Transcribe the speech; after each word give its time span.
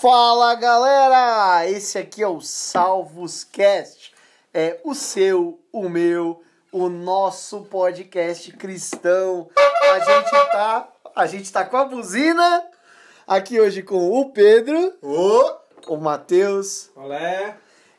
Fala 0.00 0.54
galera! 0.54 1.68
Esse 1.68 1.98
aqui 1.98 2.22
é 2.22 2.28
o 2.28 2.40
Salvos 2.40 3.44
Cast. 3.44 4.14
É 4.54 4.80
o 4.84 4.94
seu, 4.94 5.60
o 5.70 5.88
meu, 5.88 6.42
o 6.72 6.88
nosso 6.88 7.62
podcast 7.62 8.50
cristão. 8.52 9.50
A 9.92 9.98
gente 9.98 10.30
tá, 10.30 10.88
a 11.14 11.26
gente 11.26 11.52
tá 11.52 11.64
com 11.64 11.76
a 11.76 11.84
buzina 11.84 12.64
aqui 13.26 13.60
hoje 13.60 13.82
com 13.82 14.10
o 14.10 14.30
Pedro, 14.30 14.94
Ô! 15.02 15.52
o 15.86 15.96
Matheus 15.98 16.90
Olé! 16.96 17.56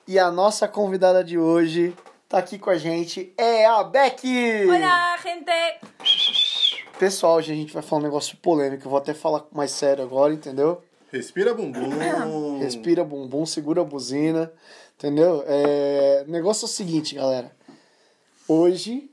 e 0.08 0.18
a 0.18 0.32
nossa 0.32 0.68
convidada 0.68 1.24
de 1.24 1.38
hoje 1.38 1.96
tá 2.30 2.38
aqui 2.38 2.60
com 2.60 2.70
a 2.70 2.78
gente 2.78 3.34
é 3.36 3.66
a 3.66 3.84
Becky. 3.84 4.68
Olá, 4.68 5.18
gente! 5.18 6.86
Pessoal, 7.00 7.38
hoje 7.38 7.52
a 7.52 7.56
gente 7.56 7.74
vai 7.74 7.82
falar 7.82 8.02
um 8.02 8.06
negócio 8.06 8.38
polêmico. 8.38 8.86
Eu 8.86 8.92
vou 8.92 9.00
até 9.00 9.16
falar 9.16 9.48
mais 9.52 9.72
sério 9.72 10.04
agora, 10.04 10.32
entendeu? 10.32 10.80
Respira 11.12 11.56
bumbum. 11.56 11.90
Respira 12.62 13.04
bumbum, 13.04 13.48
segura 13.48 13.82
a 13.82 13.84
buzina, 13.84 14.54
entendeu? 14.96 15.44
É... 15.48 16.24
O 16.28 16.32
negócio 16.32 16.66
é 16.66 16.68
o 16.68 16.70
seguinte, 16.70 17.16
galera. 17.16 17.52
Hoje, 18.48 19.10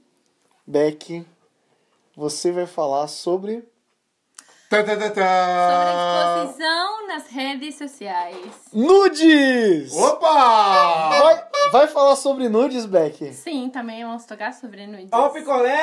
Beck, 0.67 1.25
você 2.15 2.53
vai 2.53 2.67
falar 2.67 3.09
sobre. 3.09 3.67
Tá, 4.69 4.83
tá, 4.83 4.97
tá, 4.97 5.01
Sobre 5.01 5.15
tá. 5.15 6.43
exposição 6.43 7.07
nas 7.07 7.29
redes 7.29 7.79
sociais. 7.79 8.47
Nudes! 8.73 9.93
Opa! 9.95 11.09
Vai, 11.21 11.45
vai 11.71 11.87
falar 11.87 12.17
sobre 12.17 12.49
nudes, 12.49 12.85
Beck? 12.85 13.33
Sim, 13.33 13.71
também 13.71 14.05
vamos 14.05 14.25
tocar 14.25 14.53
sobre 14.53 14.85
nudes. 14.89 15.11
Ó 15.13 15.27
o 15.27 15.31
picolé! 15.31 15.79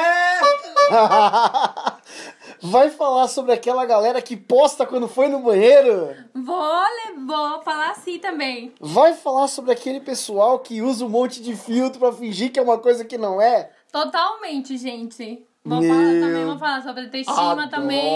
vai 2.61 2.89
falar 2.89 3.29
sobre 3.29 3.53
aquela 3.53 3.85
galera 3.85 4.21
que 4.21 4.35
posta 4.35 4.85
quando 4.85 5.07
foi 5.07 5.29
no 5.29 5.39
banheiro? 5.39 6.13
Vou, 6.35 6.83
vou 7.25 7.61
falar 7.61 7.91
assim 7.91 8.19
também. 8.19 8.73
Vai 8.81 9.13
falar 9.13 9.47
sobre 9.47 9.71
aquele 9.71 10.01
pessoal 10.01 10.59
que 10.59 10.81
usa 10.81 11.05
um 11.05 11.09
monte 11.09 11.41
de 11.41 11.55
filtro 11.55 11.99
pra 12.01 12.11
fingir 12.11 12.51
que 12.51 12.59
é 12.59 12.63
uma 12.63 12.77
coisa 12.77 13.05
que 13.05 13.17
não 13.17 13.41
é? 13.41 13.71
Totalmente, 13.93 14.77
gente. 14.77 15.47
Vou 15.65 15.79
Meu 15.79 15.89
falar 15.89 16.19
também, 16.19 16.45
vou 16.45 16.57
falar 16.59 16.81
sobre 16.83 17.03
autoestima 17.05 17.69
também. 17.69 18.13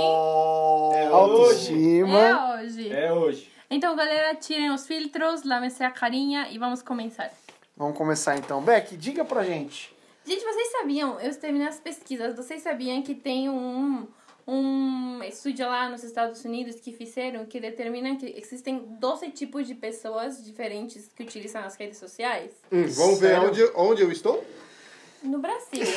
É 0.93 1.07
Autoestima. 1.07 2.19
É 2.19 2.63
hoje. 2.63 2.91
É 2.93 3.13
hoje. 3.13 3.51
Então, 3.69 3.95
galera, 3.95 4.35
tirem 4.35 4.69
os 4.71 4.85
filtros, 4.85 5.43
lavem-se 5.43 5.83
a 5.83 5.91
carinha 5.91 6.47
e 6.51 6.57
vamos 6.57 6.81
começar. 6.81 7.31
Vamos 7.75 7.97
começar 7.97 8.37
então. 8.37 8.61
Beck, 8.61 8.97
diga 8.97 9.23
pra 9.23 9.43
gente. 9.43 9.95
Gente, 10.25 10.43
vocês 10.43 10.71
sabiam, 10.71 11.19
eu 11.21 11.33
terminei 11.35 11.67
as 11.67 11.79
pesquisas, 11.79 12.35
vocês 12.35 12.61
sabiam 12.61 13.01
que 13.01 13.15
tem 13.15 13.49
um, 13.49 14.05
um 14.45 15.23
estudo 15.23 15.61
lá 15.61 15.87
nos 15.89 16.03
Estados 16.03 16.43
Unidos 16.43 16.75
que 16.81 16.91
fizeram 16.91 17.45
que 17.45 17.61
determina 17.61 18.15
que 18.17 18.33
existem 18.37 18.79
12 18.99 19.29
tipos 19.29 19.65
de 19.65 19.73
pessoas 19.73 20.43
diferentes 20.43 21.09
que 21.15 21.23
utilizam 21.23 21.61
as 21.63 21.75
redes 21.75 21.97
sociais 21.97 22.51
Hum, 22.69 22.87
vamos 22.89 23.19
ver 23.19 23.35
Sério? 23.35 23.47
onde, 23.47 23.71
onde 23.75 24.01
eu 24.01 24.11
estou? 24.11 24.43
No 25.23 25.39
Brasil. 25.39 25.83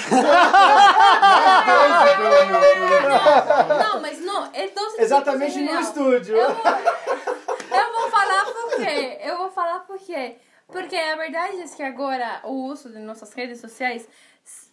Não, 3.78 4.00
mas 4.00 4.20
não, 4.20 4.50
é 4.52 4.68
12 4.68 5.00
Exatamente 5.02 5.60
no 5.60 5.80
estúdio. 5.80 6.36
Eu 6.36 6.54
vou, 6.54 6.64
eu 6.64 7.92
vou 7.92 8.10
falar 8.10 8.44
por 8.44 8.76
quê. 8.76 9.18
Eu 9.22 9.38
vou 9.38 9.50
falar 9.50 9.80
por 9.80 9.98
quê. 9.98 10.36
Porque 10.66 10.96
a 10.96 11.16
verdade 11.16 11.60
é 11.60 11.64
que 11.68 11.82
agora 11.82 12.40
o 12.44 12.66
uso 12.66 12.88
de 12.90 12.98
nossas 12.98 13.32
redes 13.32 13.60
sociais 13.60 14.08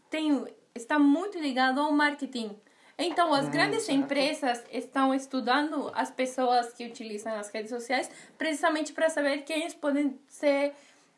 tem, 0.10 0.46
está 0.76 1.00
muito 1.00 1.38
ligado 1.40 1.80
ao 1.80 1.92
marketing. 1.92 2.58
Então, 3.00 3.32
as 3.32 3.48
grandes 3.48 3.88
empresas 3.90 4.64
estão 4.72 5.14
estudando 5.14 5.92
as 5.94 6.10
pessoas 6.10 6.74
que 6.74 6.84
utilizam 6.84 7.36
as 7.36 7.50
redes 7.50 7.70
sociais 7.70 8.10
precisamente 8.38 8.92
para 8.92 9.08
saber 9.08 9.44
quem 9.44 9.70
podem 9.74 10.20
ser 10.28 10.74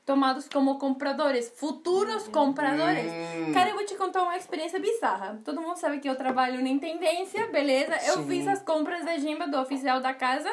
tomados 0.10 0.50
como 0.50 0.80
compradores, 0.80 1.54
futuros 1.56 2.28
compradores. 2.30 3.12
Cara, 3.54 3.70
eu 3.70 3.76
vou 3.76 3.86
te 3.86 3.94
contar 3.94 4.24
uma 4.24 4.36
experiência 4.36 4.80
bizarra. 4.80 5.40
Todo 5.46 5.62
mundo 5.62 5.78
sabe 5.78 6.00
que 6.00 6.10
eu 6.10 6.16
trabalho 6.16 6.60
em 6.66 6.80
tendência, 6.80 7.46
beleza? 7.52 7.96
Eu 8.08 8.16
Sim. 8.16 8.28
fiz 8.28 8.48
as 8.48 8.64
compras 8.64 9.06
da 9.06 9.16
Gimba 9.20 9.48
do 9.48 9.60
oficial 9.60 10.02
da 10.02 10.12
casa. 10.12 10.52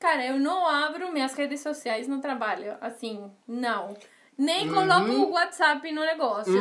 Cara, 0.00 0.26
eu 0.26 0.40
não 0.40 0.66
abro 0.66 1.12
minhas 1.12 1.32
redes 1.34 1.60
sociais 1.60 2.08
no 2.08 2.20
trabalho. 2.20 2.76
Assim, 2.80 3.30
não. 3.46 3.94
Nem 4.36 4.68
coloco 4.68 5.12
o 5.12 5.30
WhatsApp 5.30 5.92
no 5.92 6.00
negócio. 6.00 6.60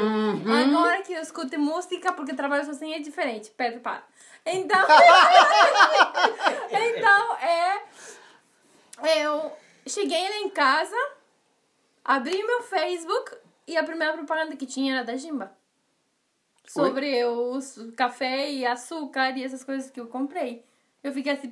Agora 0.63 1.01
que 1.01 1.13
eu 1.13 1.21
escuto 1.23 1.59
música, 1.59 2.13
porque 2.13 2.35
trabalho 2.35 2.65
sozinha 2.65 2.97
é 2.97 2.99
diferente. 2.99 3.51
Pedro, 3.57 3.79
para. 3.79 4.03
Então. 4.45 4.77
então, 6.69 7.37
é. 7.37 7.81
Eu 9.23 9.51
cheguei 9.87 10.21
lá 10.29 10.35
em 10.35 10.49
casa, 10.51 10.95
abri 12.09 12.43
meu 12.43 12.63
Facebook 12.63 13.37
e 13.67 13.77
a 13.77 13.83
primeira 13.83 14.13
propaganda 14.13 14.55
que 14.55 14.65
tinha 14.65 14.95
era 14.95 15.03
da 15.03 15.15
Jimba. 15.15 15.51
Sobre 16.67 17.23
os 17.23 17.77
café 17.95 18.49
e 18.51 18.65
açúcar 18.65 19.37
e 19.37 19.43
essas 19.43 19.63
coisas 19.63 19.91
que 19.91 19.99
eu 19.99 20.07
comprei. 20.07 20.65
Eu 21.03 21.13
fiquei 21.13 21.33
assim, 21.33 21.49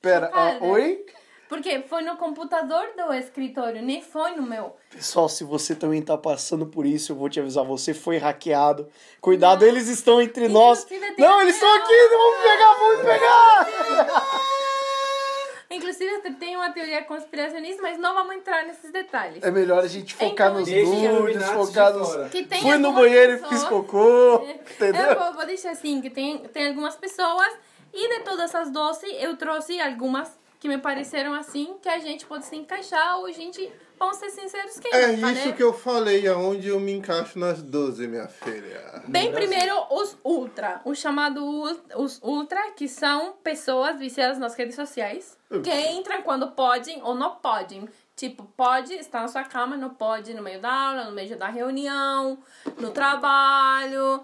Pera, 0.00 0.30
ah, 0.32 0.58
oi? 0.60 1.04
Porque 1.48 1.82
foi 1.82 2.02
no 2.02 2.16
computador 2.16 2.88
do 2.96 3.12
escritório, 3.14 3.82
nem 3.82 4.02
foi 4.02 4.32
no 4.32 4.42
meu. 4.42 4.76
Pessoal, 4.90 5.28
se 5.28 5.44
você 5.44 5.74
também 5.74 6.02
tá 6.02 6.18
passando 6.18 6.66
por 6.66 6.84
isso, 6.84 7.12
eu 7.12 7.16
vou 7.16 7.30
te 7.30 7.40
avisar, 7.40 7.64
você 7.64 7.94
foi 7.94 8.18
hackeado. 8.18 8.88
Cuidado, 9.20 9.64
eles 9.64 9.88
estão 9.88 10.20
entre 10.20 10.48
nós. 10.48 10.84
Inclusive, 10.84 11.14
Não, 11.18 11.40
eles 11.42 11.54
estão 11.54 11.74
aqui, 11.74 12.08
vamos 12.10 12.42
pegar, 12.42 12.74
vamos 12.74 13.02
pegar! 13.02 14.55
Inclusive, 15.76 16.10
eu 16.24 16.34
tenho 16.34 16.58
uma 16.58 16.70
teoria 16.70 17.02
conspiracionista, 17.02 17.82
mas 17.82 17.98
não 17.98 18.14
vamos 18.14 18.36
entrar 18.36 18.64
nesses 18.66 18.90
detalhes. 18.90 19.42
É 19.42 19.50
melhor 19.50 19.84
a 19.84 19.86
gente 19.88 20.14
focar 20.14 20.48
Então, 20.50 20.60
nos 20.60 20.68
nudes, 20.70 21.46
focar 21.50 21.92
nos... 21.92 22.30
tem 22.30 22.62
Fui 22.62 22.76
no 22.78 22.92
banheiro 22.92 23.32
e 23.34 23.36
pessoas- 23.38 23.60
fiz 23.60 23.68
cocô, 23.68 23.98
Eu 24.46 24.50
entendeu? 24.88 25.18
vou, 25.18 25.32
vou 25.34 25.46
deixar 25.46 25.70
assim, 25.70 26.00
que 26.00 26.10
tem, 26.10 26.38
tem 26.38 26.68
algumas 26.68 26.96
pessoas, 26.96 27.52
e 27.92 28.08
de 28.08 28.24
todas 28.24 28.44
essas 28.54 28.70
12, 28.70 29.06
eu 29.20 29.36
trouxe 29.36 29.80
algumas 29.80 30.30
que 30.58 30.68
me 30.68 30.78
pareceram 30.78 31.34
assim, 31.34 31.76
que 31.82 31.88
a 31.88 31.98
gente 31.98 32.24
pode 32.26 32.46
se 32.46 32.56
encaixar, 32.56 33.18
ou 33.18 33.26
a 33.26 33.32
gente, 33.32 33.70
vamos 33.98 34.16
ser 34.16 34.30
sinceros, 34.30 34.78
quem 34.78 34.92
É 34.92 35.06
nunca, 35.08 35.32
isso 35.32 35.46
né? 35.48 35.52
que 35.52 35.62
eu 35.62 35.72
falei, 35.72 36.26
aonde 36.28 36.68
eu 36.68 36.78
me 36.80 36.92
encaixo 36.92 37.38
nas 37.38 37.62
12, 37.62 38.06
minha 38.06 38.28
filha. 38.28 39.02
Bem, 39.08 39.32
primeiro, 39.32 39.74
os 39.90 40.16
ultra. 40.24 40.80
O 40.84 40.94
chamado 40.94 41.44
ul- 41.44 41.80
os 41.96 42.20
ultra, 42.22 42.70
que 42.72 42.88
são 42.88 43.34
pessoas 43.42 43.98
viciadas 43.98 44.38
nas 44.38 44.54
redes 44.54 44.74
sociais, 44.76 45.36
que 45.62 45.72
entram 45.90 46.22
quando 46.22 46.48
podem 46.52 47.02
ou 47.02 47.14
não 47.14 47.36
podem. 47.36 47.88
Tipo, 48.14 48.44
pode 48.56 48.94
estar 48.94 49.20
na 49.20 49.28
sua 49.28 49.44
cama, 49.44 49.76
não 49.76 49.90
pode 49.90 50.32
no 50.32 50.42
meio 50.42 50.58
da 50.58 50.72
aula, 50.72 51.04
no 51.04 51.12
meio 51.12 51.36
da 51.36 51.48
reunião, 51.48 52.38
no 52.78 52.90
trabalho. 52.90 54.22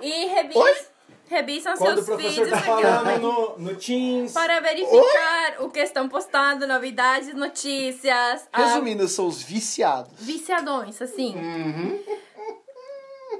E 0.00 0.26
revis, 0.26 0.90
revisam 1.32 1.74
Quando 1.76 1.98
o 1.98 2.02
seus 2.02 2.06
professor 2.06 2.44
vídeos 2.44 2.50
tá 2.50 2.58
aqui, 2.58 2.66
falando 2.82 3.20
no, 3.22 3.58
no 3.58 3.74
Teams. 3.76 4.32
para 4.32 4.60
verificar 4.60 5.56
o 5.60 5.70
que 5.70 5.80
estão 5.80 6.08
postando, 6.08 6.66
novidades, 6.66 7.34
notícias. 7.34 8.48
ah, 8.52 8.66
Resumindo, 8.66 9.08
são 9.08 9.26
os 9.26 9.42
viciados. 9.42 10.12
viciadões, 10.18 11.00
assim. 11.00 11.34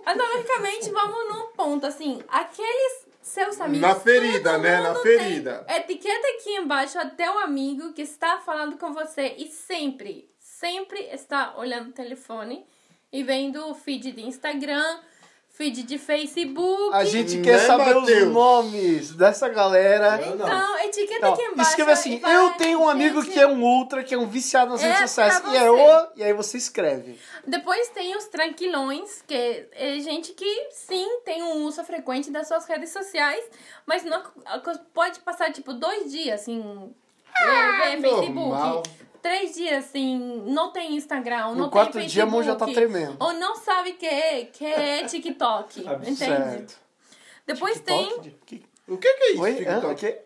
Analogicamente, 0.05 0.91
vamos 0.91 1.29
num 1.29 1.47
ponto, 1.53 1.87
assim, 1.87 2.21
aqueles 2.29 3.07
seus 3.21 3.61
amigos. 3.61 3.87
Na 3.89 3.95
ferida, 3.95 4.59
né? 4.59 4.81
Na 4.81 4.95
ferida. 4.97 5.65
Etiqueta 5.69 6.27
aqui 6.29 6.57
embaixo 6.57 6.99
até 6.99 7.31
o 7.31 7.39
amigo 7.39 7.93
que 7.93 8.03
está 8.03 8.39
falando 8.39 8.77
com 8.79 8.93
você 8.93 9.35
e 9.39 9.47
sempre, 9.49 10.29
sempre 10.41 11.01
está 11.13 11.55
olhando 11.57 11.91
o 11.91 11.93
telefone 11.93 12.67
e 13.13 13.23
vendo 13.23 13.69
o 13.69 13.75
feed 13.75 14.11
de 14.13 14.23
Instagram, 14.23 14.99
feed 15.63 15.83
de 15.85 15.99
Facebook. 15.99 16.95
A 16.95 17.05
gente 17.05 17.37
Né, 17.37 17.45
quer 17.45 17.59
saber 17.61 17.95
Matheus? 17.95 18.23
os 18.27 18.33
nomes 18.33 19.13
dessa 19.15 19.49
galera. 19.49 20.21
Eu 20.21 20.37
não. 20.37 20.47
Então, 20.47 20.79
etiqueta 20.81 21.15
Então, 21.19 21.33
aqui 21.35 21.43
embaixo. 21.43 21.71
escreva 21.71 21.93
assim, 21.93 22.19
vai, 22.19 22.37
eu 22.37 22.51
tenho 22.55 22.81
um 22.81 22.89
amigo 22.89 23.23
gente, 23.23 23.33
que 23.33 23.39
é 23.41 23.47
um 23.47 23.63
ultra, 23.63 24.03
que 24.03 24.13
é 24.15 24.19
um 24.19 24.27
viciado 24.27 24.73
nas 24.73 24.83
É 24.83 24.87
redes 24.89 25.01
sociais, 25.03 25.43
e 25.53 25.57
é 25.57 25.71
o... 25.71 26.09
E 26.17 26.25
aí 26.25 26.33
você 26.33 26.57
escreve. 26.59 27.19
Depois 27.47 27.89
tem 27.91 28.17
os 28.17 28.25
tranquilões, 28.25 29.23
que 29.27 29.35
é 29.73 30.01
gente 30.01 30.33
que 30.33 30.69
sim 30.71 31.21
tem 31.25 31.43
um 31.43 31.65
uso 31.65 31.83
frequente 31.85 32.31
das 32.31 32.49
suas 32.49 32.67
redes 32.67 32.91
sociais, 32.91 33.45
mas 33.87 34.05
não 34.05 34.23
pode 34.93 35.21
passar 35.21 35.53
tipo 35.53 35.73
dois 35.73 36.11
dias 36.11 36.41
assim. 36.41 36.93
é, 37.37 37.93
é, 37.93 37.97
normal. 37.97 38.83
Facebook. 39.23 39.29
Três 39.39 39.55
dias 39.55 39.85
assim, 39.87 40.43
não 40.47 40.71
tem 40.73 40.97
Instagram, 40.97 41.55
não 41.55 41.71
tem 41.71 42.07
dia, 42.07 42.25
a 42.25 42.27
mão 42.27 42.43
Facebook. 42.43 42.45
já 42.47 42.55
tá 42.57 42.67
tremendo. 42.67 43.17
Ou 43.21 43.33
não 43.35 43.55
sabe 43.57 43.93
que 43.93 44.07
é, 44.07 44.45
que 44.47 44.65
é 44.67 45.05
TikTok. 45.09 45.81
Entende? 45.81 46.17
Certo. 46.17 46.75
Depois 47.47 47.81
tem. 47.81 48.09
TikTok? 48.21 48.31
Que- 48.47 48.65
O 48.89 48.99
que, 48.99 49.13
que 49.15 49.23
é 49.23 49.33
isso, 49.33 49.43
Oi? 49.43 49.55
TikTok? 49.55 49.95
Quê? 49.95 50.23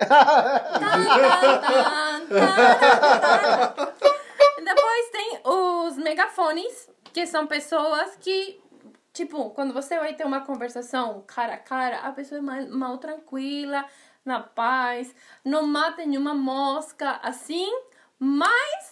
Depois 4.64 5.08
tem 5.10 5.40
os 5.44 5.96
megafones, 5.98 6.88
que 7.12 7.26
são 7.26 7.46
pessoas 7.46 8.16
que 8.20 8.60
Tipo, 9.12 9.48
quando 9.48 9.72
você 9.72 9.98
vai 9.98 10.12
ter 10.12 10.26
uma 10.26 10.42
conversação 10.42 11.24
cara 11.26 11.54
a 11.54 11.56
cara, 11.56 12.00
a 12.00 12.12
pessoa 12.12 12.38
é 12.38 12.42
mais, 12.42 12.68
mal 12.68 12.98
tranquila, 12.98 13.82
na 14.22 14.40
paz, 14.40 15.14
não 15.42 15.66
mata 15.66 16.04
nenhuma 16.04 16.34
mosca, 16.34 17.18
assim, 17.22 17.66
mas 18.18 18.85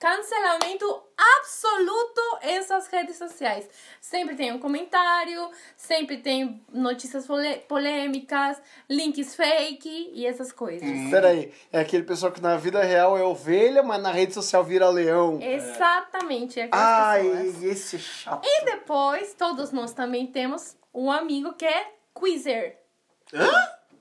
cancelamento 0.00 1.02
absoluto 1.38 2.20
em 2.42 2.62
suas 2.62 2.86
redes 2.86 3.16
sociais. 3.16 3.68
Sempre 4.00 4.34
tem 4.34 4.50
um 4.50 4.58
comentário, 4.58 5.50
sempre 5.76 6.16
tem 6.16 6.64
notícias 6.72 7.26
polêmicas, 7.68 8.60
links 8.88 9.36
fake 9.36 10.10
e 10.14 10.26
essas 10.26 10.52
coisas. 10.52 10.88
Peraí, 11.10 11.52
é 11.70 11.80
aquele 11.80 12.02
pessoal 12.04 12.32
que 12.32 12.40
na 12.40 12.56
vida 12.56 12.82
real 12.82 13.16
é 13.16 13.22
ovelha, 13.22 13.82
mas 13.82 14.00
na 14.00 14.10
rede 14.10 14.32
social 14.32 14.64
vira 14.64 14.88
leão. 14.88 15.38
Exatamente, 15.40 16.58
aquelas 16.58 16.86
Ai, 16.86 17.22
pessoas. 17.22 17.62
esse 17.62 17.96
é 17.96 17.98
chato. 17.98 18.46
E 18.46 18.64
depois, 18.64 19.34
todos 19.34 19.70
nós 19.70 19.92
também 19.92 20.26
temos 20.26 20.76
um 20.94 21.12
amigo 21.12 21.52
que 21.52 21.66
é 21.66 21.92
quizzer. 22.18 22.78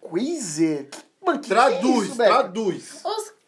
Quizzer? 0.10 0.90
Mano, 1.22 1.40
que 1.42 1.48
que 1.48 1.54
é 1.54 1.56
Traduz, 1.58 2.08
isso, 2.08 2.16
traduz. 2.16 3.02
Os 3.04 3.39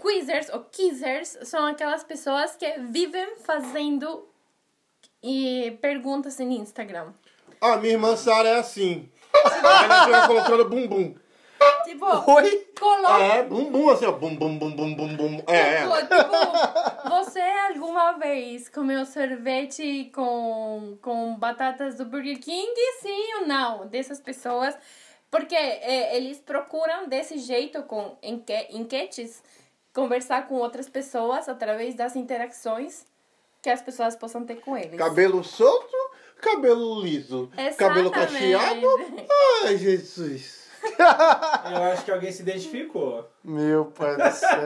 quizzers 0.00 0.48
ou 0.50 0.60
quizzers 0.64 1.38
são 1.42 1.66
aquelas 1.66 2.02
pessoas 2.04 2.56
que 2.56 2.66
vivem 2.80 3.36
fazendo 3.38 4.28
e 5.22 5.76
perguntas 5.80 6.38
no 6.38 6.52
Instagram. 6.52 7.12
A 7.60 7.76
minha 7.76 7.94
irmã 7.94 8.16
Sara 8.16 8.48
é 8.48 8.58
assim. 8.58 9.08
Ela 9.34 10.04
fica 10.04 10.26
colocando 10.26 10.68
bumbum. 10.68 11.14
Tipo, 11.84 12.06
Oi? 12.32 12.68
coloca. 12.78 13.18
É, 13.24 13.42
bumbum 13.42 13.88
assim, 13.90 14.06
ó. 14.06 14.12
Bum, 14.12 14.36
bum, 14.36 14.58
bum, 14.58 14.70
bum, 14.76 14.94
bum, 14.94 15.16
bum. 15.16 15.42
É, 15.48 15.80
Tipo, 15.82 15.94
é. 15.96 16.02
tipo, 16.02 17.08
você 17.10 17.40
alguma 17.40 18.12
vez 18.12 18.68
comeu 18.68 19.04
sorvete 19.04 20.10
com, 20.14 20.96
com 21.02 21.36
batatas 21.36 21.96
do 21.96 22.04
Burger 22.04 22.38
King? 22.38 22.72
Sim 23.00 23.34
ou 23.40 23.46
não? 23.46 23.86
Dessas 23.88 24.20
pessoas. 24.20 24.76
Porque 25.30 25.54
é, 25.56 26.16
eles 26.16 26.38
procuram 26.38 27.08
desse 27.08 27.38
jeito, 27.38 27.82
com 27.82 28.16
enque- 28.22 28.68
enquetes, 28.70 29.42
conversar 29.92 30.46
com 30.46 30.56
outras 30.56 30.88
pessoas 30.88 31.48
através 31.48 31.94
das 31.94 32.16
interações 32.16 33.04
que 33.62 33.70
as 33.70 33.82
pessoas 33.82 34.14
possam 34.16 34.44
ter 34.44 34.56
com 34.56 34.76
eles. 34.76 34.96
Cabelo 34.96 35.42
solto, 35.42 35.96
cabelo 36.40 37.00
liso. 37.02 37.50
Cabelo 37.76 38.08
Exatamente. 38.08 38.52
cacheado. 38.52 38.86
Ai, 39.64 39.76
Jesus. 39.76 40.58
Eu 41.70 41.82
acho 41.92 42.04
que 42.04 42.10
alguém 42.10 42.30
se 42.30 42.42
identificou. 42.42 43.28
Meu 43.42 43.86
pai 43.86 44.16
do 44.16 44.30
céu. 44.30 44.60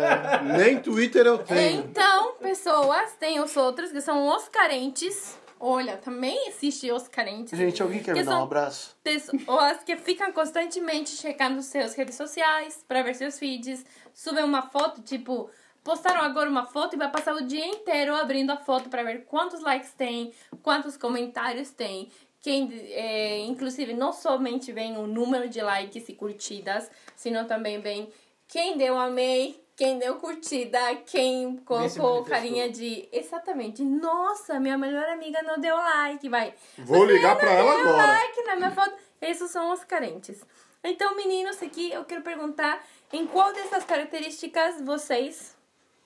Nem 0.57 0.79
Twitter 0.79 1.27
eu 1.27 1.39
tenho. 1.39 1.81
Então, 1.81 2.35
pessoas, 2.35 3.13
tem 3.19 3.41
os 3.41 3.57
outros 3.57 3.91
que 3.91 4.01
são 4.01 4.29
os 4.37 4.47
carentes. 4.49 5.39
Olha, 5.65 5.97
também 5.97 6.49
existe 6.49 6.91
os 6.91 7.07
carentes. 7.07 7.57
Gente, 7.57 7.81
alguém 7.81 8.03
quer 8.03 8.15
Que 8.15 8.19
me 8.19 8.27
dar 8.27 8.41
um 8.41 8.43
abraço? 8.43 8.97
Pessoas 9.01 9.85
que 9.85 9.97
ficam 9.97 10.33
constantemente 10.33 11.11
checando 11.11 11.63
suas 11.63 11.95
redes 11.95 12.17
sociais 12.17 12.85
para 12.89 13.01
ver 13.03 13.15
seus 13.15 13.39
feeds, 13.39 13.87
subem 14.13 14.43
uma 14.43 14.63
foto, 14.63 15.01
tipo, 15.03 15.49
postaram 15.85 16.23
agora 16.23 16.51
uma 16.51 16.67
foto 16.67 16.97
e 16.97 16.99
vai 16.99 17.09
passar 17.09 17.37
o 17.37 17.47
dia 17.47 17.65
inteiro 17.65 18.13
abrindo 18.13 18.51
a 18.51 18.57
foto 18.57 18.89
para 18.89 19.05
ver 19.05 19.25
quantos 19.27 19.61
likes 19.61 19.93
tem, 19.93 20.33
quantos 20.65 20.97
comentários 20.97 21.71
tem. 21.71 22.11
Quem, 22.41 22.69
é, 22.91 23.39
inclusive, 23.39 23.95
não 23.95 24.13
somente 24.13 24.73
vem 24.73 24.99
o 24.99 25.07
número 25.07 25.49
de 25.49 25.61
likes 25.63 26.09
e 26.09 26.13
curtidas, 26.13 26.91
sino 27.15 27.45
também 27.45 27.81
vem 27.81 28.13
quem 28.49 28.77
deu 28.77 28.99
amei, 28.99 29.62
quem 29.83 29.99
deu 29.99 30.15
curtida, 30.15 30.79
quem 31.05 31.57
colocou 31.57 32.23
carinha 32.23 32.71
de. 32.71 33.09
Exatamente. 33.11 33.83
Nossa, 33.83 34.61
minha 34.61 34.79
melhor 34.79 35.09
amiga 35.09 35.43
não 35.43 35.59
deu 35.59 35.75
like, 35.75 36.29
vai. 36.29 36.55
Vou 36.79 37.05
ligar 37.05 37.37
pra 37.37 37.51
ela 37.51 37.73
Deu 37.75 37.89
agora. 37.89 38.07
like 38.07 38.45
na 38.45 38.55
minha 38.57 38.71
foto. 38.71 38.95
Esses 39.21 39.51
são 39.51 39.73
os 39.73 39.83
carentes. 39.83 40.41
Então, 40.85 41.17
meninos, 41.17 41.61
aqui 41.61 41.91
eu 41.91 42.05
quero 42.05 42.23
perguntar 42.23 42.81
em 43.13 43.27
qual 43.27 43.53
dessas 43.53 43.83
características 43.83 44.81
vocês 44.83 45.57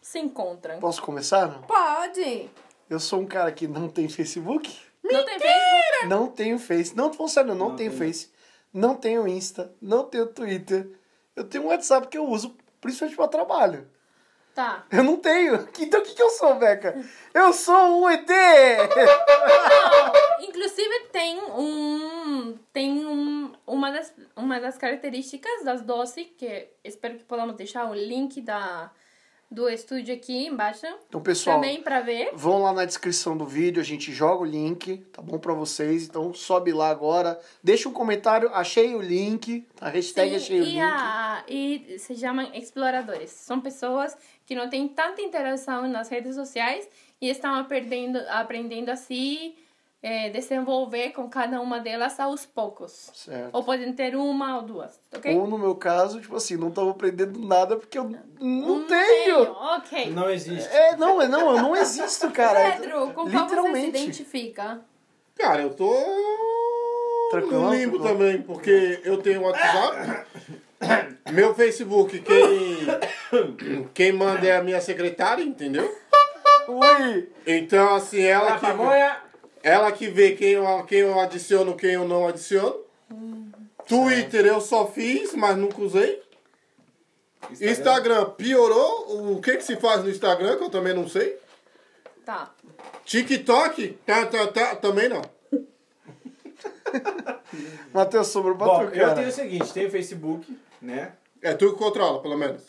se 0.00 0.18
encontram? 0.20 0.80
Posso 0.80 1.02
começar? 1.02 1.46
Não? 1.46 1.62
Pode! 1.62 2.50
Eu 2.88 2.98
sou 2.98 3.20
um 3.20 3.26
cara 3.26 3.52
que 3.52 3.68
não 3.68 3.90
tem 3.90 4.08
Facebook. 4.08 4.74
Não 5.04 5.22
tem 5.22 5.38
Facebook? 5.38 6.06
Não 6.06 6.26
tenho 6.28 6.58
Face. 6.58 6.96
Não, 6.96 7.10
tô 7.10 7.16
falando 7.18 7.30
sério, 7.30 7.50
eu 7.50 7.54
não, 7.54 7.76
tenho 7.76 7.92
Face. 7.92 8.30
Não 8.72 8.94
tenho 8.94 9.28
Insta. 9.28 9.70
Não 9.82 10.04
tenho 10.04 10.26
Twitter. 10.26 10.88
Eu 11.34 11.44
tenho 11.44 11.64
um 11.64 11.66
WhatsApp 11.66 12.08
que 12.08 12.16
eu 12.16 12.26
uso 12.26 12.56
principalmente 12.86 13.16
para 13.16 13.28
trabalho. 13.28 13.90
Tá. 14.54 14.86
Eu 14.90 15.04
não 15.04 15.16
tenho. 15.16 15.68
Então 15.78 16.00
o 16.00 16.02
que, 16.02 16.14
que 16.14 16.22
eu 16.22 16.30
sou, 16.30 16.54
Beca? 16.54 16.98
Eu 17.34 17.52
sou 17.52 18.00
um 18.00 18.08
ET! 18.08 18.26
Não, 18.26 20.48
inclusive 20.48 21.00
tem 21.12 21.38
um. 21.38 22.58
Tem 22.72 23.06
um, 23.06 23.52
uma, 23.66 23.92
das, 23.92 24.14
uma 24.34 24.58
das 24.58 24.78
características 24.78 25.62
das 25.62 25.82
12, 25.82 26.24
que 26.24 26.70
espero 26.82 27.16
que 27.16 27.24
podamos 27.24 27.54
deixar 27.56 27.90
o 27.90 27.94
link 27.94 28.40
da, 28.40 28.90
do 29.50 29.68
estúdio 29.68 30.14
aqui 30.14 30.46
embaixo. 30.46 30.86
Então, 31.08 31.20
pessoal, 31.20 31.56
Também 31.60 31.80
pra 31.80 32.00
ver. 32.00 32.30
vão 32.34 32.62
lá 32.62 32.72
na 32.72 32.84
descrição 32.84 33.36
do 33.36 33.46
vídeo, 33.46 33.80
a 33.80 33.84
gente 33.84 34.12
joga 34.12 34.42
o 34.42 34.44
link, 34.44 34.98
tá 35.12 35.22
bom 35.22 35.38
pra 35.38 35.54
vocês? 35.54 36.04
Então 36.04 36.34
sobe 36.34 36.72
lá 36.72 36.90
agora, 36.90 37.38
deixa 37.62 37.88
um 37.88 37.92
comentário, 37.92 38.50
achei 38.52 38.94
o 38.94 39.00
link, 39.00 39.66
a 39.80 39.88
hashtag 39.88 40.30
Sim, 40.30 40.36
achei 40.36 40.60
o 40.60 40.62
e, 40.62 40.66
link. 40.66 40.80
a, 40.80 41.44
e 41.48 41.98
se 41.98 42.16
chamam 42.16 42.50
exploradores. 42.54 43.30
São 43.30 43.60
pessoas 43.60 44.16
que 44.44 44.54
não 44.54 44.68
têm 44.68 44.88
tanta 44.88 45.22
interação 45.22 45.86
nas 45.88 46.08
redes 46.08 46.34
sociais 46.34 46.88
e 47.20 47.28
estão 47.28 47.54
aprendendo, 47.54 48.18
aprendendo 48.28 48.90
a 48.90 48.96
se 48.96 49.54
eh, 50.08 50.30
desenvolver 50.30 51.10
com 51.10 51.28
cada 51.28 51.60
uma 51.60 51.80
delas 51.80 52.18
aos 52.20 52.46
poucos. 52.46 53.10
Certo. 53.12 53.50
Ou 53.52 53.64
podem 53.64 53.92
ter 53.92 54.14
uma 54.14 54.56
ou 54.58 54.62
duas, 54.62 55.00
ok? 55.12 55.34
Ou 55.36 55.48
no 55.48 55.58
meu 55.58 55.74
caso, 55.74 56.20
tipo 56.20 56.36
assim, 56.36 56.56
não 56.56 56.70
tava 56.70 56.90
aprendendo 56.92 57.40
nada 57.40 57.76
porque 57.76 57.98
eu 57.98 58.04
não 58.08 58.20
Hum, 58.40 58.84
tenho. 58.86 59.42
Ok. 59.50 60.10
Não 60.12 60.30
existe. 60.30 60.68
É, 60.72 60.96
não, 60.96 61.20
é 61.20 61.26
não, 61.26 61.56
eu 61.56 61.62
não 61.62 61.76
existo, 61.76 62.30
cara. 62.30 62.72
Pedro, 62.78 63.08
com 63.14 63.28
qual 63.30 63.48
você 63.48 63.80
se 63.80 63.86
identifica? 63.88 64.80
Cara, 65.36 65.62
eu 65.62 65.70
tô 65.74 65.92
Tranquilo? 67.30 67.62
no 67.62 67.74
limbo 67.74 67.98
Tranquilo. 67.98 68.18
também, 68.18 68.42
porque 68.42 69.00
eu 69.04 69.20
tenho 69.20 69.42
WhatsApp, 69.42 70.24
meu 71.32 71.52
Facebook, 71.54 72.20
quem, 72.20 73.88
quem 73.92 74.12
manda 74.12 74.46
é 74.46 74.56
a 74.56 74.62
minha 74.62 74.80
secretária, 74.80 75.42
entendeu? 75.42 75.92
Ui! 76.68 77.28
Então, 77.46 77.94
assim, 77.94 78.22
ela 78.22 78.54
A 78.54 78.58
que, 78.58 78.66
pamonha. 78.66 79.16
Ela 79.66 79.90
que 79.90 80.06
vê 80.06 80.36
quem 80.36 80.50
eu, 80.50 80.84
quem 80.84 81.00
eu 81.00 81.18
adiciono, 81.18 81.76
quem 81.76 81.94
eu 81.94 82.06
não 82.06 82.28
adiciono. 82.28 82.84
Twitter 83.84 84.46
eu 84.46 84.60
só 84.60 84.86
fiz, 84.86 85.34
mas 85.34 85.56
nunca 85.56 85.82
usei. 85.82 86.22
Instagram 87.60 88.30
piorou. 88.30 89.32
O 89.32 89.40
que 89.40 89.56
que 89.56 89.64
se 89.64 89.74
faz 89.74 90.04
no 90.04 90.10
Instagram, 90.10 90.56
que 90.56 90.62
eu 90.62 90.70
também 90.70 90.94
não 90.94 91.08
sei. 91.08 91.36
Tá. 92.24 92.54
TikTok, 93.04 93.98
tá, 94.06 94.26
tá, 94.26 94.46
tá, 94.46 94.76
também 94.76 95.08
não. 95.08 95.22
Matheus, 97.92 98.28
sobrou 98.28 98.56
pra 98.56 98.66
Bom, 98.66 98.86
tu, 98.86 98.94
eu 98.94 99.00
cara. 99.00 99.14
tenho 99.16 99.28
o 99.28 99.32
seguinte, 99.32 99.72
tem 99.72 99.86
o 99.86 99.90
Facebook, 99.90 100.56
né? 100.80 101.12
É 101.42 101.54
tu 101.54 101.72
que 101.72 101.78
controla, 101.78 102.22
pelo 102.22 102.38
menos. 102.38 102.62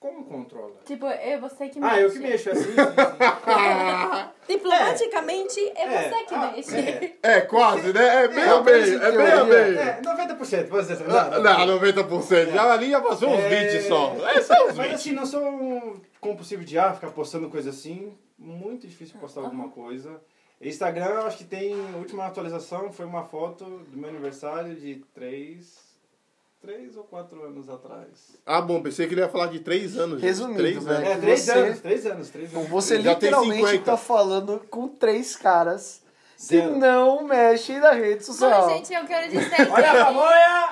Como 0.00 0.24
controla? 0.26 0.76
Tipo, 0.84 1.06
é 1.06 1.36
você 1.40 1.68
que 1.68 1.80
Ah, 1.82 2.00
eu 2.00 2.08
que 2.10 2.20
mexo 2.20 2.50
assim. 2.50 2.62
sim, 2.62 2.70
sim. 2.70 4.28
Diplomaticamente, 4.48 5.60
é, 5.74 5.82
É, 5.82 6.08
você 6.10 6.24
que 6.24 6.34
ah, 6.34 6.52
mexe. 6.52 6.76
é. 6.76 7.16
É, 7.20 7.40
quase, 7.40 7.92
né? 7.92 8.24
É 8.24 8.28
bem 8.28 8.44
É 8.44 8.48
a 8.48 8.62
coisa 8.62 9.04
é 9.04 9.12
bem 9.12 9.26
a 9.32 9.44
bem. 9.44 9.76
É, 9.76 10.00
90%, 10.00 10.66
vamos 10.68 10.86
dizer 10.86 11.02
assim. 11.02 11.04
Não, 11.42 11.42
não, 11.66 11.80
90%. 11.80 12.52
Já 12.52 12.72
ali 12.72 12.90
já 12.90 13.00
passou 13.00 13.28
uns 13.30 13.40
É. 13.40 13.72
20 13.72 13.82
só. 13.88 14.14
É 14.28 14.40
só 14.40 14.54
uns 14.68 14.76
Mas 14.76 14.86
20. 14.86 14.94
assim, 14.94 15.12
não 15.12 15.26
sou 15.26 15.42
um 15.42 16.00
compulsivo 16.20 16.64
de 16.64 16.78
ah, 16.78 16.92
ficar 16.94 17.10
postando 17.10 17.50
coisa 17.50 17.70
assim. 17.70 18.16
Muito 18.38 18.86
difícil 18.86 19.18
postar 19.18 19.40
alguma 19.40 19.68
coisa. 19.68 20.20
Instagram, 20.60 21.06
eu 21.06 21.26
acho 21.26 21.38
que 21.38 21.44
tem. 21.44 21.74
A 21.94 21.96
última 21.96 22.24
atualização 22.26 22.92
foi 22.92 23.04
uma 23.04 23.24
foto 23.24 23.64
do 23.64 23.96
meu 23.98 24.10
aniversário 24.10 24.76
de 24.76 25.04
3. 25.12 25.87
3 26.68 26.98
ou 26.98 27.04
4 27.04 27.44
anos 27.44 27.70
atrás. 27.70 28.36
Ah, 28.44 28.60
bom, 28.60 28.82
pensei 28.82 29.06
que 29.06 29.14
ele 29.14 29.22
ia 29.22 29.28
falar 29.30 29.46
de 29.46 29.60
3 29.60 29.96
anos. 29.96 30.20
Resumindo, 30.20 30.58
Três 30.58 30.84
velho. 30.84 30.96
anos. 30.98 31.08
É, 31.08 31.16
3 31.16 31.40
você- 31.40 31.52
anos, 31.52 31.80
3 31.80 32.06
anos, 32.06 32.28
3 32.28 32.48
Então 32.50 32.60
anos. 32.60 32.70
você 32.70 32.98
literalmente 32.98 33.54
50. 33.56 33.84
tá 33.84 33.96
falando 33.96 34.60
com 34.68 34.86
três 34.86 35.34
caras 35.34 36.02
que 36.46 36.60
não 36.60 37.24
mexem 37.24 37.80
na 37.80 37.92
rede 37.92 38.22
social. 38.22 38.68
Bom, 38.68 38.74
gente, 38.74 38.92
eu 38.92 39.06
quero 39.06 39.30
dizer 39.32 39.72
Olha 39.72 39.92
a 39.92 40.04
pamonha! 40.04 40.68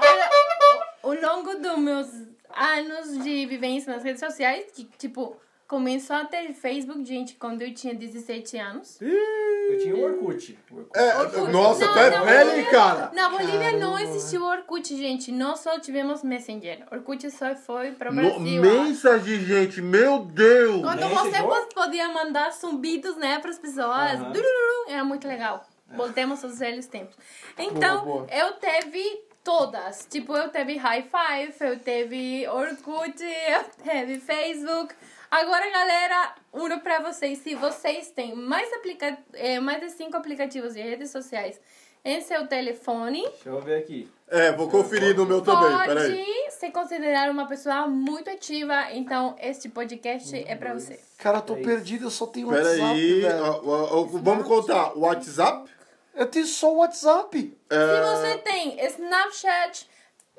ao 1.03 1.15
longo 1.15 1.55
dos 1.55 1.79
meus 1.79 2.09
anos 2.55 3.25
de 3.25 3.47
vivência 3.47 3.91
nas 3.95 4.03
redes 4.05 4.21
sociais, 4.21 4.67
que, 4.75 4.85
tipo, 4.99 5.35
começou 5.67 6.15
a 6.17 6.25
ter 6.25 6.53
Facebook, 6.55 7.05
gente, 7.05 7.35
quando 7.35 7.63
eu 7.63 7.75
tinha 7.75 7.95
17 7.95 8.57
anos. 8.59 8.99
Eu 9.01 9.79
tinha 9.81 9.97
o 9.97 10.03
Orkut. 10.05 10.59
O 10.71 10.77
Orkut. 10.77 10.99
É, 10.99 11.17
Orkut. 11.19 11.51
nossa, 11.53 11.85
Não, 11.87 11.93
tu 11.93 11.99
é 11.99 12.11
não, 12.19 12.25
velho, 12.25 12.63
não. 12.65 12.71
cara? 12.71 13.11
Na 13.13 13.29
Bolívia 13.31 13.73
não 13.73 13.93
Caramba. 13.95 14.03
existiu 14.03 14.45
Orkut, 14.45 14.97
gente. 14.97 15.33
Nós 15.33 15.61
só 15.61 15.79
tivemos 15.81 16.23
Messenger. 16.23 16.87
Orkut 16.93 17.29
só 17.31 17.55
foi 17.57 17.93
para 17.93 18.11
o 18.11 18.15
No, 18.15 18.23
Brasil. 18.23 18.61
ó. 18.63 18.85
mensagem, 18.85 19.41
gente, 19.45 19.83
meu 19.83 20.21
Deus! 20.21 20.83
Quando 20.83 21.01
Messenger? 21.09 21.43
você 21.43 21.43
po- 21.43 21.75
podia 21.75 22.09
mandar 22.09 22.51
zumbidos, 22.53 23.17
né, 23.17 23.39
para 23.41 23.51
as 23.51 23.59
pessoas. 23.59 24.19
Dururu, 24.21 24.89
Era 24.89 25.03
muito 25.05 25.27
legal. 25.27 25.67
Voltemos 25.97 26.43
aos 26.45 26.59
velhos 26.59 26.87
tempos. 26.87 27.15
Então, 27.59 28.05
Boa, 28.05 28.17
boa. 28.23 28.27
eu 28.33 28.53
teve 28.55 29.25
todas. 29.45 30.07
Tipo, 30.11 30.37
eu 30.37 30.49
teve 30.49 30.77
High 30.77 31.05
Five, 31.05 31.55
eu 31.61 31.79
teve 31.79 32.47
Orkut, 32.49 33.23
eu 33.23 33.65
teve 33.85 34.19
Facebook. 34.21 34.95
Agora, 35.39 35.71
galera, 35.71 36.35
uno 36.51 36.81
pra 36.81 36.99
vocês. 37.01 37.37
Se 37.41 37.55
vocês 37.55 38.11
têm 38.11 38.35
mais, 38.35 38.73
aplica 38.73 39.19
eh, 39.35 39.61
mais 39.61 39.81
de 39.83 39.91
cinco 39.91 40.17
aplicativos 40.17 40.73
de 40.73 40.81
redes 40.81 41.11
sociais 41.11 41.61
em 42.03 42.23
seu 42.23 42.47
telefone, 42.47 43.21
Deixa 43.23 43.51
eu 43.51 43.61
ver 43.61 43.81
aqui. 43.83 44.09
É, 44.29 44.51
vou 44.53 44.71
conferir 44.71 45.15
no 45.15 45.27
meu 45.27 45.43
também, 45.43 45.77
pode 45.77 45.89
peraí. 45.89 46.47
se 46.51 46.71
considerar 46.71 47.31
uma 47.31 47.47
pessoa 47.47 47.87
muito 47.87 48.31
ativa. 48.31 48.93
Então, 48.93 49.37
este 49.39 49.69
podcast 49.69 50.35
é 50.35 50.57
pra 50.57 50.73
você. 50.73 50.99
Cara, 51.19 51.39
eu 51.39 51.43
tô 51.43 51.55
É 51.57 51.61
perdido, 51.63 52.07
eu 52.07 52.11
só 52.11 52.27
tenho 52.27 52.49
WhatsApp, 52.49 52.79
Peraí, 52.79 53.21
velho. 53.21 53.45
ó, 53.45 53.61
ó, 53.63 54.01
ó, 54.01 54.03
vamos 54.05 54.47
contar. 54.47 54.97
WhatsApp? 54.97 55.71
Eu 56.15 56.27
tenho 56.31 56.47
só 56.47 56.73
o 56.73 56.77
WhatsApp. 56.79 57.59
É, 57.69 57.75
Se 57.77 58.17
você 58.17 58.39
tem 58.39 58.87
Snapchat, 58.87 59.87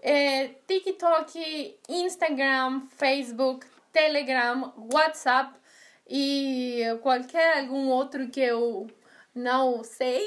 eh, 0.02 0.50
TikTok, 0.68 1.78
Instagram, 1.88 2.82
Facebook, 2.98 3.68
Telegram, 4.02 4.74
WhatsApp 4.94 5.56
e 6.08 6.84
qualquer 7.02 7.58
algum 7.62 7.88
outro 7.90 8.28
que 8.30 8.40
eu 8.40 8.86
não 9.34 9.84
sei. 9.84 10.24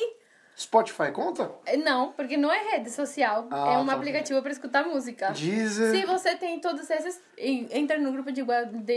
Spotify 0.58 1.12
conta? 1.12 1.50
Eh, 1.64 1.76
Não, 1.76 2.12
porque 2.12 2.36
não 2.36 2.52
é 2.52 2.72
rede 2.72 2.90
social. 2.90 3.46
Ah, 3.50 3.74
é 3.74 3.78
um 3.78 3.86
tá. 3.86 3.92
aplicativo 3.94 4.42
para 4.42 4.50
escutar 4.50 4.84
música. 4.84 5.30
Deezer. 5.30 5.92
Se 5.92 6.04
você 6.04 6.34
tem 6.34 6.60
todos 6.60 6.90
esses, 6.90 7.22
en- 7.38 7.68
entra 7.70 7.96
no 7.96 8.10
grupo 8.12 8.32
de, 8.32 8.42
de 8.42 8.92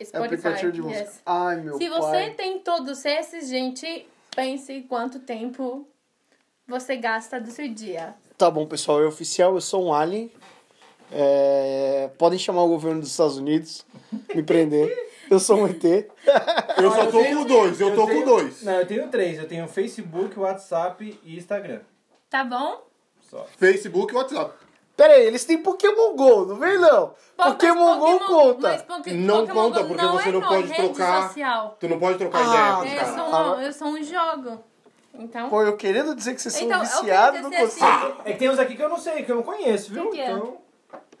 É 0.00 0.04
Spotify. 0.04 0.16
aplicativo 0.34 0.72
de 0.72 0.82
música. 0.82 1.00
yes. 1.04 1.22
Ai, 1.24 1.56
meu 1.60 1.78
Se 1.78 1.88
pai. 1.88 1.98
você 2.00 2.30
tem 2.30 2.58
todos 2.58 3.04
esses, 3.04 3.48
gente, 3.48 4.06
pense 4.34 4.82
quanto 4.88 5.20
tempo 5.20 5.88
você 6.66 6.96
gasta 6.96 7.40
do 7.40 7.50
seu 7.52 7.68
dia. 7.68 8.14
Tá 8.36 8.50
bom, 8.50 8.66
pessoal, 8.66 9.00
é 9.00 9.06
oficial, 9.06 9.54
eu 9.54 9.60
sou 9.60 9.84
um 9.86 9.94
alien. 9.94 10.30
É, 11.14 12.10
Podem 12.18 12.38
chamar 12.38 12.62
o 12.62 12.68
governo 12.68 13.00
dos 13.00 13.10
Estados 13.10 13.36
Unidos, 13.36 13.84
me 14.34 14.42
prender. 14.42 15.10
Eu 15.30 15.38
sou 15.40 15.56
um 15.58 15.66
ET. 15.66 15.82
eu 15.84 16.90
só 16.90 17.06
tô 17.06 17.24
com 17.24 17.44
dois, 17.44 17.80
eu 17.80 17.94
tô 17.94 18.06
com 18.06 18.22
dois. 18.24 18.62
Não, 18.62 18.72
eu 18.74 18.86
tenho 18.86 19.08
três. 19.08 19.38
Eu 19.38 19.48
tenho 19.48 19.66
Facebook, 19.68 20.38
WhatsApp 20.38 21.18
e 21.24 21.36
Instagram. 21.36 21.80
Tá 22.28 22.44
bom? 22.44 22.82
Só. 23.30 23.46
Facebook 23.56 24.12
e 24.12 24.16
WhatsApp. 24.16 24.52
Pera 24.94 25.14
aí, 25.14 25.24
eles 25.26 25.44
têm 25.46 25.56
Pokémon 25.58 26.14
GO, 26.14 26.44
não 26.44 26.56
vem 26.56 26.76
não? 26.78 27.08
Pô, 27.08 27.14
mas 27.38 27.52
Pokémon 27.54 27.98
GO 27.98 28.06
mas 28.18 28.26
conta. 28.26 28.84
Poké- 28.86 29.12
Não 29.14 29.40
Pokémon 29.46 29.62
conta, 29.64 29.80
Go 29.82 29.88
porque 29.88 30.02
não 30.04 30.12
você 30.12 30.28
é 30.28 30.32
não 30.32 30.40
no 30.40 30.46
pode 30.48 30.66
rede 30.68 30.74
trocar. 30.74 31.22
social. 31.28 31.76
Tu 31.80 31.88
não 31.88 31.98
pode 31.98 32.18
trocar 32.18 32.38
Ah, 32.38 32.44
ideia 32.44 32.74
com 32.74 32.80
os 32.82 32.86
É 32.86 32.94
caras. 32.96 33.14
só, 33.14 33.56
um, 33.56 33.60
é 33.60 33.72
só 33.72 33.84
um 33.86 34.02
jogo. 34.02 34.64
Então, 35.14 35.48
Pô, 35.48 35.62
eu 35.62 35.76
querendo 35.78 36.14
dizer 36.14 36.34
que 36.34 36.42
vocês 36.42 36.54
são 36.54 36.66
Então, 36.66 36.78
eu 36.78 36.84
viciados, 36.84 37.40
não 37.40 37.50
dizer 37.50 37.62
consigo. 37.62 37.86
assim, 37.86 38.12
É 38.26 38.32
que 38.32 38.38
tem 38.38 38.50
uns 38.50 38.58
aqui 38.58 38.76
que 38.76 38.82
eu 38.82 38.88
não 38.88 38.98
sei, 38.98 39.22
que 39.22 39.32
eu 39.32 39.36
não 39.36 39.42
conheço, 39.42 39.92
viu? 39.92 40.04
Que 40.10 40.16
que 40.16 40.20
é? 40.20 40.30
Então. 40.30 40.58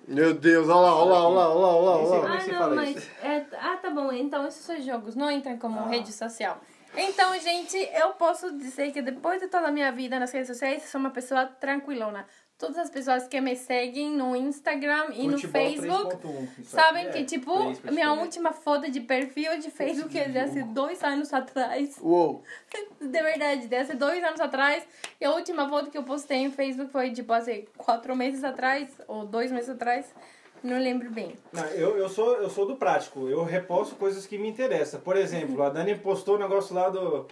Meu 0.06 0.34
Deus, 0.34 0.68
olha 0.68 0.80
lá, 0.80 0.96
olha 0.96 1.10
lá, 1.12 1.28
olha 1.28 1.34
lá, 1.34 1.48
olha 1.48 1.60
lá, 1.60 1.96
olha 1.96 2.18
lá. 2.18 2.34
Ah, 2.34 2.46
não, 2.52 2.74
mas. 2.76 3.10
é- 3.22 3.46
ah, 3.60 3.76
tá 3.80 3.90
bom. 3.90 4.12
Então, 4.12 4.46
esses 4.46 4.64
são 4.64 4.80
jogos, 4.80 5.14
não 5.14 5.30
entram 5.30 5.56
como 5.58 5.86
rede 5.86 6.12
social. 6.12 6.60
Então, 6.94 7.38
gente, 7.40 7.76
eu 7.94 8.10
posso 8.10 8.52
dizer 8.58 8.92
que 8.92 9.00
depois 9.00 9.40
de 9.40 9.48
toda 9.48 9.68
a 9.68 9.70
minha 9.70 9.90
vida 9.92 10.18
nas 10.18 10.30
redes 10.30 10.48
sociais, 10.48 10.82
sou 10.84 11.00
uma 11.00 11.10
pessoa 11.10 11.46
tranquilona. 11.46 12.26
Todas 12.62 12.78
as 12.78 12.90
pessoas 12.90 13.26
que 13.26 13.40
me 13.40 13.56
seguem 13.56 14.12
no 14.12 14.36
Instagram 14.36 15.06
e 15.14 15.26
no 15.26 15.32
Futebol 15.36 15.62
Facebook 15.62 16.16
3.1, 16.16 16.48
isso 16.60 16.70
sabem 16.70 17.02
aqui 17.06 17.12
que, 17.12 17.18
é 17.18 17.24
tipo, 17.24 17.52
minha 17.90 18.12
última 18.12 18.52
foto 18.52 18.88
de 18.88 19.00
perfil 19.00 19.58
de 19.58 19.68
Facebook 19.68 20.16
é 20.16 20.28
de 20.28 20.38
há 20.38 20.46
dois 20.66 21.02
anos 21.02 21.32
atrás. 21.32 21.98
Uou. 22.00 22.44
De 23.00 23.20
verdade, 23.20 23.66
desde 23.66 23.94
dois 23.94 24.22
anos 24.22 24.40
atrás. 24.40 24.86
E 25.20 25.24
a 25.24 25.32
última 25.32 25.68
foto 25.68 25.90
que 25.90 25.98
eu 25.98 26.04
postei 26.04 26.46
no 26.46 26.52
Facebook 26.52 26.92
foi, 26.92 27.10
tipo, 27.10 27.32
assim, 27.32 27.64
quatro 27.76 28.14
meses 28.14 28.44
atrás, 28.44 28.88
ou 29.08 29.26
dois 29.26 29.50
meses 29.50 29.70
atrás. 29.70 30.14
Não 30.62 30.78
lembro 30.78 31.10
bem. 31.10 31.34
Não, 31.52 31.64
eu, 31.70 31.98
eu, 31.98 32.08
sou, 32.08 32.36
eu 32.36 32.48
sou 32.48 32.64
do 32.64 32.76
prático, 32.76 33.28
eu 33.28 33.42
reposto 33.42 33.96
coisas 33.96 34.24
que 34.24 34.38
me 34.38 34.48
interessam. 34.48 35.00
Por 35.00 35.16
exemplo, 35.16 35.60
a 35.64 35.68
Dani 35.68 35.96
postou 35.96 36.36
o 36.36 36.38
negócio 36.38 36.72
lá 36.76 36.88
do, 36.88 37.26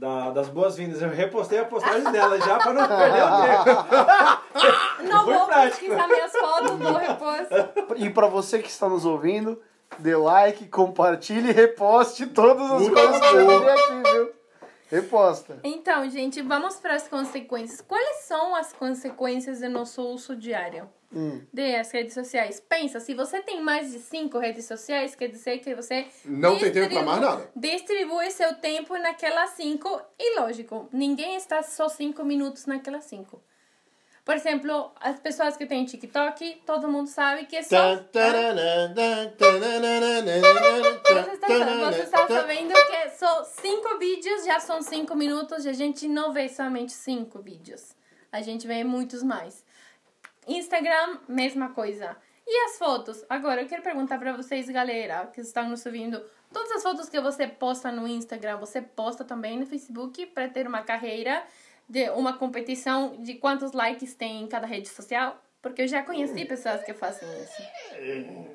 da, 0.00 0.30
das 0.30 0.48
boas-vindas. 0.48 1.02
Eu 1.02 1.10
repostei 1.10 1.58
a 1.58 1.64
postagem 1.66 2.10
dela 2.10 2.40
já 2.40 2.56
pra 2.56 2.72
não 2.72 2.88
perder 2.88 3.22
o 3.22 3.42
tempo. 3.42 5.12
Não 5.12 5.26
vou 5.26 5.46
prático. 5.46 5.78
pesquisar 5.78 6.08
minhas 6.08 6.32
fotos 6.32 6.78
do 6.78 6.92
reposto. 6.94 7.54
E 7.96 8.08
pra 8.08 8.26
você 8.26 8.60
que 8.60 8.70
está 8.70 8.88
nos 8.88 9.04
ouvindo, 9.04 9.60
dê 9.98 10.16
like, 10.16 10.66
compartilhe 10.68 11.50
e 11.50 11.52
reposte 11.52 12.26
todas 12.26 12.70
as 12.70 12.80
Muito 12.80 12.94
coisas 12.94 13.20
que 13.20 13.36
eu 13.36 13.68
aqui, 13.68 14.12
viu? 14.12 14.32
Reposta. 14.90 15.60
Então, 15.62 16.08
gente, 16.08 16.40
vamos 16.40 16.76
para 16.76 16.94
as 16.94 17.06
consequências. 17.06 17.82
Quais 17.82 18.24
são 18.24 18.56
as 18.56 18.72
consequências 18.72 19.60
do 19.60 19.68
nosso 19.68 20.02
uso 20.02 20.34
diário 20.34 20.88
Hum. 21.12 21.42
das 21.52 21.90
redes 21.90 22.14
sociais? 22.14 22.60
Pensa, 22.68 23.00
se 23.00 23.14
você 23.14 23.40
tem 23.42 23.60
mais 23.60 23.90
de 23.90 23.98
cinco 23.98 24.38
redes 24.38 24.64
sociais, 24.66 25.16
quer 25.16 25.28
dizer 25.28 25.58
que 25.58 25.74
você 25.74 26.06
Não 26.24 26.56
tem 26.56 26.70
tempo 26.72 26.94
pra 26.94 27.02
mais 27.02 27.20
nada. 27.20 27.50
distribui 27.56 28.30
seu 28.30 28.54
tempo 28.54 28.96
naquelas 28.96 29.50
cinco 29.50 30.00
e 30.18 30.38
lógico, 30.38 30.88
ninguém 30.92 31.34
está 31.34 31.62
só 31.62 31.88
cinco 31.88 32.24
minutos 32.24 32.66
naquelas 32.66 33.04
cinco. 33.04 33.42
Por 34.24 34.36
exemplo, 34.36 34.92
as 35.00 35.18
pessoas 35.18 35.56
que 35.56 35.66
têm 35.66 35.84
TikTok, 35.84 36.62
todo 36.64 36.86
mundo 36.88 37.08
sabe 37.08 37.46
que 37.46 37.56
é 37.56 37.62
só 37.62 37.96
Você 40.40 41.32
está, 41.32 41.48
você 41.90 42.02
está 42.02 42.28
sabendo 42.28 42.72
que 42.72 43.10
só 43.18 43.44
cinco 43.44 43.98
vídeos 43.98 44.44
já 44.44 44.60
são 44.60 44.80
cinco 44.82 45.16
minutos 45.16 45.64
e 45.64 45.68
a 45.68 45.72
gente 45.72 46.06
não 46.06 46.32
vê 46.32 46.48
somente 46.48 46.92
cinco 46.92 47.40
vídeos. 47.40 47.96
A 48.30 48.40
gente 48.42 48.66
vê 48.66 48.84
muitos 48.84 49.22
mais. 49.24 49.64
Instagram, 50.56 51.18
mesma 51.28 51.70
coisa. 51.70 52.16
E 52.46 52.64
as 52.66 52.78
fotos? 52.78 53.24
Agora, 53.28 53.62
eu 53.62 53.68
quero 53.68 53.82
perguntar 53.82 54.18
para 54.18 54.36
vocês, 54.36 54.68
galera, 54.68 55.26
que 55.32 55.40
estão 55.40 55.68
nos 55.68 55.84
ouvindo. 55.86 56.20
Todas 56.52 56.70
as 56.72 56.82
fotos 56.82 57.08
que 57.08 57.20
você 57.20 57.46
posta 57.46 57.92
no 57.92 58.08
Instagram, 58.08 58.56
você 58.58 58.82
posta 58.82 59.24
também 59.24 59.58
no 59.58 59.66
Facebook 59.66 60.26
para 60.26 60.48
ter 60.48 60.66
uma 60.66 60.82
carreira 60.82 61.44
de 61.88 62.10
uma 62.10 62.32
competição 62.36 63.16
de 63.22 63.34
quantos 63.34 63.72
likes 63.72 64.14
tem 64.14 64.42
em 64.42 64.48
cada 64.48 64.66
rede 64.66 64.88
social? 64.88 65.40
Porque 65.62 65.82
eu 65.82 65.86
já 65.88 66.02
conheci 66.02 66.44
pessoas 66.44 66.82
que 66.82 66.92
fazem 66.94 67.28
isso. 67.42 68.50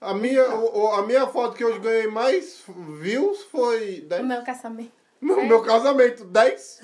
A 0.00 0.14
minha, 0.14 0.44
o- 0.54 0.78
o- 0.84 0.92
a 0.92 1.02
minha 1.06 1.26
foto 1.26 1.56
que 1.56 1.64
eu 1.64 1.78
ganhei 1.80 2.06
mais 2.06 2.62
views 3.00 3.42
foi 3.44 4.00
O 4.00 4.08
10. 4.08 4.24
meu 4.24 4.42
casamento. 4.42 4.92
No 5.20 5.42
meu 5.44 5.62
casamento, 5.62 6.24
10. 6.24 6.82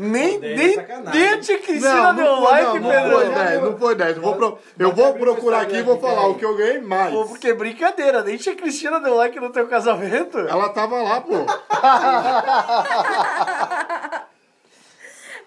Nem, 0.00 0.36
é 0.36 0.54
nem, 0.54 0.76
nem 0.76 1.28
a 1.30 1.40
tia 1.40 1.58
Cristina 1.58 2.12
deu 2.14 2.36
foi, 2.36 2.44
like, 2.44 2.78
não, 2.78 2.80
não 2.80 2.90
Pedro. 2.90 3.10
foi 3.18 3.28
10, 3.34 3.62
não 3.62 3.78
foi 3.78 3.94
10. 3.96 4.16
Eu 4.16 4.22
vou, 4.22 4.36
pro- 4.36 4.58
eu 4.78 4.92
vou 4.92 5.14
procurar 5.14 5.62
aqui 5.62 5.76
e 5.78 5.82
vou 5.82 5.98
falar 5.98 6.28
o 6.28 6.36
que 6.36 6.44
eu 6.44 6.56
ganhei 6.56 6.80
mais. 6.80 7.12
Pô, 7.12 7.24
porque 7.26 7.48
é 7.48 7.52
brincadeira, 7.52 8.22
nem 8.22 8.36
tia 8.36 8.54
Cristina 8.54 9.00
deu 9.00 9.16
like 9.16 9.40
no 9.40 9.50
teu 9.50 9.66
casamento. 9.66 10.38
Ela 10.38 10.68
tava 10.68 11.02
lá, 11.02 11.20
pô. 11.20 11.34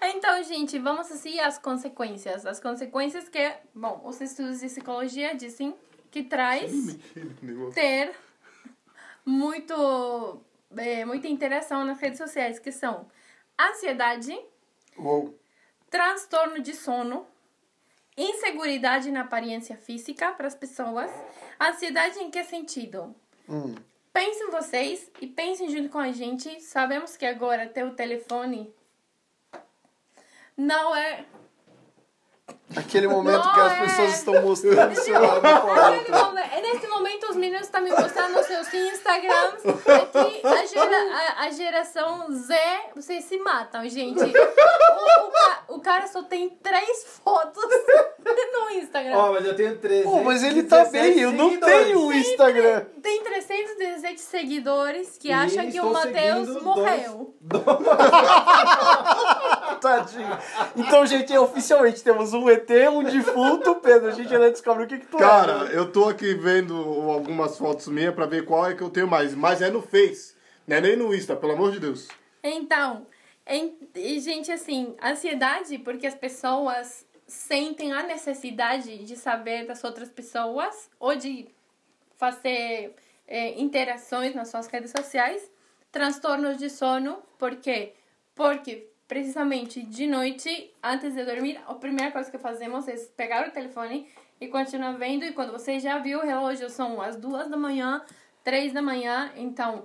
Então, 0.04 0.42
gente, 0.42 0.78
vamos 0.80 1.10
assim 1.12 1.38
às 1.38 1.58
consequências. 1.58 2.44
As 2.44 2.58
consequências 2.58 3.28
que, 3.28 3.52
bom, 3.74 4.00
os 4.04 4.20
estudos 4.20 4.58
de 4.60 4.66
psicologia 4.66 5.34
dizem 5.34 5.74
que 6.10 6.24
traz 6.24 6.72
ter 7.72 8.10
muito, 9.24 10.40
é, 10.76 11.04
muita 11.04 11.28
interação 11.28 11.84
nas 11.84 12.00
redes 12.00 12.18
sociais, 12.18 12.58
que 12.58 12.72
são 12.72 13.06
ansiedade, 13.70 14.38
Uou. 14.98 15.38
transtorno 15.90 16.60
de 16.60 16.74
sono, 16.74 17.26
inseguridade 18.16 19.10
na 19.10 19.22
aparência 19.22 19.76
física 19.76 20.32
para 20.32 20.46
as 20.46 20.54
pessoas. 20.54 21.10
Ansiedade 21.60 22.18
em 22.18 22.30
que 22.30 22.42
sentido? 22.44 23.14
Hum. 23.48 23.74
Pensem 24.12 24.50
vocês 24.50 25.10
e 25.20 25.26
pensem 25.26 25.70
junto 25.70 25.88
com 25.88 25.98
a 25.98 26.12
gente. 26.12 26.60
Sabemos 26.60 27.16
que 27.16 27.24
agora 27.24 27.66
ter 27.66 27.84
o 27.84 27.94
telefone 27.94 28.74
não 30.56 30.94
é. 30.94 31.24
Aquele 32.76 33.06
momento 33.08 33.44
Não 33.44 33.52
que 33.54 33.60
as 33.60 33.72
é. 33.72 33.80
pessoas 33.80 34.14
estão 34.14 34.42
mostrando 34.42 34.92
o 34.92 34.94
celular 34.96 35.40
Nesse 35.42 36.10
quarto. 36.10 36.10
momen- 36.26 36.62
Nesse 36.62 36.86
momento, 36.88 37.26
os 37.30 37.36
meninos 37.36 37.62
estão 37.66 37.80
me 37.82 37.90
mostrando 37.90 38.38
os 38.38 38.46
seus 38.46 38.72
Instagrams. 38.72 39.62
Aqui, 39.66 40.40
a, 40.46 40.66
gera- 40.66 41.14
a- 41.14 41.42
a 41.44 41.50
geração 41.50 42.26
Z, 42.32 42.54
vocês 42.96 43.24
se 43.24 43.36
matam, 43.38 43.86
gente. 43.88 44.22
O, 44.22 44.28
o 44.28 45.76
o 45.76 45.80
cara 45.80 46.06
só 46.06 46.22
tem 46.22 46.48
três 46.50 47.04
fotos 47.24 47.64
no 48.52 48.70
Instagram. 48.70 49.16
Ó, 49.16 49.32
mas 49.32 49.44
eu 49.46 49.56
tenho 49.56 49.76
13. 49.78 50.02
Pô, 50.04 50.22
mas 50.22 50.42
ele 50.42 50.62
tá 50.64 50.84
bem, 50.86 51.18
eu 51.18 51.32
não 51.32 51.58
tenho 51.58 51.98
um 52.00 52.12
Instagram. 52.12 52.84
Tem 53.02 53.22
317 53.22 54.20
seguidores 54.20 55.16
que 55.18 55.28
E 55.28 55.32
acham 55.32 55.70
que 55.70 55.80
o 55.80 55.90
Matheus 55.92 56.62
morreu. 56.62 57.34
Tadinho. 59.82 60.38
Então, 60.76 61.04
gente, 61.04 61.36
oficialmente 61.36 62.02
temos 62.02 62.32
um 62.32 62.48
ET, 62.48 62.70
um 62.90 63.02
defunto, 63.02 63.74
Pedro. 63.76 64.08
A 64.08 64.12
gente 64.12 64.32
ainda 64.32 64.50
descobre 64.50 64.84
o 64.84 64.86
que, 64.86 64.98
que 64.98 65.06
tu 65.06 65.18
Cara, 65.18 65.52
é. 65.52 65.64
né? 65.64 65.70
eu 65.74 65.90
tô 65.90 66.08
aqui 66.08 66.32
vendo 66.34 66.74
algumas 67.10 67.58
fotos 67.58 67.88
minhas 67.88 68.14
pra 68.14 68.24
ver 68.26 68.44
qual 68.46 68.66
é 68.66 68.74
que 68.74 68.82
eu 68.82 68.88
tenho 68.90 69.08
mais. 69.08 69.34
Mas 69.34 69.60
é 69.60 69.70
no 69.70 69.82
Face. 69.82 70.34
Não 70.66 70.76
é 70.76 70.80
nem 70.80 70.96
no 70.96 71.12
Insta, 71.14 71.34
pelo 71.36 71.52
amor 71.52 71.72
de 71.72 71.80
Deus. 71.80 72.08
Então, 72.42 73.06
em- 73.46 73.76
e, 73.94 74.20
gente, 74.20 74.50
assim, 74.52 74.94
ansiedade 75.02 75.76
porque 75.78 76.06
as 76.06 76.14
pessoas 76.14 77.04
sentem 77.26 77.92
a 77.92 78.02
necessidade 78.02 78.98
de 79.04 79.16
saber 79.16 79.66
das 79.66 79.82
outras 79.82 80.08
pessoas 80.08 80.88
ou 81.00 81.14
de 81.16 81.48
fazer 82.16 82.94
eh, 83.26 83.60
interações 83.60 84.34
nas 84.34 84.48
suas 84.48 84.66
redes 84.66 84.92
sociais. 84.96 85.50
Transtornos 85.90 86.56
de 86.56 86.70
sono, 86.70 87.18
por 87.38 87.56
quê? 87.56 87.94
Porque 88.34 88.88
precisamente 89.12 89.82
de 89.82 90.06
noite, 90.06 90.72
antes 90.82 91.12
de 91.12 91.22
dormir, 91.22 91.60
a 91.68 91.74
primeira 91.74 92.10
coisa 92.10 92.30
que 92.30 92.38
fazemos 92.38 92.88
é 92.88 92.96
pegar 93.14 93.46
o 93.46 93.50
telefone 93.50 94.06
e 94.40 94.48
continuar 94.48 94.92
vendo. 94.92 95.22
E 95.22 95.32
quando 95.32 95.52
você 95.52 95.78
já 95.78 95.98
viu 95.98 96.20
o 96.20 96.22
relógio, 96.22 96.70
são 96.70 96.98
as 96.98 97.14
duas 97.14 97.46
da 97.46 97.56
manhã, 97.58 98.00
três 98.42 98.72
da 98.72 98.80
manhã. 98.80 99.30
Então, 99.36 99.84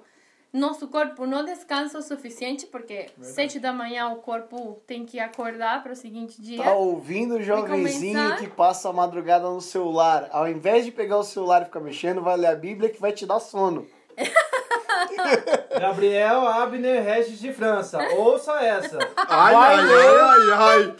nosso 0.53 0.88
corpo 0.88 1.25
não 1.25 1.43
descansa 1.43 2.00
o 2.00 2.01
suficiente, 2.01 2.67
porque 2.67 3.07
sete 3.19 3.60
da 3.60 3.74
manhã 3.74 4.07
o 4.12 4.15
corpo 4.15 4.81
tem 4.88 5.05
que 5.05 5.19
acordar 5.19 5.84
para 5.84 5.91
o 5.91 5.96
seguinte 5.96 6.41
dia. 6.41 6.63
Tá 6.63 6.74
ouvindo 6.74 7.36
o 7.36 7.43
jovenzinho 7.43 8.38
que 8.38 8.48
passa 8.48 8.88
a 8.88 8.93
madrugada 8.93 9.50
no 9.50 9.60
celular. 9.60 10.29
Ao 10.31 10.48
invés 10.48 10.86
de 10.86 10.91
pegar 10.93 11.17
o 11.17 11.24
celular 11.24 11.63
e 11.63 11.65
ficar 11.65 11.81
mexendo, 11.81 12.22
vai 12.22 12.38
ler 12.38 12.48
a 12.48 12.55
Bíblia 12.55 12.89
que 12.89 13.01
vai 13.01 13.12
te 13.12 13.25
dar 13.25 13.41
sono. 13.41 13.86
Gabriel 15.80 16.48
Abner 16.48 17.04
Regis 17.04 17.40
de 17.40 17.54
França. 17.54 18.00
Ouça 18.16 18.54
essa. 18.64 18.98
Ai, 19.16 19.54
Vai 19.54 19.76
ai, 19.76 19.86
ler. 19.86 20.20
ai, 20.20 20.52
ai. 20.54 20.96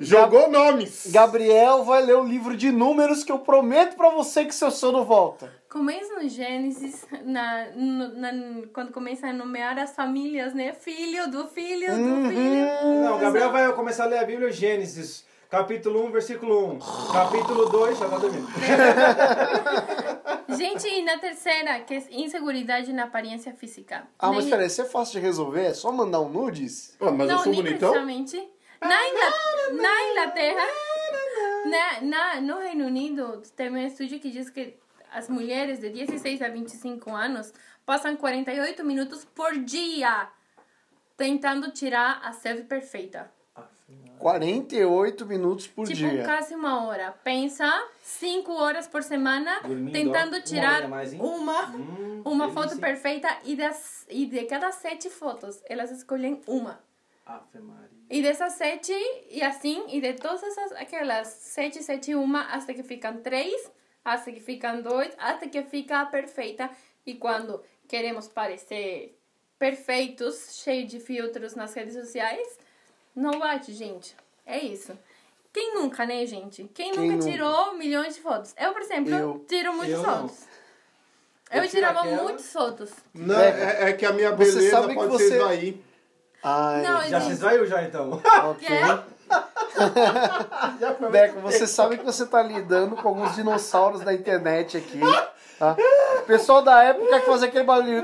Jogou 0.00 0.50
nomes. 0.50 1.06
Gabriel 1.12 1.84
vai 1.84 2.02
ler 2.02 2.16
o 2.16 2.24
livro 2.24 2.56
de 2.56 2.72
números 2.72 3.22
que 3.22 3.30
eu 3.30 3.38
prometo 3.38 3.94
pra 3.96 4.10
você 4.10 4.44
que 4.44 4.54
seu 4.54 4.70
sono 4.70 5.04
volta. 5.04 5.52
Começa 5.70 6.14
no 6.20 6.28
Gênesis, 6.28 7.06
na, 7.24 7.66
no- 7.74 8.14
na- 8.18 8.66
quando 8.74 8.92
começa 8.92 9.28
a 9.28 9.32
nomear 9.32 9.78
as 9.78 9.94
famílias, 9.94 10.52
né? 10.54 10.72
Filho 10.72 11.30
do 11.30 11.46
filho 11.46 11.94
do 11.94 12.00
Uhum. 12.02 12.28
filho. 12.28 13.04
Não, 13.04 13.18
Gabriel 13.18 13.52
vai 13.52 13.72
começar 13.72 14.04
a 14.04 14.06
ler 14.08 14.18
a 14.18 14.24
Bíblia 14.24 14.50
Gênesis, 14.50 15.24
capítulo 15.52 16.06
1, 16.06 16.12
versículo 16.12 16.72
1. 16.76 16.78
Capítulo 17.12 17.68
2, 17.68 17.98
já 17.98 18.08
tá 18.08 18.16
dormindo. 18.16 18.48
Gente, 20.56 20.88
e 20.88 21.02
na 21.02 21.18
terceira, 21.18 21.80
que 21.80 21.92
é 21.92 22.02
inseguridade 22.10 22.90
na 22.90 23.04
aparência 23.04 23.52
física. 23.52 24.08
Ah, 24.18 24.32
mas 24.32 24.44
Nem- 24.44 24.50
peraí, 24.50 24.68
isso 24.68 24.80
é 24.80 24.86
fácil 24.86 25.20
de 25.20 25.26
resolver? 25.26 25.66
É 25.66 25.74
só 25.74 25.92
mandar 25.92 26.20
um 26.20 26.30
nudes? 26.30 26.96
Ah, 26.98 27.10
mas 27.10 27.28
eu 27.28 27.36
não, 27.36 27.42
sou 27.42 27.52
nem 27.52 27.62
bonitão? 27.62 27.90
precisamente. 27.90 28.36
Na, 28.80 29.08
Ingla- 29.08 29.82
na 29.82 30.10
Inglaterra, 30.10 30.66
na, 31.66 32.00
na, 32.00 32.40
no 32.40 32.58
Reino 32.58 32.86
Unido, 32.86 33.42
tem 33.54 33.70
um 33.70 33.76
estudo 33.76 34.18
que 34.18 34.30
diz 34.30 34.48
que 34.48 34.78
as 35.12 35.28
mulheres 35.28 35.80
de 35.80 35.90
16 35.90 36.40
a 36.40 36.48
25 36.48 37.14
anos 37.14 37.52
passam 37.84 38.16
48 38.16 38.82
minutos 38.82 39.26
por 39.26 39.52
dia 39.58 40.30
tentando 41.14 41.70
tirar 41.72 42.22
a 42.24 42.32
selfie 42.32 42.64
perfeita. 42.64 43.30
48 44.22 45.26
minutos 45.26 45.66
por 45.66 45.84
tipo, 45.84 46.08
dia. 46.08 46.24
quase 46.24 46.54
uma 46.54 46.86
hora. 46.86 47.10
Pensa, 47.24 47.68
5 48.02 48.52
horas 48.52 48.86
por 48.86 49.02
semana 49.02 49.60
Dormindo, 49.62 49.92
tentando 49.92 50.36
uma 50.36 50.40
tirar 50.40 50.76
hora 50.76 50.84
a 50.84 50.88
mais, 50.88 51.12
uma, 51.12 51.66
Hum, 51.70 52.22
uma 52.24 52.48
foto 52.50 52.78
perfeita 52.78 53.28
e, 53.44 53.56
das, 53.56 54.06
e 54.08 54.24
de 54.26 54.44
cada 54.44 54.70
sete 54.70 55.10
fotos, 55.10 55.60
elas 55.68 55.90
escolhem 55.90 56.40
uma. 56.46 56.80
Ave 57.26 57.58
Maria. 57.58 57.90
E 58.08 58.22
dessas 58.22 58.52
sete, 58.52 58.92
e 59.28 59.42
assim, 59.42 59.84
e 59.88 60.00
de 60.00 60.12
todas 60.14 60.42
essas, 60.42 60.72
aquelas 60.72 61.26
sete, 61.26 61.82
sete, 61.82 62.14
uma, 62.14 62.42
até 62.42 62.74
que 62.74 62.84
ficam 62.84 63.16
três, 63.22 63.70
até 64.04 64.30
que 64.30 64.40
ficam 64.40 64.82
dois, 64.82 65.12
até 65.18 65.48
que 65.48 65.62
fica 65.64 66.06
perfeita. 66.06 66.70
E 67.04 67.14
quando 67.14 67.60
queremos 67.88 68.28
parecer 68.28 69.18
perfeitos, 69.58 70.60
cheios 70.62 70.90
de 70.90 71.00
filtros 71.00 71.56
nas 71.56 71.74
redes 71.74 71.94
sociais, 71.94 72.58
não 73.14 73.38
bate, 73.38 73.72
gente. 73.72 74.16
É 74.46 74.58
isso. 74.58 74.92
Quem 75.52 75.74
nunca, 75.74 76.06
né, 76.06 76.24
gente? 76.26 76.64
Quem, 76.74 76.92
Quem 76.92 77.00
nunca 77.00 77.12
nunca? 77.16 77.30
tirou 77.30 77.74
milhões 77.74 78.14
de 78.14 78.20
fotos? 78.22 78.54
Eu, 78.58 78.72
por 78.72 78.80
exemplo, 78.82 79.14
Eu. 79.14 79.44
tiro 79.46 79.72
muitas 79.74 80.02
fotos. 80.02 80.38
Eu 81.50 81.62
Eu 81.64 81.68
tirava 81.68 82.00
aquela- 82.00 82.22
muitas 82.22 82.50
fotos. 82.52 82.90
Não, 83.14 83.38
é, 83.38 83.90
é 83.90 83.92
que 83.92 84.06
a 84.06 84.12
minha 84.12 84.30
Você 84.34 84.52
beleza 84.54 84.70
sabe 84.70 84.88
que 84.88 84.94
pode 84.94 85.12
você- 85.12 85.28
ser 85.28 85.34
esvair. 85.36 85.76
Ai, 86.42 86.82
Não, 86.82 87.02
Já 87.02 87.18
gente. 87.20 87.26
se 87.26 87.32
esvaiu 87.32 87.66
já 87.66 87.82
então? 87.82 88.12
ok. 88.50 88.68
É? 88.68 89.02
Beco, 91.10 91.40
você 91.40 91.66
sabe 91.66 91.98
que 91.98 92.04
você 92.04 92.26
tá 92.26 92.42
lidando 92.42 92.96
com 92.96 93.08
alguns 93.08 93.34
dinossauros 93.34 94.00
da 94.00 94.12
internet 94.12 94.76
aqui. 94.76 95.00
Tá? 95.62 95.76
O 96.18 96.24
pessoal 96.24 96.60
da 96.60 96.82
época 96.82 97.20
que 97.20 97.26
fazia 97.26 97.46
aquele 97.46 97.62
barulhinho. 97.62 98.02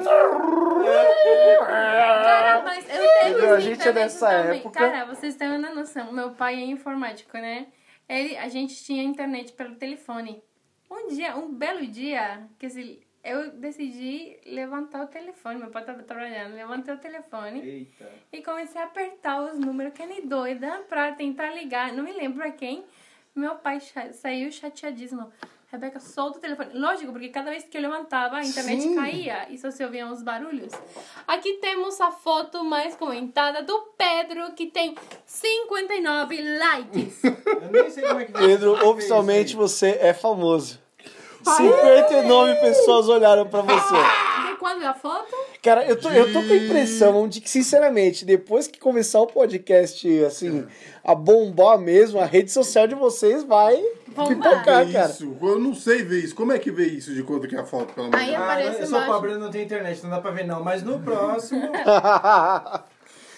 Cara, 1.67 2.63
mas 2.63 2.89
eu 2.89 3.01
tenho 3.01 3.31
Entendeu? 3.33 3.55
A 3.55 3.59
esse 3.59 3.63
gente 3.67 3.79
é 3.81 3.81
internet 3.81 3.95
dessa 3.95 4.29
também. 4.31 4.61
época. 4.61 4.79
Cara, 4.79 5.05
vocês 5.07 5.35
têm 5.35 5.49
uma 5.49 5.75
noção. 5.75 6.13
Meu 6.13 6.31
pai 6.31 6.55
é 6.55 6.67
informático, 6.67 7.37
né? 7.37 7.67
Ele, 8.09 8.37
a 8.37 8.49
gente 8.49 8.77
tinha 8.85 9.03
internet 9.03 9.53
pelo 9.55 9.75
telefone. 9.75 10.41
Um 10.89 11.09
dia, 11.09 11.37
um 11.37 11.53
belo 11.53 11.85
dia, 11.85 12.49
que 12.61 12.67
assim, 12.67 13.01
eu 13.25 13.51
decidi 13.51 14.39
levantar 14.47 15.03
o 15.03 15.09
telefone. 15.09 15.59
Meu 15.59 15.71
pai 15.71 15.85
tava 15.85 16.05
trabalhando. 16.05 16.55
Levantei 16.55 16.95
o 16.95 16.99
telefone 16.99 17.61
Eita. 17.61 18.09
e 18.33 18.41
comecei 18.41 18.81
a 18.81 18.85
apertar 18.85 19.43
os 19.43 19.59
números, 19.59 19.93
que 19.95 20.07
nem 20.07 20.25
doida, 20.29 20.85
pra 20.89 21.11
tentar 21.11 21.51
ligar. 21.51 21.93
Não 21.93 22.05
me 22.05 22.13
lembro 22.13 22.39
pra 22.39 22.53
quem. 22.53 22.85
Meu 23.35 23.57
pai 23.57 23.81
saiu 24.13 24.53
chateadíssimo. 24.53 25.33
Rebeca, 25.71 26.01
solta 26.01 26.39
o 26.39 26.41
telefone. 26.41 26.71
Lógico, 26.73 27.13
porque 27.13 27.29
cada 27.29 27.51
vez 27.51 27.65
que 27.65 27.77
eu 27.77 27.83
levantava, 27.83 28.37
a 28.37 28.43
internet 28.43 28.81
Sim. 28.81 28.97
caía 28.97 29.47
e 29.51 29.59
só 29.59 29.71
se 29.71 29.85
ouviam 29.85 30.11
os 30.11 30.23
barulhos. 30.23 30.73
Aqui 31.27 31.59
temos 31.61 32.01
a 32.01 32.11
foto 32.11 32.65
mais 32.65 32.97
comentada 32.97 33.63
do 33.63 33.79
Pedro, 33.99 34.53
que 34.53 34.69
tem 34.69 34.95
59 35.27 36.41
likes. 36.59 37.23
Eu 37.63 37.71
nem 37.71 37.91
sei 37.91 38.03
como 38.03 38.21
é 38.21 38.25
que 38.25 38.33
Pedro, 38.33 38.89
oficialmente 38.89 39.55
você 39.55 39.99
é 40.01 40.15
famoso. 40.15 40.81
59 41.45 42.55
pessoas 42.61 43.07
olharam 43.11 43.47
pra 43.47 43.61
você. 43.61 43.95
E 44.51 44.57
quando 44.57 44.83
é 44.83 44.87
a 44.87 44.95
foto? 44.95 45.35
Cara, 45.63 45.85
eu 45.85 46.01
tô, 46.01 46.09
eu 46.11 46.33
tô 46.33 46.41
com 46.43 46.53
a 46.53 46.57
impressão 46.57 47.29
de 47.29 47.41
que, 47.41 47.51
sinceramente, 47.51 48.25
depois 48.25 48.69
que 48.69 48.79
começar 48.79 49.21
o 49.21 49.27
podcast, 49.27 50.25
assim, 50.25 50.65
a 51.03 51.15
bombar 51.17 51.79
mesmo, 51.79 52.21
a 52.21 52.25
rede 52.25 52.51
social 52.53 52.87
de 52.87 52.95
vocês 52.95 53.43
vai 53.43 53.77
Bombar. 54.07 54.29
pipocar, 54.29 54.93
cara. 54.93 55.11
isso. 55.11 55.37
Eu 55.43 55.59
não 55.59 55.75
sei 55.75 56.03
ver 56.05 56.23
isso. 56.25 56.35
Como 56.35 56.53
é 56.53 56.59
que 56.61 56.71
vê 56.71 56.87
isso 56.87 57.13
de 57.13 57.23
quanto 57.25 57.49
que 57.49 57.57
é 57.57 57.59
a 57.61 57.65
foto, 57.65 57.93
pelo 57.93 58.07
amor 58.07 58.17
de 58.19 58.25
Aí 58.25 58.31
Deus? 58.31 58.41
Ah, 58.41 58.45
aparece 58.53 58.81
eu 58.83 58.87
sou 58.87 58.97
embaixo. 58.99 59.13
pobre, 59.15 59.33
eu 59.33 59.39
não 59.41 59.51
tenho 59.51 59.65
internet, 59.65 60.03
não 60.05 60.11
dá 60.11 60.21
pra 60.21 60.31
ver 60.31 60.47
não. 60.47 60.63
Mas 60.63 60.83
no 60.85 61.01
próximo... 61.01 61.69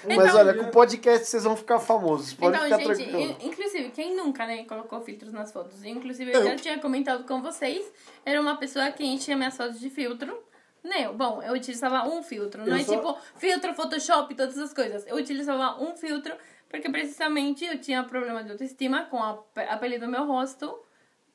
Mas 0.02 0.16
Então- 0.16 0.36
olha, 0.38 0.54
com 0.54 0.64
o 0.64 0.70
podcast 0.70 1.26
vocês 1.26 1.44
vão 1.44 1.54
ficar 1.56 1.78
famosos. 1.78 2.32
Pode 2.32 2.56
Então, 2.56 2.64
ficar 2.80 2.94
gente, 2.94 3.10
tranquilo. 3.10 3.36
in- 3.42 3.48
inclusive, 3.48 3.90
quem 3.90 4.16
nunca, 4.16 4.46
né, 4.46 4.64
colocou 4.64 4.98
filtros 5.02 5.30
nas 5.30 5.52
fotos? 5.52 5.84
Inclusive, 5.84 6.32
Eu. 6.32 6.40
eu 6.40 6.46
já 6.46 6.56
tinha 6.56 6.78
comentado 6.78 7.24
com 7.24 7.42
vocês, 7.42 7.84
era 8.24 8.40
uma 8.40 8.56
pessoa 8.56 8.90
que 8.92 9.04
enchia 9.04 9.36
minhas 9.36 9.54
fotos 9.56 9.78
de 9.78 9.90
filtro. 9.90 10.34
Né? 10.82 11.08
Bom, 11.12 11.42
eu 11.42 11.52
utilizava 11.54 12.08
um 12.08 12.22
filtro, 12.22 12.62
não 12.64 12.68
Eu 12.68 12.76
é 12.80 12.84
só- 12.84 12.96
tipo 12.96 13.18
filtro, 13.36 13.74
Photoshop, 13.74 14.34
todas 14.34 14.56
essas 14.56 14.72
coisas. 14.72 15.06
Eu 15.06 15.16
utilizava 15.16 15.82
um 15.82 15.94
filtro 15.96 16.32
porque 16.68 16.88
precisamente 16.88 17.64
eu 17.64 17.78
tinha 17.80 18.02
problema 18.04 18.42
de 18.44 18.52
autoestima 18.52 19.04
com 19.06 19.22
a, 19.22 19.34
pe- 19.34 19.62
a 19.68 19.76
pele 19.76 19.98
do 19.98 20.08
meu 20.08 20.24
rosto. 20.26 20.78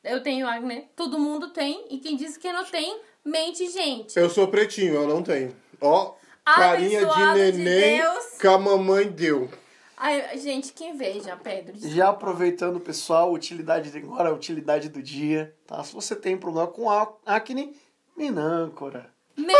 Eu 0.04 0.22
tenho 0.24 0.48
acne, 0.48 0.88
todo 0.96 1.20
mundo 1.20 1.50
tem, 1.50 1.86
e 1.90 1.98
quem 1.98 2.16
disse 2.16 2.40
que 2.40 2.52
não 2.54 2.64
tem, 2.64 3.00
mente, 3.24 3.68
gente. 3.70 4.18
Eu 4.18 4.30
sou 4.30 4.48
pretinho, 4.48 4.94
eu 4.94 5.08
não 5.08 5.22
tenho. 5.24 5.56
Ó, 5.82 6.14
carinha 6.46 7.06
de 7.06 7.52
de 7.52 7.58
neném 7.64 7.98
Deus. 8.00 8.26
que 8.40 8.48
a 8.48 8.58
mamãe 8.58 9.08
deu. 9.10 9.50
Ai, 9.98 10.38
gente, 10.38 10.74
que 10.74 10.84
inveja, 10.86 11.36
Pedro. 11.38 11.74
Já 11.90 12.10
aproveitando, 12.10 12.80
pessoal, 12.80 13.32
utilidade 13.34 13.90
de 13.92 13.98
agora, 13.98 14.30
a 14.30 14.34
utilidade 14.34 14.90
do 14.90 15.02
dia, 15.02 15.56
tá? 15.66 15.84
Se 15.84 15.94
você 15.94 16.16
tem 16.16 16.38
problema 16.38 16.68
com 16.68 16.90
a- 16.90 17.12
acne, 17.26 17.76
Minâncora. 18.16 19.10
Me- 19.38 19.54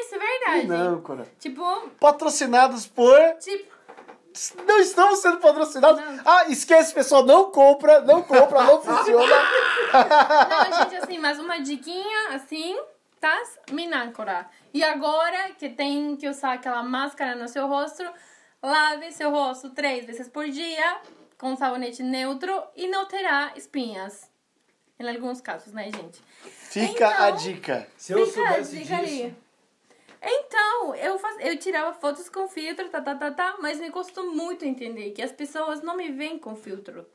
Isso 0.00 0.14
é 0.14 0.18
verdade. 0.18 0.62
Minâncora. 0.66 1.26
Tipo, 1.38 1.88
Patrocinados 2.00 2.86
por... 2.86 3.18
tipo, 3.40 3.72
Não 4.66 4.78
estamos 4.78 5.18
sendo 5.20 5.38
patrocinados. 5.38 6.00
Não. 6.00 6.22
Ah, 6.24 6.44
esquece, 6.48 6.94
pessoal, 6.94 7.24
não 7.24 7.50
compra, 7.50 8.00
não 8.00 8.22
compra, 8.22 8.62
não 8.64 8.80
funciona. 8.80 9.34
Não, 9.92 10.78
gente, 10.84 10.96
assim, 10.96 11.18
mas 11.18 11.38
uma 11.38 11.58
diquinha, 11.60 12.34
assim, 12.34 12.78
tá? 13.20 13.42
Minâncora. 13.70 14.48
E 14.72 14.84
agora 14.84 15.50
que 15.58 15.68
tem 15.70 16.14
que 16.16 16.28
usar 16.28 16.52
aquela 16.54 16.82
máscara 16.82 17.34
no 17.34 17.48
seu 17.48 17.66
rosto, 17.66 18.04
lave 18.62 19.10
seu 19.12 19.30
rosto 19.30 19.70
três 19.70 20.04
vezes 20.06 20.28
por 20.28 20.46
dia 20.48 20.98
com 21.38 21.56
sabonete 21.56 22.02
neutro 22.02 22.62
e 22.76 22.86
não 22.88 23.06
terá 23.06 23.52
espinhas. 23.56 24.30
Em 25.00 25.08
alguns 25.08 25.40
casos, 25.40 25.72
né, 25.72 25.84
gente? 25.84 26.20
Fica 26.68 27.06
Então, 27.06 27.24
a 27.24 27.30
dica. 27.30 27.88
Se 27.96 28.12
eu 28.12 28.26
Fica 28.26 28.42
a 28.42 28.46
soubesse 28.46 28.78
dica 28.78 28.96
disso... 28.96 29.24
ali. 29.24 29.36
Então, 30.20 30.94
eu, 30.96 31.18
faz, 31.18 31.36
eu 31.40 31.56
tirava 31.58 31.94
fotos 31.94 32.28
com 32.28 32.48
filtro, 32.48 32.88
tá, 32.88 33.00
tá, 33.00 33.14
tá, 33.14 33.30
tá, 33.30 33.56
mas 33.60 33.80
me 33.80 33.90
custou 33.90 34.32
muito 34.32 34.64
entender 34.64 35.12
que 35.12 35.22
as 35.22 35.30
pessoas 35.30 35.80
não 35.80 35.96
me 35.96 36.10
veem 36.10 36.38
com 36.38 36.56
filtro. 36.56 37.06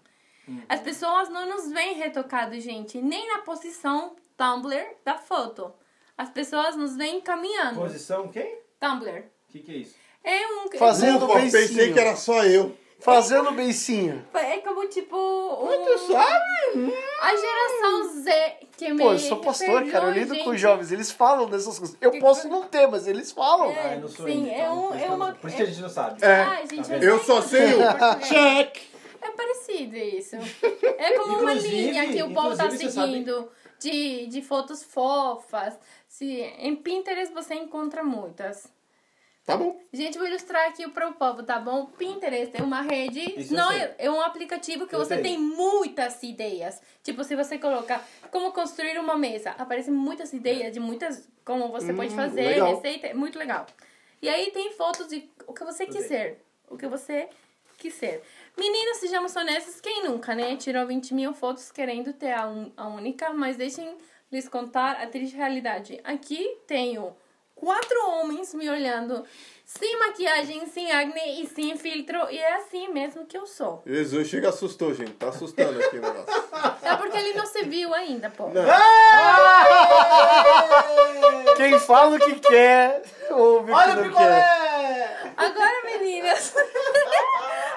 As 0.67 0.81
pessoas 0.81 1.29
não 1.29 1.47
nos 1.47 1.71
veem 1.71 1.95
retocado, 1.95 2.59
gente, 2.59 3.01
nem 3.01 3.27
na 3.29 3.39
posição 3.39 4.15
Tumblr 4.37 4.85
da 5.05 5.17
foto. 5.17 5.73
As 6.17 6.29
pessoas 6.29 6.75
nos 6.75 6.95
veem 6.95 7.21
caminhando. 7.21 7.79
Posição 7.79 8.27
quem? 8.27 8.57
Tumblr. 8.79 9.19
O 9.49 9.51
que, 9.51 9.59
que 9.59 9.71
é 9.71 9.75
isso? 9.75 9.95
É 10.23 10.47
um. 10.47 10.77
Fazendo 10.77 11.25
Ufa, 11.25 11.39
pensei 11.39 11.93
que 11.93 11.99
era 11.99 12.15
só 12.15 12.43
eu. 12.45 12.75
Fazendo 12.99 13.51
beicinho. 13.51 14.25
É 14.33 14.57
como 14.59 14.87
tipo. 14.87 15.17
Um, 15.17 15.97
sabe? 16.07 16.93
a 17.21 17.35
geração 17.35 18.21
Z 18.23 18.55
que 18.77 18.93
me. 18.93 19.03
Pô, 19.03 19.11
eu 19.11 19.19
sou 19.19 19.37
pastor, 19.37 19.85
cara. 19.91 20.05
Eu 20.05 20.11
lido 20.11 20.33
gente. 20.33 20.43
com 20.45 20.55
jovens. 20.55 20.91
Eles 20.91 21.11
falam 21.11 21.47
dessas 21.47 21.77
coisas. 21.77 21.97
Eu 21.99 22.17
posso 22.19 22.47
não 22.47 22.63
ter, 22.63 22.87
mas 22.87 23.05
eles 23.07 23.31
falam. 23.31 23.71
É. 23.71 23.79
Ah, 23.89 23.95
eu 23.95 24.01
não 24.01 24.07
sou 24.07 24.25
sim, 24.25 24.49
é 24.49 24.59
então, 24.61 24.85
um- 24.85 24.87
por 24.87 24.95
isso 24.95 25.05
é 25.05 25.09
uma- 25.09 25.33
Por 25.33 25.47
isso 25.47 25.57
que 25.57 25.63
a 25.63 25.65
gente 25.65 25.81
não 25.81 25.89
sabe. 25.89 26.23
É. 26.23 26.41
Ai, 26.43 26.67
gente, 26.67 26.87
Tá 26.87 26.95
eu? 26.95 27.01
Eu 27.03 27.19
só 27.23 27.41
sei 27.41 27.73
o 27.73 28.19
check. 28.27 28.77
É 29.21 29.29
parecido 29.31 29.95
isso. 29.97 30.35
É 30.97 31.17
como 31.17 31.39
uma 31.39 31.53
linha 31.53 32.07
que 32.07 32.21
o 32.23 32.33
povo 32.33 32.55
tá 32.55 32.69
seguindo 32.69 33.49
de, 33.79 34.27
de 34.27 34.41
fotos 34.41 34.83
fofas. 34.83 35.73
Se, 36.07 36.25
em 36.59 36.75
Pinterest 36.75 37.33
você 37.33 37.53
encontra 37.55 38.03
muitas. 38.03 38.67
Tá 39.45 39.57
bom. 39.57 39.77
Gente, 39.91 40.17
vou 40.17 40.25
ilustrar 40.25 40.69
aqui 40.69 40.87
para 40.89 41.07
o 41.09 41.13
povo, 41.13 41.43
tá 41.43 41.59
bom? 41.59 41.85
Pinterest 41.87 42.55
é 42.55 42.63
uma 42.63 42.81
rede, 42.81 43.39
Isso 43.41 43.53
não 43.53 43.69
é, 43.71 43.93
é 43.97 44.09
um 44.09 44.21
aplicativo 44.21 44.87
que 44.87 44.95
Eu 44.95 44.99
você 44.99 45.15
sei. 45.15 45.23
tem 45.23 45.37
muitas 45.37 46.23
ideias. 46.23 46.81
Tipo, 47.03 47.25
se 47.25 47.35
você 47.35 47.57
colocar 47.57 48.07
como 48.31 48.53
construir 48.53 48.97
uma 48.97 49.17
mesa, 49.17 49.51
aparecem 49.57 49.93
muitas 49.93 50.31
ideias 50.31 50.71
de 50.71 50.79
muitas 50.79 51.27
como 51.43 51.67
você 51.67 51.93
pode 51.93 52.15
fazer, 52.15 52.41
legal. 52.47 52.73
receita, 52.75 53.07
é 53.07 53.13
muito 53.13 53.37
legal. 53.37 53.65
E 54.21 54.29
aí 54.29 54.49
tem 54.51 54.71
fotos 54.71 55.07
de 55.09 55.29
o 55.45 55.53
que 55.53 55.65
você 55.65 55.85
quiser, 55.85 56.39
o 56.69 56.77
que 56.77 56.87
você 56.87 57.27
quiser. 57.77 58.21
Meninas, 58.57 58.97
sejamos 58.97 59.35
honestas, 59.35 59.81
quem 59.81 60.05
nunca, 60.05 60.33
né? 60.33 60.55
Tirou 60.55 60.87
20 60.87 61.13
mil 61.13 61.33
fotos 61.33 61.69
querendo 61.69 62.13
ter 62.13 62.31
a, 62.31 62.47
un- 62.47 62.71
a 62.77 62.87
única, 62.87 63.33
mas 63.33 63.57
deixem 63.57 63.97
lhes 64.31 64.47
contar 64.47 64.91
a 65.01 65.05
triste 65.07 65.35
realidade. 65.35 65.99
Aqui 66.05 66.59
tenho 66.65 67.13
quatro 67.63 68.09
homens 68.09 68.53
me 68.53 68.69
olhando 68.69 69.25
sem 69.65 69.97
maquiagem, 69.97 70.65
sem 70.67 70.91
acne 70.91 71.41
e 71.41 71.47
sem 71.47 71.75
filtro, 71.77 72.29
e 72.29 72.37
é 72.37 72.55
assim 72.55 72.89
mesmo 72.89 73.25
que 73.25 73.37
eu 73.37 73.47
sou. 73.47 73.81
Jesus, 73.85 74.27
chega 74.27 74.49
assustou, 74.49 74.93
gente. 74.93 75.13
Tá 75.13 75.29
assustando 75.29 75.79
aqui 75.79 75.97
o 75.97 76.01
negócio. 76.01 76.43
É 76.83 76.95
porque 76.97 77.17
ele 77.17 77.33
não 77.33 77.45
se 77.45 77.63
viu 77.63 77.93
ainda, 77.93 78.29
pô. 78.29 78.49
Quem 81.55 81.79
fala 81.79 82.15
o 82.15 82.19
que 82.19 82.39
quer, 82.39 83.01
ouve 83.31 83.71
o 83.71 83.75
Olha 83.75 83.93
que 83.93 83.99
o 83.99 84.01
não 84.03 84.09
picolé! 84.09 84.41
quer. 84.41 85.33
Agora, 85.37 85.83
meninas. 85.85 86.53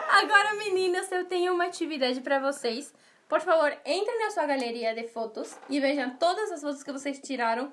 Agora, 0.08 0.54
meninas, 0.54 1.10
eu 1.12 1.24
tenho 1.24 1.54
uma 1.54 1.66
atividade 1.66 2.20
pra 2.20 2.38
vocês. 2.40 2.92
Por 3.28 3.40
favor, 3.40 3.72
entrem 3.84 4.18
na 4.24 4.30
sua 4.30 4.46
galeria 4.46 4.94
de 4.94 5.08
fotos 5.08 5.56
e 5.68 5.80
vejam 5.80 6.10
todas 6.16 6.50
as 6.52 6.60
fotos 6.60 6.82
que 6.82 6.92
vocês 6.92 7.18
tiraram. 7.20 7.70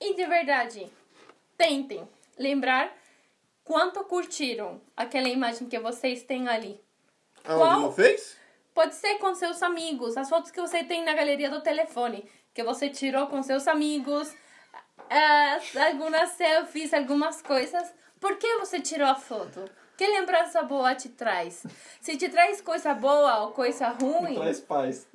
E 0.00 0.14
de 0.14 0.26
verdade, 0.26 0.90
tentem 1.56 2.08
lembrar 2.38 2.92
quanto 3.64 4.02
curtiram 4.04 4.80
aquela 4.96 5.28
imagem 5.28 5.68
que 5.68 5.78
vocês 5.78 6.22
têm 6.22 6.48
ali. 6.48 6.80
Aonde 7.44 7.62
Qual? 7.62 7.80
não 7.80 7.92
fez? 7.92 8.36
Pode 8.72 8.94
ser 8.94 9.14
com 9.18 9.34
seus 9.34 9.62
amigos, 9.62 10.16
as 10.16 10.28
fotos 10.28 10.50
que 10.50 10.60
você 10.60 10.82
tem 10.82 11.04
na 11.04 11.14
galeria 11.14 11.48
do 11.50 11.60
telefone, 11.60 12.28
que 12.52 12.62
você 12.64 12.88
tirou 12.88 13.26
com 13.28 13.42
seus 13.42 13.68
amigos, 13.68 14.34
as- 15.08 15.76
algumas 15.76 16.30
selfies, 16.30 16.92
algumas 16.92 17.40
coisas. 17.40 17.92
Por 18.18 18.36
que 18.36 18.56
você 18.58 18.80
tirou 18.80 19.06
a 19.08 19.14
foto? 19.14 19.64
Que 19.96 20.06
lembrança 20.08 20.60
boa 20.62 20.92
te 20.94 21.08
traz? 21.10 21.64
Se 22.00 22.16
te 22.16 22.28
traz 22.28 22.60
coisa 22.60 22.92
boa 22.94 23.42
ou 23.44 23.52
coisa 23.52 23.88
ruim, 23.90 24.34
Traz 24.34 24.60
paz. 24.60 25.06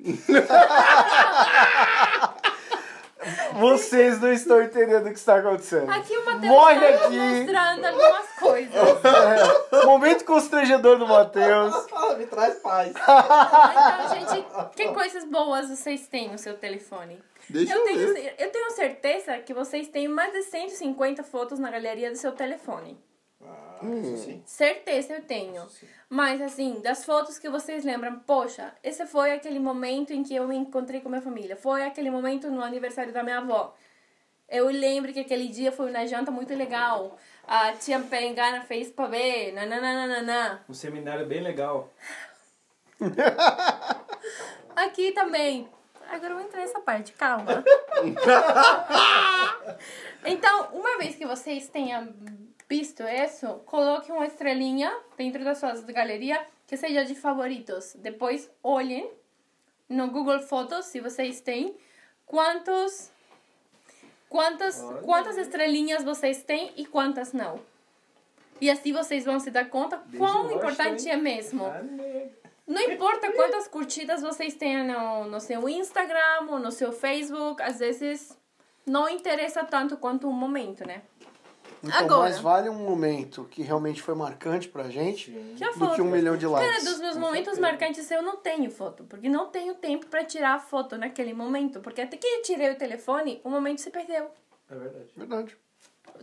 Vocês 3.58 4.20
não 4.20 4.32
estão 4.32 4.62
entendendo 4.62 5.06
o 5.06 5.10
que 5.10 5.18
está 5.18 5.36
acontecendo. 5.36 5.90
aqui 5.90 6.16
o 6.16 6.24
Matheus 6.24 6.46
Morre 6.46 6.74
está 6.86 7.06
aqui. 7.06 7.16
mostrando 7.18 7.84
algumas 7.86 8.26
coisas. 8.38 8.74
É, 9.72 9.86
momento 9.86 10.24
constrangedor 10.24 10.98
do 10.98 11.06
Matheus. 11.06 11.74
Me 12.18 12.26
traz 12.26 12.54
paz. 12.56 12.90
Então, 12.90 14.34
gente, 14.34 14.46
que 14.74 14.88
coisas 14.88 15.24
boas 15.24 15.68
vocês 15.68 16.06
têm 16.06 16.30
no 16.30 16.38
seu 16.38 16.54
telefone? 16.56 17.22
Deixa 17.48 17.72
eu, 17.74 17.78
eu 17.78 17.84
tenho, 17.84 18.14
ver. 18.14 18.34
eu 18.38 18.50
tenho 18.50 18.70
certeza 18.70 19.38
que 19.38 19.52
vocês 19.52 19.88
têm 19.88 20.08
mais 20.08 20.32
de 20.32 20.42
150 20.42 21.22
fotos 21.24 21.58
na 21.58 21.70
galeria 21.70 22.10
do 22.10 22.16
seu 22.16 22.32
telefone. 22.32 22.98
Ah, 23.82 24.00
isso 24.02 24.24
sim. 24.24 24.42
Certeza 24.44 25.14
eu 25.14 25.22
tenho. 25.22 25.66
Mas, 26.08 26.40
assim, 26.40 26.80
das 26.80 27.04
fotos 27.04 27.38
que 27.38 27.48
vocês 27.48 27.84
lembram, 27.84 28.18
poxa, 28.20 28.72
esse 28.82 29.06
foi 29.06 29.32
aquele 29.32 29.58
momento 29.58 30.12
em 30.12 30.22
que 30.22 30.34
eu 30.34 30.46
me 30.46 30.56
encontrei 30.56 31.00
com 31.00 31.08
minha 31.08 31.22
família. 31.22 31.56
Foi 31.56 31.84
aquele 31.84 32.10
momento 32.10 32.50
no 32.50 32.62
aniversário 32.62 33.12
da 33.12 33.22
minha 33.22 33.38
avó. 33.38 33.74
Eu 34.48 34.66
lembro 34.66 35.12
que 35.12 35.20
aquele 35.20 35.48
dia 35.48 35.70
foi 35.70 35.90
uma 35.90 36.06
janta 36.06 36.30
muito 36.30 36.52
legal. 36.54 37.16
A 37.46 37.72
tia 37.72 38.00
Pengana 38.00 38.62
fez 38.62 38.90
pra 38.90 39.06
ver, 39.06 39.52
nananana. 39.52 40.64
Um 40.68 40.74
seminário 40.74 41.26
bem 41.26 41.40
legal. 41.40 41.88
Aqui 44.74 45.12
também. 45.12 45.68
Agora 46.10 46.32
eu 46.32 46.38
vou 46.38 46.44
entrar 46.44 46.62
nessa 46.62 46.80
parte, 46.80 47.12
calma. 47.12 47.62
então, 50.26 50.70
uma 50.72 50.98
vez 50.98 51.14
que 51.14 51.24
vocês 51.24 51.68
tenham 51.68 52.12
visto 52.70 53.02
isso, 53.02 53.48
coloque 53.66 54.12
uma 54.12 54.24
estrelinha 54.24 54.96
dentro 55.16 55.42
da 55.42 55.56
sua 55.56 55.72
galeria 55.92 56.40
que 56.68 56.76
seja 56.76 57.04
de 57.04 57.16
favoritos. 57.16 57.96
Depois 57.98 58.48
olhem 58.62 59.10
no 59.88 60.08
Google 60.08 60.38
Fotos, 60.38 60.86
se 60.86 61.00
vocês 61.00 61.40
têm, 61.40 61.74
quantos 62.24 63.10
quantas 64.28 64.80
Olha. 64.80 65.02
quantas 65.02 65.36
estrelinhas 65.36 66.04
vocês 66.04 66.44
têm 66.44 66.72
e 66.76 66.86
quantas 66.86 67.32
não. 67.32 67.60
E 68.60 68.70
assim 68.70 68.92
vocês 68.92 69.24
vão 69.24 69.40
se 69.40 69.50
dar 69.50 69.68
conta 69.68 70.00
quão 70.16 70.42
gosto, 70.44 70.56
importante 70.56 71.08
hein? 71.08 71.14
é 71.14 71.16
mesmo. 71.16 71.64
Não 72.68 72.82
importa 72.82 73.32
quantas 73.32 73.66
curtidas 73.66 74.22
vocês 74.22 74.54
tenham 74.54 74.86
no, 74.86 75.28
no 75.28 75.40
seu 75.40 75.68
Instagram 75.68 76.46
ou 76.48 76.60
no 76.60 76.70
seu 76.70 76.92
Facebook, 76.92 77.60
às 77.60 77.80
vezes 77.80 78.38
não 78.86 79.08
interessa 79.08 79.64
tanto 79.64 79.96
quanto 79.96 80.28
o 80.28 80.32
momento, 80.32 80.86
né? 80.86 81.02
Então, 81.82 81.98
Agora. 82.00 82.20
mais 82.22 82.38
vale 82.38 82.68
um 82.68 82.74
momento 82.74 83.44
que 83.50 83.62
realmente 83.62 84.02
foi 84.02 84.14
marcante 84.14 84.68
pra 84.68 84.90
gente 84.90 85.30
Que 85.56 85.64
a 85.64 85.68
do 85.68 85.74
foto. 85.78 85.94
que 85.94 86.02
um 86.02 86.10
milhão 86.10 86.36
de 86.36 86.46
Cara, 86.46 86.66
likes. 86.66 86.84
dos 86.84 87.00
meus 87.00 87.16
momentos 87.16 87.58
marcantes 87.58 88.10
eu 88.10 88.20
não 88.22 88.36
tenho 88.36 88.70
foto, 88.70 89.04
porque 89.04 89.28
não 89.30 89.46
tenho 89.48 89.74
tempo 89.74 90.06
pra 90.06 90.22
tirar 90.24 90.54
a 90.54 90.58
foto 90.58 90.98
naquele 90.98 91.32
momento, 91.32 91.80
porque 91.80 92.02
até 92.02 92.16
que 92.18 92.26
eu 92.26 92.42
tirei 92.42 92.70
o 92.70 92.76
telefone, 92.76 93.40
o 93.42 93.48
momento 93.48 93.80
se 93.80 93.90
perdeu. 93.90 94.30
É 94.70 94.74
verdade. 94.74 95.10
Verdade. 95.16 95.56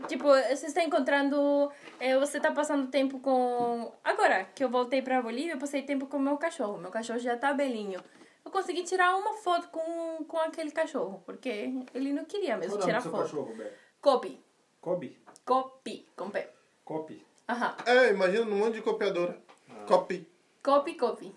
Tipo, 0.08 0.26
você 0.28 0.68
está 0.68 0.84
encontrando. 0.84 1.72
eh, 2.00 2.18
você 2.20 2.38
está 2.38 2.52
passando 2.52 2.88
tempo 2.92 3.20
com. 3.20 3.92
Agora 4.04 4.46
que 4.54 4.64
eu 4.64 4.70
voltei 4.70 5.02
pra 5.02 5.22
Bolívia, 5.24 5.54
eu 5.54 5.58
passei 5.58 5.82
tempo 5.82 6.06
com 6.06 6.18
o 6.18 6.20
meu 6.20 6.38
cachorro. 6.38 6.78
Meu 6.78 6.92
cachorro 6.92 7.18
já 7.18 7.36
tá 7.36 7.52
belinho. 7.52 8.00
Eu 8.46 8.52
consegui 8.52 8.84
tirar 8.84 9.16
uma 9.18 9.34
foto 9.34 9.70
com, 9.70 10.24
com 10.26 10.38
aquele 10.38 10.70
cachorro, 10.72 11.24
porque 11.26 11.74
ele 11.96 12.14
não 12.14 12.26
queria 12.26 12.58
mesmo 12.58 12.78
Qual 12.78 12.86
tirar 12.86 13.02
foto. 13.02 13.18
cachorro, 13.24 13.44
Roberto? 13.50 13.74
Kobe. 14.00 14.40
Kobe? 14.80 15.20
Kobe. 15.48 16.06
Com 16.14 16.30
P. 16.30 16.46
Kobe. 16.84 17.26
Aham. 17.48 17.78
É, 17.86 18.10
imagina 18.10 18.46
um 18.46 18.58
monte 18.58 18.76
de 18.76 18.82
copiadora. 18.82 19.42
Copy. 19.88 20.28
Kobe, 20.62 20.96
Kobe. 20.96 21.34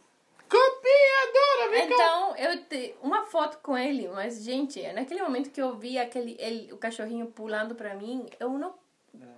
Copiadora, 0.48 1.70
vem 1.70 1.88
cá. 1.88 1.94
Então, 1.94 2.36
eu 2.36 2.64
te 2.64 2.96
uma 3.00 3.24
foto 3.26 3.58
com 3.58 3.78
ele, 3.78 4.08
mas, 4.08 4.42
gente, 4.42 4.82
naquele 4.92 5.22
momento 5.22 5.50
que 5.50 5.62
eu 5.62 5.76
vi 5.76 5.96
aquele, 5.96 6.36
ele, 6.40 6.72
o 6.72 6.76
cachorrinho 6.76 7.28
pulando 7.28 7.76
pra 7.76 7.94
mim, 7.94 8.26
eu 8.40 8.50
não, 8.50 8.74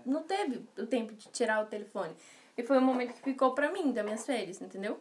não 0.07 0.23
teve 0.23 0.67
o 0.79 0.87
tempo 0.87 1.13
de 1.13 1.29
tirar 1.29 1.63
o 1.63 1.67
telefone. 1.67 2.17
E 2.57 2.63
foi 2.63 2.79
um 2.79 2.83
momento 2.83 3.13
que 3.13 3.21
ficou 3.21 3.55
pra 3.55 3.71
mim, 3.71 3.93
das 3.93 4.03
minhas 4.03 4.25
férias, 4.25 4.63
entendeu? 4.63 4.99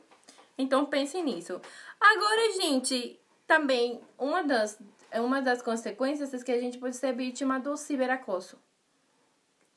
Então, 0.58 0.86
pensem 0.86 1.24
nisso. 1.24 1.62
Agora, 1.98 2.52
gente, 2.62 3.18
também, 3.48 4.02
uma 4.18 4.44
das, 4.44 4.78
uma 5.14 5.42
das 5.42 5.62
consequências 5.62 6.34
é 6.34 6.44
que 6.44 6.52
a 6.52 6.60
gente 6.60 6.78
pode 6.78 6.98
ser 6.98 7.14
vítima 7.14 7.58
do 7.58 7.78
ciberacoso. 7.78 8.60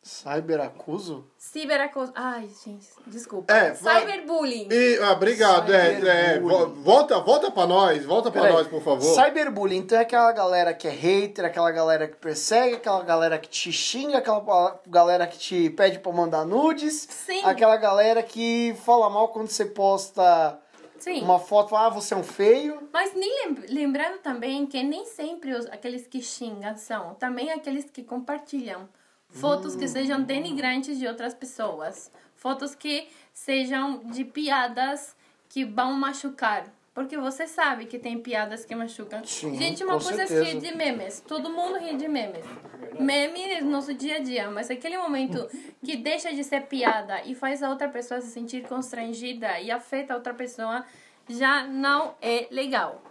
Cyberacuso? 0.05 1.25
Ciberacoso. 1.39 2.13
Ai, 2.15 2.47
gente, 2.63 2.87
desculpa. 3.07 3.51
É, 3.51 3.75
Cyberbullying. 3.75 4.69
E, 4.71 4.99
ah, 4.99 5.13
obrigado. 5.13 5.73
É, 5.73 6.35
é, 6.35 6.41
vo- 6.41 6.67
volta, 6.83 7.19
volta 7.21 7.51
pra 7.51 7.67
nós, 7.67 8.05
volta 8.05 8.31
pra 8.31 8.53
nós, 8.53 8.67
por 8.69 8.83
favor. 8.83 9.01
Cyberbullying, 9.15 9.79
então 9.79 9.97
é 9.97 10.03
aquela 10.03 10.31
galera 10.33 10.75
que 10.75 10.87
é 10.87 10.91
hater, 10.91 11.47
aquela 11.47 11.71
galera 11.71 12.07
que 12.07 12.17
persegue, 12.17 12.75
aquela 12.77 13.03
galera 13.03 13.39
que 13.39 13.49
te 13.49 13.73
xinga, 13.73 14.19
aquela 14.19 14.79
galera 14.87 15.27
que 15.27 15.39
te 15.39 15.71
pede 15.71 15.99
pra 15.99 16.13
mandar 16.13 16.45
nudes, 16.45 17.09
Sim. 17.11 17.43
aquela 17.43 17.77
galera 17.79 18.23
que 18.23 18.77
fala 18.85 19.09
mal 19.09 19.29
quando 19.29 19.49
você 19.49 19.65
posta 19.65 20.59
Sim. 20.99 21.23
uma 21.23 21.39
foto, 21.39 21.75
ah, 21.75 21.89
você 21.89 22.13
é 22.13 22.17
um 22.19 22.23
feio. 22.23 22.89
Mas 22.93 23.15
nem 23.15 23.47
lem- 23.47 23.65
lembrando 23.71 24.19
também 24.19 24.67
que 24.67 24.83
nem 24.83 25.07
sempre 25.07 25.55
os, 25.55 25.65
aqueles 25.67 26.07
que 26.07 26.21
xingam 26.21 26.77
são, 26.77 27.15
também 27.15 27.51
aqueles 27.51 27.87
que 27.91 28.03
compartilham 28.03 28.87
fotos 29.35 29.77
que 29.77 29.87
sejam 29.89 30.23
denigrantes 30.23 30.99
de 30.99 31.07
outras 31.07 31.35
pessoas, 31.35 32.11
fotos 32.37 32.75
que 32.75 33.09
sejam 33.33 33.99
de 34.05 34.25
piadas 34.25 35.17
que 35.49 35.65
vão 35.65 35.93
machucar 35.93 36.65
Porque 36.95 37.19
você 37.19 37.49
sabe 37.49 37.87
que 37.87 37.99
tem 37.99 38.21
piadas 38.21 38.65
que 38.65 38.73
machucam. 38.73 39.25
Sim, 39.25 39.57
Gente, 39.57 39.83
uma 39.83 40.01
coisa 40.01 40.23
é 40.23 40.27
certeza. 40.27 40.45
rir 40.45 40.61
de 40.61 40.77
memes. 40.77 41.21
Todo 41.27 41.51
mundo 41.51 41.77
ri 41.77 41.97
de 41.97 42.07
memes. 42.07 42.45
Meme 43.01 43.41
é 43.41 43.61
nosso 43.61 43.93
dia 43.93 44.17
a 44.17 44.19
dia. 44.21 44.49
Mas 44.49 44.71
aquele 44.71 44.97
momento 44.97 45.49
que 45.85 45.97
deixa 45.97 46.33
de 46.33 46.45
ser 46.45 46.67
piada 46.67 47.21
e 47.25 47.35
faz 47.35 47.65
a 47.65 47.69
outra 47.69 47.89
pessoa 47.89 48.21
se 48.21 48.29
sentir 48.29 48.63
constrangida 48.69 49.59
e 49.59 49.73
afeta 49.73 50.13
a 50.13 50.17
outra 50.17 50.33
pessoa, 50.35 50.85
já 51.29 51.67
não 51.67 52.15
é 52.23 52.47
legal. 52.53 53.03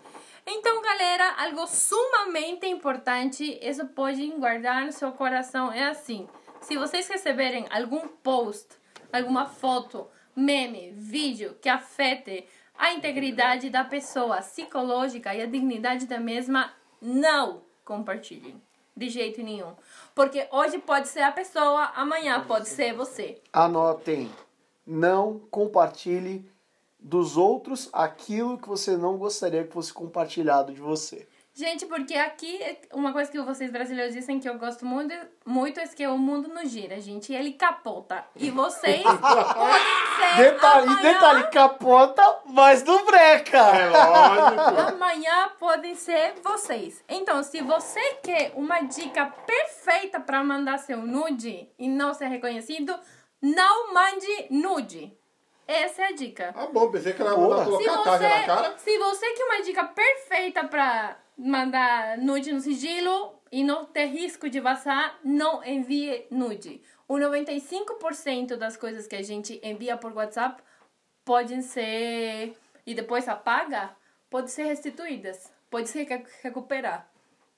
Então, 0.46 0.82
galera, 0.82 1.36
algo 1.38 1.66
sumamente 1.68 2.68
importante, 2.68 3.60
isso 3.62 3.88
pode 3.88 4.28
guardar 4.32 4.86
no 4.86 4.92
seu 4.92 5.12
coração, 5.12 5.72
é 5.72 5.86
assim. 5.86 6.28
Se 6.62 6.78
vocês 6.78 7.08
receberem 7.08 7.66
algum 7.70 8.08
post, 8.08 8.68
alguma 9.12 9.46
foto, 9.46 10.08
meme, 10.36 10.92
vídeo 10.92 11.58
que 11.62 11.70
afete 11.70 12.46
a 12.78 12.94
integridade 12.94 13.70
da 13.70 13.84
pessoa 13.84 14.38
psicológica 14.38 15.34
e 15.34 15.42
a 15.42 15.46
dignidade 15.46 16.06
da 16.06 16.20
mesma, 16.20 16.74
não 17.02 17.62
compartilhem. 17.86 18.62
De 18.96 19.10
jeito 19.10 19.42
nenhum. 19.42 19.74
Porque 20.14 20.48
hoje 20.52 20.78
pode 20.78 21.08
ser 21.08 21.22
a 21.22 21.32
pessoa, 21.32 21.92
amanhã 21.96 22.44
pode 22.46 22.70
ser 22.70 22.94
você. 22.94 23.42
Anotem. 23.52 24.30
Não 24.86 25.40
compartilhe 25.50 26.52
dos 27.04 27.36
outros 27.36 27.90
aquilo 27.92 28.58
que 28.58 28.68
você 28.68 28.96
não 28.96 29.18
gostaria 29.18 29.64
que 29.64 29.74
fosse 29.74 29.94
compartilhado 29.94 30.74
de 30.74 30.80
você. 30.80 31.28
Gente, 31.56 31.86
porque 31.86 32.16
aqui, 32.16 32.60
uma 32.92 33.14
coisa 33.14 33.30
que 33.32 33.40
vocês 33.40 33.70
brasileiros 33.72 34.16
dizem 34.16 34.40
que 34.40 34.50
eu 34.50 34.58
gosto 34.58 34.84
muito, 34.88 35.14
muito 35.46 35.80
é 35.80 35.86
que 35.86 36.08
o 36.08 36.18
mundo 36.18 36.48
não 36.48 36.66
gira, 36.66 37.00
gente. 37.00 37.32
Ele 37.32 37.52
capota. 37.52 38.26
E 38.36 38.50
vocês 38.50 39.04
podem 39.06 40.36
ser 40.36 40.52
Detalhe, 40.52 40.88
amanhã, 40.88 41.02
detalhe, 41.14 41.44
capota, 41.52 42.40
mas 42.48 42.84
não 42.84 43.06
breca. 43.06 43.58
É 43.58 43.88
lógico. 43.88 44.96
amanhã 44.96 45.50
podem 45.60 45.94
ser 45.94 46.34
vocês. 46.44 47.04
Então, 47.08 47.44
se 47.44 47.62
você 47.62 48.02
quer 48.24 48.54
uma 48.56 48.82
dica 48.82 49.28
perfeita 49.46 50.20
para 50.20 50.44
mandar 50.44 50.80
seu 50.80 51.06
nude 51.06 51.70
e 51.78 51.88
não 51.88 52.16
ser 52.16 52.30
reconhecido, 52.30 53.00
não 53.40 53.94
mande 53.94 54.48
nude. 54.50 55.16
Essa 55.68 56.02
é 56.04 56.06
a 56.08 56.12
dica. 56.12 56.54
Ah, 56.56 56.68
bom, 56.68 56.92
pensei 56.92 57.14
que 57.14 57.22
ela 57.22 57.32
ia 57.32 57.38
mandar 57.38 57.66
Se 57.66 57.72
colocar 57.86 58.14
a 58.16 58.20
na 58.20 58.44
cara. 58.46 58.72
você, 58.78 58.80
se 58.92 58.98
você 59.00 59.34
quer 59.34 59.44
uma 59.46 59.62
dica 59.62 59.84
perfeita 59.86 60.64
pra 60.68 61.18
mandar 61.38 62.18
nude 62.18 62.52
no 62.52 62.60
sigilo 62.60 63.34
e 63.52 63.64
não 63.64 63.86
ter 63.86 64.06
risco 64.06 64.50
de 64.50 64.60
vazar, 64.60 65.18
não 65.24 65.64
envie 65.64 66.28
nude. 66.30 66.82
O 67.08 67.16
95% 67.16 68.56
das 68.56 68.76
coisas 68.78 69.08
que 69.08 69.16
a 69.16 69.22
gente 69.24 69.60
envia 69.64 69.98
por 69.98 70.12
WhatsApp 70.14 70.62
podem 71.26 71.62
ser 71.62 72.56
e 72.86 72.94
depois 72.94 73.28
apaga, 73.30 73.96
podem 74.30 74.48
ser 74.50 74.64
restituídas, 74.64 75.52
pode 75.70 75.88
se 75.90 76.04
recu- 76.04 76.30
recuperar. 76.42 77.08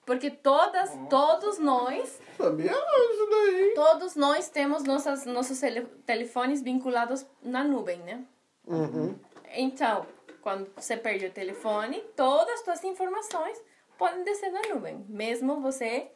Porque 0.05 0.29
todas, 0.29 0.91
todos 1.09 1.57
nós 1.57 2.19
Sabia 2.37 2.71
isso 2.71 3.27
daí. 3.29 3.71
Todos 3.73 4.15
nós 4.15 4.49
temos 4.49 4.83
nossas, 4.83 5.25
nossos 5.25 5.59
tele- 5.59 5.87
telefones 6.05 6.61
vinculados 6.61 7.25
na 7.41 7.63
nuvem, 7.63 7.99
né? 7.99 8.23
Uhum. 8.67 9.15
Então, 9.53 10.05
quando 10.41 10.69
você 10.75 10.95
perde 10.95 11.25
o 11.25 11.31
telefone, 11.31 12.01
todas 12.15 12.53
as 12.55 12.63
suas 12.65 12.83
informações 12.83 13.59
podem 13.97 14.23
descer 14.23 14.51
na 14.51 14.61
nuvem, 14.73 15.05
mesmo 15.09 15.59
você 15.61 16.11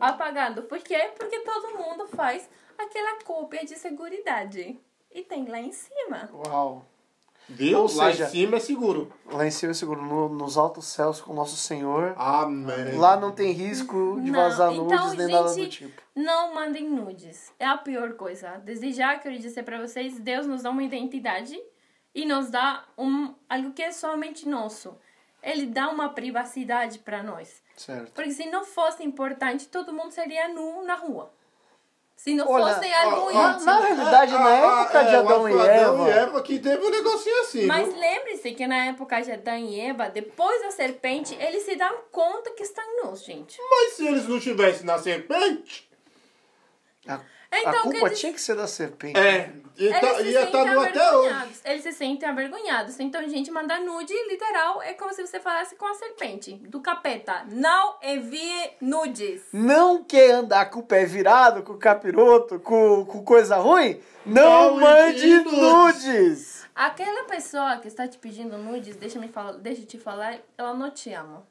apagando. 0.00 0.62
Por 0.62 0.78
quê? 0.78 1.10
Porque 1.18 1.40
todo 1.40 1.76
mundo 1.76 2.06
faz 2.08 2.48
aquela 2.78 3.22
cópia 3.24 3.64
de 3.64 3.76
seguridade. 3.76 4.80
E 5.10 5.22
tem 5.22 5.46
lá 5.46 5.58
em 5.58 5.72
cima. 5.72 6.30
Uau. 6.32 6.84
Viu? 7.48 7.78
Ou 7.78 7.84
Lá 7.96 8.10
seja- 8.10 8.26
em 8.26 8.30
cima 8.30 8.56
é 8.56 8.60
seguro. 8.60 9.12
Lá 9.32 9.46
em 9.46 9.50
cima 9.50 9.70
é 9.70 9.74
seguro, 9.74 10.02
no- 10.02 10.28
nos 10.28 10.58
altos 10.58 10.84
céus 10.86 11.20
com 11.20 11.32
nosso 11.32 11.56
Senhor. 11.56 12.14
Amém. 12.16 12.96
Lá 12.98 13.16
não 13.16 13.32
tem 13.32 13.52
risco 13.52 14.20
de 14.20 14.30
Não, 14.30 14.38
vazar 14.40 14.72
então, 14.72 14.84
nudes 14.86 15.14
nem 15.14 15.28
nada 15.28 15.48
do 15.48 15.54
gente, 15.54 15.86
tipo. 15.86 16.02
Não 16.14 16.54
mandem 16.54 16.88
nudes. 16.88 17.50
É 17.58 17.64
a 17.66 17.76
pior 17.78 18.12
coisa. 18.14 18.58
Desde 18.64 18.92
já 18.92 19.16
quero 19.18 19.38
dizer 19.38 19.62
pra 19.62 19.80
vocês, 19.80 20.18
Deus 20.20 20.46
nos 20.46 20.62
dá 20.62 20.70
uma 20.70 20.82
identidade 20.82 21.58
e 22.14 22.26
nos 22.26 22.50
dá 22.50 22.84
um 22.98 23.34
algo 23.48 23.72
que 23.72 23.82
é 23.82 23.92
somente 23.92 24.46
nosso. 24.48 24.94
Ele 25.42 25.66
dá 25.66 25.88
uma 25.88 26.08
privacidade 26.10 26.98
pra 26.98 27.22
nós. 27.22 27.62
Certo. 27.76 28.10
Porque 28.12 28.32
se 28.32 28.46
não 28.50 28.64
fosse 28.64 29.04
importante, 29.04 29.68
todo 29.68 29.92
mundo 29.92 30.10
seria 30.10 30.48
nu 30.48 30.84
na 30.84 30.96
rua. 30.96 31.32
Se 32.18 32.34
não 32.34 32.50
Olha, 32.50 32.74
fosse 32.74 32.92
algo 32.92 33.16
ó, 33.16 33.28
ó, 33.28 33.32
Na, 33.32 33.50
íntimo. 33.52 33.64
na 33.66 33.80
realidade, 33.80 34.32
na 34.32 34.50
época 34.50 35.04
de 35.04 35.14
é, 35.14 35.16
Adão 35.18 35.48
e 35.48 35.52
Adão 35.52 35.68
e 35.68 36.10
Eva. 36.10 36.10
Eva 36.10 36.42
que 36.42 36.58
teve 36.58 36.84
um 36.84 36.90
negocinho 36.90 37.40
assim, 37.42 37.64
Mas 37.66 37.86
viu? 37.88 37.96
lembre-se 37.96 38.52
que 38.54 38.66
na 38.66 38.86
época 38.86 39.20
de 39.22 39.30
Adão 39.30 39.56
e 39.56 39.78
Eva, 39.80 40.08
depois 40.10 40.60
da 40.62 40.72
serpente, 40.72 41.36
eles 41.40 41.62
se 41.62 41.76
dão 41.76 41.94
conta 42.10 42.50
que 42.50 42.64
estão 42.64 42.84
nus, 43.04 43.22
gente. 43.24 43.56
Mas 43.70 43.92
se 43.92 44.04
eles 44.04 44.26
não 44.28 44.40
tivessem 44.40 44.84
na 44.84 44.98
serpente, 44.98 45.88
A, 47.06 47.20
Então, 47.50 47.70
a 47.72 47.82
culpa 47.82 48.08
quer 48.10 48.14
tinha 48.14 48.32
que 48.32 48.40
ser 48.40 48.54
da 48.54 48.66
serpente. 48.66 49.18
é, 49.18 49.50
ia 49.78 49.88
Eles 49.88 50.00
tá, 50.00 50.14
se 50.16 50.22
ia 50.24 50.46
tá 50.46 50.58
sentem 50.58 50.74
nu 50.74 50.80
até 50.80 50.90
hoje. 50.90 51.28
avergonhados. 51.28 51.60
Eles 51.64 51.82
se 51.82 51.92
sentem 51.92 52.28
avergonhados. 52.28 53.00
Então, 53.00 53.26
gente, 53.28 53.50
mandar 53.50 53.80
nude, 53.80 54.12
literal, 54.28 54.82
é 54.82 54.92
como 54.92 55.12
se 55.14 55.26
você 55.26 55.40
falasse 55.40 55.74
com 55.76 55.86
a 55.86 55.94
serpente, 55.94 56.54
do 56.54 56.80
capeta. 56.80 57.46
Não 57.50 57.96
envie 58.02 58.70
nudes. 58.82 59.42
Não 59.52 60.04
quer 60.04 60.32
andar 60.32 60.66
com 60.70 60.80
o 60.80 60.82
pé 60.82 61.06
virado, 61.06 61.62
com 61.62 61.72
o 61.72 61.78
capiroto, 61.78 62.60
com, 62.60 63.06
com 63.06 63.24
coisa 63.24 63.56
ruim? 63.56 63.98
Não, 64.26 64.74
Não 64.76 64.80
mande 64.80 65.36
nudes. 65.38 65.52
nudes! 65.58 66.58
Aquela 66.74 67.24
pessoa 67.24 67.78
que 67.78 67.88
está 67.88 68.06
te 68.06 68.18
pedindo 68.18 68.56
nudes, 68.58 68.94
deixa, 68.96 69.18
me 69.18 69.26
falar, 69.28 69.52
deixa 69.54 69.80
eu 69.82 69.86
te 69.86 69.98
falar, 69.98 70.38
ela 70.56 70.74
não 70.74 70.90
te 70.90 71.12
ama. 71.14 71.44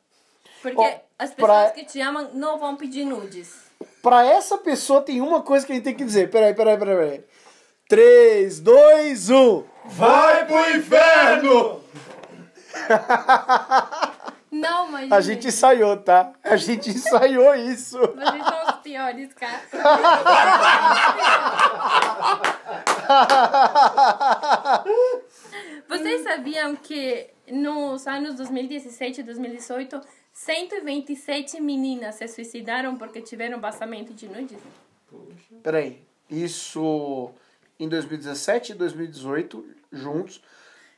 Porque 0.62 0.80
Ó, 0.80 1.00
as 1.20 1.34
pra- 1.34 1.48
pessoas 1.48 1.72
que 1.74 1.86
te 1.86 2.00
amam 2.02 2.30
não 2.34 2.58
vão 2.60 2.76
pedir 2.78 3.04
nudes. 3.04 3.67
Pra 4.02 4.26
essa 4.26 4.58
pessoa 4.58 5.02
tem 5.02 5.22
uma 5.22 5.42
coisa 5.42 5.66
que 5.66 5.72
a 5.72 5.76
gente 5.76 5.84
tem 5.84 5.96
que 5.96 6.06
dizer. 6.06 6.30
Peraí, 6.30 6.54
peraí, 6.54 6.78
peraí. 6.78 6.96
peraí. 6.96 7.24
3, 7.90 8.60
2, 8.60 9.30
1. 9.30 9.64
Vai 9.86 10.46
pro 10.46 10.76
inferno! 10.76 11.82
Não, 14.52 14.90
mas. 14.90 15.12
A 15.12 15.22
gente 15.22 15.48
ensaiou, 15.48 15.98
tá? 15.98 16.32
A 16.44 16.56
gente 16.56 16.90
ensaiou 16.90 17.54
isso. 17.56 18.00
Vocês 18.00 18.46
são 18.46 18.66
os 18.66 18.72
piores, 18.82 19.34
cara. 19.34 19.62
Vocês 25.88 26.22
sabiam 26.22 26.76
que 26.76 27.28
nos 27.50 28.08
anos 28.08 28.36
2017 28.36 29.22
e 29.22 29.24
2018, 29.24 30.02
127 30.34 31.62
meninas 31.62 32.16
se 32.16 32.28
suicidaram 32.28 32.98
porque 32.98 33.22
tiveram 33.22 33.60
vazamento 33.60 34.14
de 34.14 34.28
nudes? 34.28 34.58
Peraí. 35.64 36.02
Isso 36.30 37.32
em 37.80 37.88
2017 37.88 38.74
e 38.74 38.76
2018, 38.76 39.66
juntos. 39.92 40.42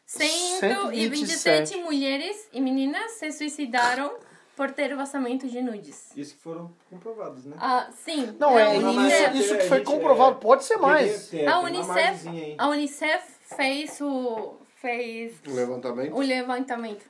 127 0.06 0.60
127 0.60 1.78
mulheres 1.84 2.50
e 2.52 2.60
meninas 2.60 3.12
se 3.12 3.32
suicidaram 3.32 4.12
por 4.56 4.72
ter 4.72 4.94
vazamento 4.96 5.48
de 5.48 5.62
nudes. 5.62 6.12
Isso 6.18 6.36
que 6.36 6.42
foram 6.42 6.74
comprovados, 6.90 7.46
né? 7.46 7.56
Ah, 7.60 7.90
sim. 7.96 8.36
Não, 8.38 8.60
é 8.60 8.76
isso, 8.76 8.88
Unicef, 8.88 9.38
isso 9.38 9.56
que 9.56 9.62
A 9.64 9.68
foi 9.70 9.84
comprovado. 9.84 10.38
é, 10.38 10.42
Pode 10.42 10.64
ser 10.66 10.78
mais. 10.78 11.32
A 11.48 11.60
Unicef, 11.62 12.56
a 12.58 12.68
Unicef 12.68 13.24
fez 13.56 14.02
o 14.02 14.58
fez 14.82 15.34
Um 15.48 15.54
levantamento. 15.56 16.16
o 16.16 16.20
levantamento. 16.22 17.06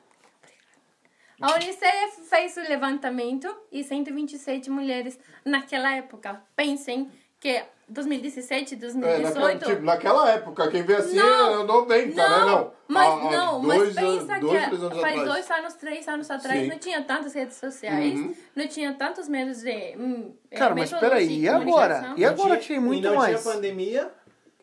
A 1.41 1.55
Unicef 1.55 2.21
fez 2.29 2.57
o 2.57 2.61
levantamento 2.61 3.47
e 3.71 3.81
127 3.83 4.69
mulheres 4.69 5.17
naquela 5.45 5.95
época. 5.95 6.41
Pensem 6.55 7.09
que 7.39 7.63
2017, 7.87 8.75
É, 8.75 8.77
naquela, 8.77 9.21
2018. 9.21 9.65
tipo, 9.69 9.81
naquela 9.83 10.29
época, 10.31 10.69
quem 10.69 10.83
vê 10.83 10.97
assim 10.97 11.15
Não, 11.15 11.47
era 11.55 11.63
90, 11.63 12.15
né? 12.15 12.39
Não. 12.45 12.71
Mas 12.89 13.23
não, 13.31 13.61
dois 13.61 13.95
mas 13.95 13.95
pensa 13.95 14.39
dois, 14.39 14.51
que 14.51 14.57
anos 14.75 14.79
faz 14.81 14.95
atrás. 15.19 15.23
dois 15.29 15.51
anos, 15.51 15.73
três 15.75 16.07
anos 16.07 16.29
atrás, 16.31 16.59
Sim. 16.61 16.67
não 16.67 16.77
tinha 16.77 17.01
tantas 17.03 17.33
redes 17.33 17.55
sociais, 17.57 18.19
Uhum. 18.19 18.35
não 18.55 18.67
tinha 18.67 18.93
tantos 18.93 19.29
meios 19.29 19.59
de. 19.61 19.95
hum, 19.97 20.33
Cara, 20.51 20.75
mas 20.75 20.91
métodos 20.91 20.99
peraí, 20.99 21.39
e 21.39 21.47
agora? 21.47 22.13
E 22.17 22.25
agora 22.25 22.49
Não 22.55 22.57
que 22.59 22.67
tem 22.67 22.79
muito 22.79 23.05
e 23.05 23.09
não 23.09 23.15
mais. 23.15 23.41
tinha 23.41 23.53
pandemia, 23.53 24.11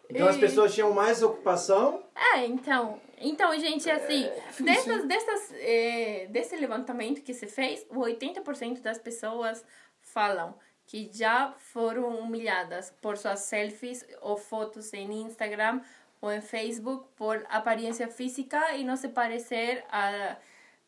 então 0.08 0.28
as 0.28 0.36
E- 0.36 0.40
pessoas 0.40 0.74
tinham 0.74 0.92
mais 0.92 1.22
ocupação. 1.22 2.02
É, 2.34 2.44
então, 2.46 3.00
então 3.18 3.58
gente, 3.58 3.90
assim, 3.90 4.28
dessas, 4.60 5.04
dessas, 5.06 5.52
é, 5.58 6.26
desse 6.30 6.56
levantamento 6.56 7.22
que 7.22 7.34
se 7.34 7.46
fez, 7.46 7.86
o 7.90 8.00
80% 8.00 8.80
das 8.80 8.98
pessoas 8.98 9.64
falam 10.00 10.54
que 10.86 11.10
já 11.12 11.52
foram 11.58 12.08
humilhadas 12.20 12.92
por 13.02 13.16
suas 13.16 13.40
selfies 13.40 14.06
ou 14.20 14.36
fotos 14.36 14.92
em 14.92 15.22
Instagram 15.22 15.80
ou 16.20 16.32
em 16.32 16.40
Facebook 16.40 17.08
por 17.16 17.44
aparência 17.48 18.08
física 18.08 18.74
e 18.76 18.84
não 18.84 18.96
se 18.96 19.08
parecer 19.08 19.84
a 19.90 20.36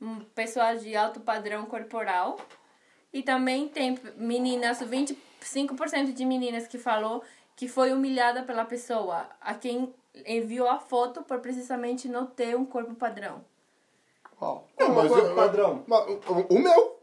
hum, 0.01 0.21
pessoas 0.35 0.83
de 0.83 0.95
alto 0.97 1.21
padrão 1.21 1.67
corporal. 1.67 2.39
E 3.13 3.23
também 3.23 3.69
tem 3.69 3.99
meninas, 4.17 4.81
25% 4.81 6.13
de 6.13 6.25
meninas 6.25 6.69
que 6.69 6.79
falou 6.79 7.23
que 7.59 7.67
foi 7.67 7.93
humilhada 7.93 8.45
pela 8.45 8.65
pessoa 8.65 9.27
a 9.41 9.53
quem 9.53 9.93
enviou 10.25 10.69
a 10.69 10.79
foto 10.79 11.23
por 11.25 11.41
precisamente 11.41 12.07
não 12.07 12.25
ter 12.25 12.57
um 12.57 12.65
corpo 12.65 12.95
padrão. 12.95 13.45
Qual? 14.39 14.65
Não, 14.79 14.95
Qual 14.95 14.97
mas 15.05 15.11
é 15.11 15.15
o 15.17 15.19
eu- 15.27 15.35
padrão? 15.35 15.83
mas 15.85 16.07
o, 16.09 16.55
o 16.55 16.59
meu. 16.61 16.97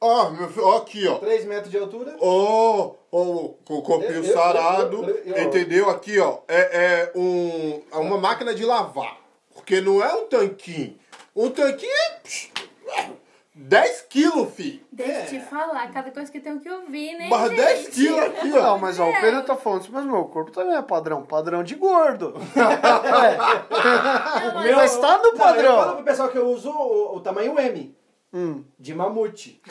Ó, 0.00 0.30
meu 0.30 0.48
filho, 0.48 0.66
ó, 0.66 0.78
aqui, 0.78 1.06
ó. 1.06 1.18
3 1.18 1.44
metros 1.44 1.70
de 1.70 1.78
altura. 1.78 2.16
Ó, 2.20 2.94
com 3.10 3.56
o 3.68 3.82
corpinho 3.82 4.24
Eu- 4.24 4.32
sarado, 4.32 5.02
eu- 5.04 5.14
eu- 5.18 5.36
eu- 5.36 5.42
entendeu? 5.44 5.90
Aqui, 5.90 6.18
ó, 6.18 6.38
é, 6.48 7.12
é, 7.12 7.12
um, 7.14 7.82
é 7.92 7.96
uma 7.98 8.16
máquina 8.16 8.54
de 8.54 8.64
lavar. 8.64 9.18
Porque 9.52 9.78
não 9.82 10.02
é 10.02 10.10
um 10.14 10.26
tanquinho. 10.26 10.98
Um 11.36 11.50
tanquinho 11.50 11.92
é 11.92 13.10
10 13.56 14.02
quilos, 14.10 14.52
fi. 14.54 14.84
Deixa 14.90 15.12
eu 15.12 15.16
É. 15.18 15.24
te 15.26 15.40
falar, 15.40 15.86
cada 15.92 16.10
coisa 16.10 16.30
que 16.30 16.38
eu 16.38 16.42
tenho 16.42 16.58
que 16.60 16.68
ouvir, 16.68 17.16
né, 17.16 17.28
Mas 17.30 17.50
gente? 17.50 17.56
10 17.56 17.88
quilos 17.90 18.20
aqui, 18.24 18.52
ó. 18.52 18.62
Não, 18.62 18.78
mas 18.78 18.98
ó, 18.98 19.08
o 19.08 19.20
Pedro 19.20 19.44
tá 19.44 19.54
falando 19.54 19.82
assim, 19.82 19.92
mas 19.92 20.04
meu 20.04 20.24
corpo 20.24 20.50
também 20.50 20.74
é 20.76 20.82
padrão. 20.82 21.22
Padrão 21.22 21.62
de 21.62 21.74
gordo. 21.76 22.34
É. 22.56 23.36
Não, 24.48 24.54
mas- 24.54 24.64
Meu- 24.64 24.76
Mas 24.76 24.96
tá 24.98 25.18
no 25.18 25.30
Não, 25.32 25.36
padrão. 25.38 25.72
eu 25.72 25.78
falo 25.84 25.94
pro 25.96 26.04
pessoal 26.04 26.28
que 26.30 26.38
eu 26.38 26.48
uso 26.48 26.68
o, 26.70 27.16
o 27.16 27.20
tamanho 27.20 27.56
M. 27.58 27.96
Hum. 28.32 28.64
De 28.76 28.92
mamute. 28.92 29.62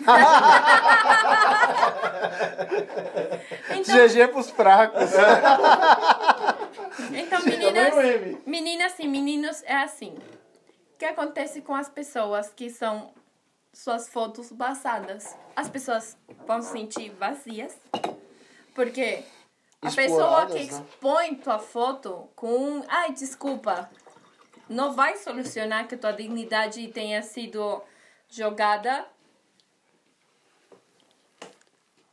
Então, 3.69 4.07
GG 4.07 4.27
pros 4.29 4.49
fracos. 4.49 5.11
então 7.13 7.41
Tamanho 7.41 7.59
meninas, 7.59 7.93
meninas 8.45 8.93
e 8.99 9.07
meninos, 9.07 9.63
é 9.65 9.75
assim. 9.75 10.15
O 10.95 10.97
que 10.97 11.05
acontece 11.05 11.61
com 11.61 11.75
as 11.75 11.89
pessoas 11.89 12.49
que 12.55 12.69
são 12.69 13.11
suas 13.73 14.07
fotos 14.07 14.51
basadas? 14.51 15.35
As 15.55 15.69
pessoas 15.69 16.17
vão 16.47 16.61
se 16.61 16.71
sentir 16.71 17.09
vazias, 17.11 17.75
porque 18.73 19.23
a 19.81 19.91
pessoa 19.91 20.45
que 20.45 20.53
né? 20.53 20.61
expõe 20.61 21.35
tua 21.35 21.59
foto 21.59 22.29
com, 22.35 22.83
ai, 22.87 23.11
desculpa, 23.11 23.89
não 24.69 24.93
vai 24.93 25.17
solucionar 25.17 25.87
que 25.87 25.97
tua 25.97 26.11
dignidade 26.11 26.87
tenha 26.87 27.21
sido 27.21 27.81
jogada. 28.29 29.05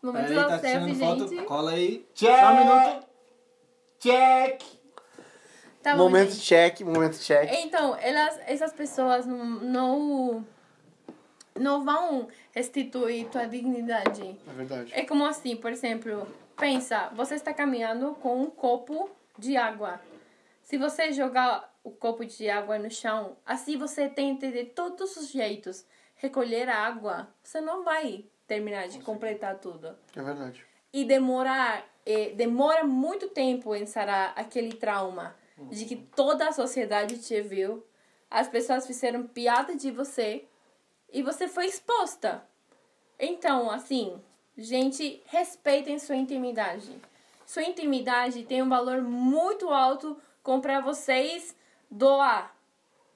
Momento 0.03 0.29
Peraí, 0.29 0.49
tá 0.49 0.59
selfie, 0.59 0.95
tirando 0.95 1.19
foto. 1.19 1.29
gente. 1.29 1.45
Cola 1.45 1.71
aí. 1.73 2.09
Check. 2.15 2.41
Só 2.41 2.51
um 2.51 2.59
minuto. 2.59 3.07
Check. 4.01 4.63
Tá 5.83 5.93
bom, 5.93 6.05
momento 6.05 6.33
gente. 6.33 6.43
check, 6.43 6.81
momento 6.81 7.19
check. 7.19 7.51
Então, 7.65 7.97
elas, 7.97 8.39
essas 8.47 8.73
pessoas 8.73 9.27
não, 9.27 9.45
não, 9.45 10.47
não 11.61 11.85
vão 11.85 12.29
restituir 12.53 13.29
tua 13.29 13.47
dignidade. 13.47 14.37
É 14.49 14.53
verdade. 14.53 14.93
É 14.95 15.05
como 15.05 15.25
assim, 15.25 15.55
por 15.55 15.71
exemplo, 15.71 16.27
pensa, 16.57 17.11
você 17.15 17.35
está 17.35 17.53
caminhando 17.53 18.15
com 18.15 18.43
um 18.43 18.51
copo 18.51 19.11
de 19.39 19.57
água. 19.57 20.01
Se 20.63 20.77
você 20.77 21.13
jogar 21.13 21.71
o 21.85 21.91
copo 21.91 22.25
de 22.25 22.49
água 22.49 22.79
no 22.79 22.91
chão, 22.91 23.37
assim 23.45 23.77
você 23.77 24.09
tenta 24.09 24.51
de 24.51 24.65
todos 24.65 25.17
os 25.17 25.31
jeitos 25.31 25.85
recolher 26.17 26.69
a 26.69 26.79
água, 26.79 27.29
você 27.43 27.61
não 27.61 27.85
vai 27.85 28.25
terminar 28.47 28.89
de 28.89 28.99
completar 29.01 29.59
tudo. 29.59 29.97
É 30.15 30.23
verdade. 30.23 30.65
E 30.93 31.05
demorar, 31.05 31.87
eh, 32.05 32.31
demora 32.31 32.85
muito 32.85 33.29
tempo 33.29 33.75
em 33.75 33.87
sarar 33.87 34.33
aquele 34.37 34.75
trauma 34.75 35.37
de 35.71 35.85
que 35.85 35.97
toda 35.97 36.49
a 36.49 36.53
sociedade 36.53 37.19
te 37.19 37.41
viu, 37.43 37.85
as 38.31 38.49
pessoas 38.49 38.87
fizeram 38.87 39.27
piada 39.27 39.77
de 39.77 39.91
você 39.91 40.47
e 41.13 41.23
você 41.23 41.49
foi 41.49 41.67
exposta. 41.67 42.43
Então, 43.19 43.71
assim, 43.71 44.21
gente, 44.57 45.23
respeitem 45.27 45.99
sua 45.99 46.17
intimidade. 46.17 46.91
Sua 47.47 47.63
intimidade 47.63 48.45
tem 48.45 48.63
um 48.63 48.69
valor 48.69 49.03
muito 49.03 49.69
alto 49.69 50.17
como 50.43 50.63
para 50.63 50.81
vocês 50.81 51.55
doar, 51.91 52.57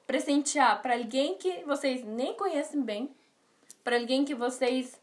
presentear 0.07 0.83
para 0.83 0.95
alguém 0.95 1.37
que 1.37 1.65
vocês 1.65 2.05
nem 2.05 2.35
conhecem 2.35 2.83
bem, 2.83 3.15
para 3.83 3.97
alguém 3.97 4.25
que 4.25 4.35
vocês 4.35 5.01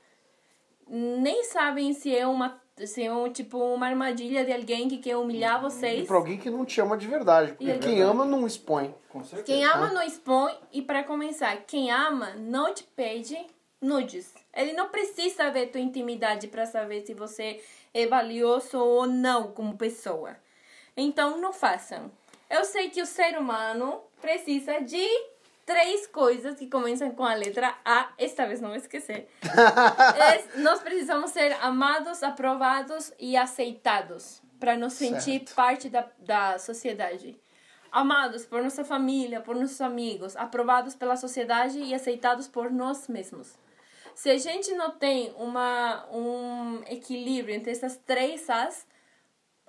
nem 0.88 1.44
sabem 1.46 1.94
se 1.94 2.16
é 2.16 2.28
uma 2.28 2.61
se 2.86 3.04
é 3.04 3.14
um, 3.14 3.32
tipo 3.32 3.58
uma 3.58 3.88
armadilha 3.88 4.44
de 4.46 4.52
alguém 4.52 4.88
que 4.88 4.98
quer 4.98 5.16
humilhar 5.18 5.60
E 5.60 5.62
vocês. 5.64 6.08
pra 6.08 6.18
alguém 6.18 6.38
que 6.38 6.50
não 6.50 6.66
te 6.66 6.80
ama 6.82 6.98
de 6.98 7.08
verdade. 7.08 7.52
Porque 7.52 7.64
E 7.66 7.68
quem 7.80 7.96
verdade. 7.96 8.02
ama 8.02 8.26
não 8.26 8.46
expõe. 8.48 8.94
Com 9.10 9.24
certeza. 9.24 9.44
Quem 9.44 9.64
ama 9.66 9.90
não 9.92 10.02
expõe 10.02 10.54
e 10.72 10.82
para 10.82 11.04
começar, 11.04 11.56
quem 11.68 11.92
ama 11.92 12.32
não 12.38 12.74
te 12.74 12.84
pede 12.84 13.38
nudes. 13.82 14.34
Ele 14.54 14.74
não 14.74 14.90
precisa 14.90 15.50
ver 15.52 15.68
tua 15.68 15.82
intimidade 15.82 16.48
para 16.48 16.66
saber 16.66 17.06
se 17.06 17.14
você 17.14 17.62
é 17.94 18.08
valioso 18.08 18.78
ou 18.80 19.06
não 19.08 19.52
como 19.52 19.76
pessoa. 19.78 20.36
Então 20.96 21.38
não 21.40 21.52
façam. 21.54 22.12
Eu 22.50 22.64
sei 22.66 22.90
que 22.90 23.02
o 23.02 23.06
ser 23.06 23.38
humano 23.38 24.02
precisa 24.22 24.80
de 24.82 25.06
três 25.72 26.08
coisas 26.08 26.56
que 26.58 26.68
começam 26.68 27.12
com 27.12 27.24
a 27.24 27.34
letra 27.34 27.76
A. 27.86 28.12
Esta 28.18 28.46
vez 28.46 28.60
não 28.62 28.70
vou 28.70 28.78
esquecer. 28.78 29.28
Es- 30.36 30.56
nós 30.62 30.82
precisamos 30.82 31.32
ser 31.32 31.54
amados, 31.62 32.22
aprovados 32.24 33.12
e 33.20 33.38
aceitados 33.38 34.42
para 34.60 34.76
nos 34.78 34.94
sentir 34.94 35.46
parte 35.56 35.90
da, 35.90 36.08
da 36.20 36.60
sociedade. 36.60 37.40
Amados 37.92 38.46
por 38.46 38.62
nossa 38.64 38.86
família, 38.86 39.42
por 39.42 39.56
nossos 39.56 39.82
amigos, 39.82 40.36
aprovados 40.38 40.96
pela 40.96 41.18
sociedade 41.18 41.80
e 41.80 41.94
aceitados 41.94 42.48
por 42.48 42.72
nós 42.72 43.08
mesmos. 43.08 43.54
Se 44.16 44.30
a 44.30 44.38
gente 44.38 44.74
não 44.76 44.92
tem 44.92 45.34
uma, 45.38 46.06
um 46.12 46.82
equilíbrio 46.90 47.56
entre 47.56 47.72
essas 47.72 47.98
três 47.98 48.50
As, 48.50 48.86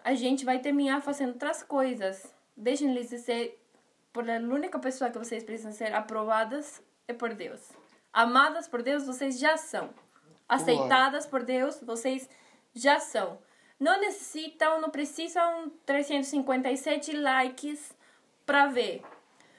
a 0.04 0.14
gente 0.14 0.44
vai 0.44 0.58
terminar 0.58 1.00
fazendo 1.02 1.32
outras 1.34 1.62
coisas. 1.62 2.32
Deixem-lhes 2.56 3.08
dizer, 3.08 3.58
por 4.12 4.29
a 4.29 4.37
única 4.37 4.79
pessoa 4.79 5.11
que 5.11 5.18
vocês 5.18 5.42
precisam 5.42 5.72
ser 5.72 5.94
aprovadas 5.94 6.83
é 7.09 7.12
por 7.12 7.35
Deus. 7.35 7.61
Amadas 8.12 8.68
por 8.68 8.83
Deus, 8.83 9.07
vocês 9.07 9.38
já 9.38 9.57
são. 9.57 9.90
Aceitadas 10.48 11.27
por 11.27 11.42
Deus, 11.42 11.81
vocês 11.81 12.29
já 12.75 13.01
são. 13.01 13.38
Não 13.81 13.98
necessitam, 14.01 14.81
não 14.81 14.90
precisam 14.90 15.72
357 15.87 17.16
likes 17.16 17.94
para 18.44 18.66
ver, 18.66 19.03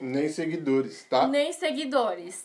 Nem 0.00 0.28
seguidores, 0.28 1.04
tá? 1.04 1.26
nem 1.26 1.52
seguidores. 1.52 2.44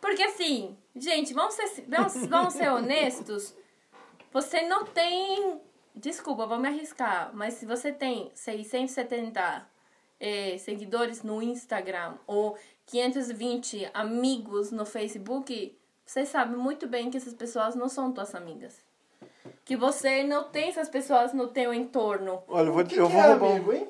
Porque 0.00 0.22
assim, 0.22 0.76
gente, 0.94 1.32
vamos 1.32 1.54
ser, 1.54 1.84
vamos, 1.88 2.14
vamos 2.26 2.54
ser 2.54 2.68
honestos. 2.70 3.54
Você 4.32 4.62
não 4.62 4.84
tem. 4.84 5.60
Desculpa, 5.94 6.46
vou 6.46 6.58
me 6.58 6.68
arriscar. 6.68 7.30
Mas 7.32 7.54
se 7.54 7.64
você 7.64 7.92
tem 7.92 8.30
670 8.34 9.75
eh, 10.20 10.56
seguidores 10.58 11.22
no 11.22 11.42
Instagram 11.42 12.14
ou 12.26 12.56
520 12.86 13.90
amigos 13.92 14.70
no 14.70 14.84
Facebook, 14.86 15.76
você 16.04 16.24
sabe 16.24 16.56
muito 16.56 16.86
bem 16.86 17.10
que 17.10 17.16
essas 17.16 17.34
pessoas 17.34 17.74
não 17.74 17.88
são 17.88 18.12
tuas 18.12 18.34
amigas. 18.34 18.84
Que 19.64 19.76
você 19.76 20.22
não 20.22 20.44
tem 20.44 20.68
essas 20.68 20.88
pessoas 20.88 21.32
no 21.32 21.48
teu 21.48 21.74
entorno. 21.74 22.42
Olha, 22.48 22.68
eu 22.68 22.72
vou, 22.72 22.82
O 22.82 22.86
que 22.86 22.96
eu 22.96 23.06
que 23.06 23.12
vou 23.12 23.20
é 23.22 23.26
roubar. 23.32 23.50
amigo, 23.50 23.70
Um, 23.70 23.74
hein? 23.74 23.88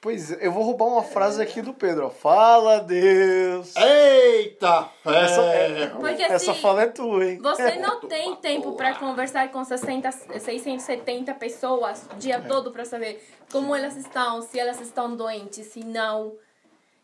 Pois 0.00 0.30
é, 0.32 0.38
eu 0.46 0.52
vou 0.52 0.62
roubar 0.62 0.86
uma 0.86 1.02
frase 1.02 1.40
aqui 1.42 1.60
do 1.62 1.72
Pedro. 1.74 2.06
ó. 2.06 2.10
Fala, 2.10 2.78
Deus. 2.80 3.74
Eita! 3.76 4.88
Essa, 5.04 5.40
É. 5.42 5.82
é, 5.82 5.86
Porque 5.88 6.22
essa 6.22 6.50
assim, 6.52 6.60
fala 6.60 6.82
é 6.82 6.86
tua, 6.86 7.24
hein? 7.24 7.38
Você 7.42 7.76
não 7.76 8.00
tem 8.00 8.34
tempo 8.36 8.72
para 8.72 8.94
conversar 8.94 9.50
com 9.50 9.62
60, 9.64 10.10
670 10.12 11.34
pessoas 11.34 12.06
o 12.12 12.16
dia 12.16 12.40
todo 12.40 12.70
para 12.70 12.84
saber 12.84 13.22
como 13.50 13.74
elas 13.74 13.96
estão, 13.96 14.42
se 14.42 14.58
elas 14.58 14.80
estão 14.80 15.14
doentes, 15.16 15.66
se 15.66 15.80
não. 15.84 16.34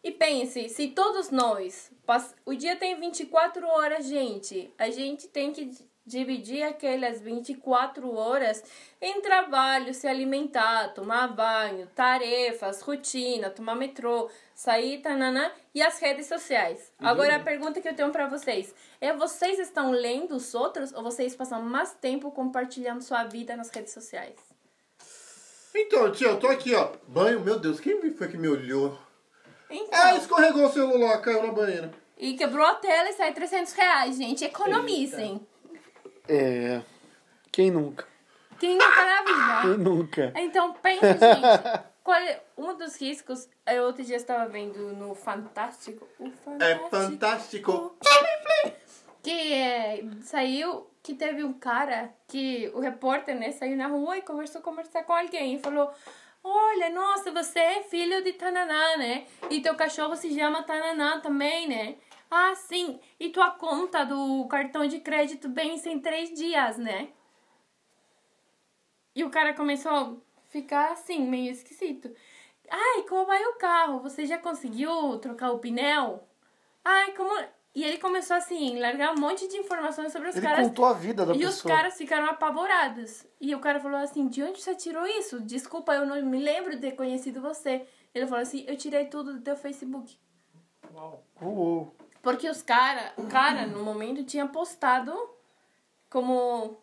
E 0.05 0.11
pense, 0.11 0.69
se 0.69 0.89
todos 0.89 1.31
nós, 1.31 1.91
pass- 2.05 2.35
o 2.45 2.55
dia 2.55 2.75
tem 2.75 2.99
24 2.99 3.65
horas, 3.69 4.05
gente, 4.07 4.73
a 4.77 4.91
gente 4.91 5.29
tem 5.29 5.53
que 5.53 5.71
dividir 6.05 6.63
aquelas 6.63 7.21
24 7.21 8.13
horas 8.15 8.63
em 9.01 9.21
trabalho, 9.21 9.95
se 9.95 10.07
alimentar, 10.09 10.93
tomar 10.95 11.29
banho, 11.29 11.87
tarefas, 11.95 12.81
rotina, 12.83 13.51
tomar 13.51 13.75
metrô, 13.77 14.29
sair, 14.55 15.01
tananã, 15.01 15.51
e 15.75 15.81
as 15.83 15.99
redes 16.01 16.27
sociais. 16.27 16.93
Agora 16.99 17.37
a 17.37 17.41
pergunta 17.41 17.81
que 17.81 17.89
eu 17.89 17.95
tenho 17.95 18.11
para 18.11 18.27
vocês 18.29 18.75
é: 19.01 19.13
vocês 19.13 19.59
estão 19.59 19.91
lendo 19.91 20.35
os 20.35 20.55
outros 20.55 20.93
ou 20.93 21.03
vocês 21.03 21.35
passam 21.37 21.63
mais 21.63 21.93
tempo 21.95 22.31
compartilhando 22.31 23.01
sua 23.03 23.25
vida 23.25 23.57
nas 23.57 23.71
redes 23.71 23.93
sociais? 23.93 24.35
Então, 25.75 26.13
tia, 26.13 26.29
eu 26.29 26.39
tô 26.39 26.49
aqui, 26.49 26.75
ó. 26.75 26.93
Banho, 27.09 27.41
meu 27.41 27.59
Deus, 27.59 27.81
quem 27.81 28.11
foi 28.13 28.29
que 28.29 28.37
me 28.37 28.49
olhou? 28.49 28.99
Então, 29.71 29.99
Ah, 30.03 30.15
escorregou 30.17 30.67
o 30.67 30.73
celular, 30.73 31.19
caiu 31.23 31.47
na 31.47 31.53
banheira. 31.53 31.91
e 32.19 32.35
quebrou 32.35 32.67
a 32.67 32.75
tela 32.75 33.09
e 33.09 33.15
sai 33.15 33.33
300 33.33 33.73
reais, 33.73 34.17
gente. 34.19 34.45
Economizem. 34.45 35.47
É. 36.29 36.81
Quem 37.51 37.71
nunca? 37.71 38.07
Quem 38.59 38.75
nunca 38.77 39.05
na 39.05 39.23
vida? 39.23 39.61
Quem 39.63 39.79
nunca? 39.79 40.33
Então, 40.37 40.73
pensa, 40.75 41.13
gente. 41.13 41.83
Qual 42.05 42.17
é 42.19 42.41
um 42.59 42.77
dos 42.77 43.01
riscos? 43.01 43.49
Eu 43.67 43.85
outro 43.85 44.03
dia 44.05 44.17
estava 44.17 44.49
vendo 44.49 44.79
no 44.95 45.15
Fantástico. 45.15 46.07
O 46.19 46.27
É 46.61 46.77
Fantástico. 46.91 47.73
fantástico. 47.73 47.97
Que 49.23 49.53
é, 49.53 50.05
saiu 50.23 50.91
que 51.01 51.15
teve 51.15 51.45
um 51.45 51.53
cara 51.53 52.13
que 52.27 52.71
o 52.75 52.81
repórter, 52.81 53.37
né, 53.39 53.53
saiu 53.53 53.77
na 53.77 53.87
rua 53.87 54.19
e 54.19 54.23
conversou 54.23 54.61
conversar 54.61 55.05
com 55.05 55.13
alguém 55.13 55.55
e 55.55 55.59
falou: 55.61 55.93
Olha, 56.43 56.91
nossa, 56.91 57.31
você 57.31 57.61
é 57.61 57.83
filho 57.85 58.23
de 58.25 58.33
Tananá, 58.33 58.97
né? 58.97 59.25
E 59.49 59.61
teu 59.61 59.77
cachorro 59.77 60.17
se 60.17 60.35
chama 60.35 60.65
Tananá 60.65 61.21
também, 61.21 61.69
né? 61.69 61.95
Ah, 62.35 62.55
sim. 62.55 62.99
E 63.21 63.29
tua 63.29 63.51
conta 63.51 64.05
do 64.07 64.47
cartão 64.49 64.87
de 64.87 65.01
crédito 65.01 65.51
vence 65.53 65.91
em 65.91 66.01
três 66.01 66.33
dias, 66.33 66.79
né? 66.79 67.11
E 69.15 69.23
o 69.23 69.29
cara 69.29 69.53
começou 69.53 69.93
a 69.93 70.15
ficar 70.49 70.93
assim, 70.93 71.27
meio 71.29 71.51
esquisito. 71.53 72.11
Ai, 72.71 73.03
como 73.03 73.27
vai 73.27 73.45
o 73.45 73.57
carro? 73.57 74.01
Você 74.01 74.25
já 74.25 74.39
conseguiu 74.39 75.19
trocar 75.19 75.51
o 75.51 75.59
pneu? 75.59 76.23
Ai, 76.83 77.13
como. 77.13 77.31
E 77.75 77.85
ele 77.85 77.99
começou 77.99 78.37
assim, 78.37 78.79
largar 78.79 79.13
um 79.15 79.21
monte 79.21 79.47
de 79.49 79.57
informações 79.59 80.11
sobre 80.13 80.29
os 80.29 80.37
Ele 80.37 80.47
caras. 80.47 80.67
contou 80.69 80.85
a 80.87 80.93
vida 80.95 81.27
da 81.27 81.35
E 81.35 81.39
pessoa. 81.39 81.51
os 81.53 81.63
caras 81.63 81.97
ficaram 81.99 82.27
apavorados. 82.27 83.27
E 83.39 83.55
o 83.55 83.61
cara 83.61 83.79
falou 83.79 83.99
assim: 83.99 84.27
De 84.29 84.43
onde 84.43 84.63
você 84.63 84.75
tirou 84.75 85.07
isso? 85.07 85.39
Desculpa, 85.41 85.93
eu 85.95 86.07
não 86.07 86.23
me 86.25 86.39
lembro 86.39 86.71
de 86.75 86.81
ter 86.81 86.93
conhecido 86.93 87.43
você. 87.43 87.87
Ele 88.15 88.27
falou 88.27 88.43
assim: 88.43 88.65
Eu 88.67 88.77
tirei 88.79 89.05
tudo 89.07 89.35
do 89.35 89.41
teu 89.43 89.55
Facebook. 89.57 90.17
Uau. 90.95 91.23
Uou. 91.43 91.95
Porque 92.23 92.49
os 92.49 92.63
cara, 92.63 93.13
o 93.17 93.27
cara, 93.27 93.67
no 93.67 93.83
momento, 93.83 94.25
tinha 94.25 94.47
postado 94.47 95.13
como 96.09 96.79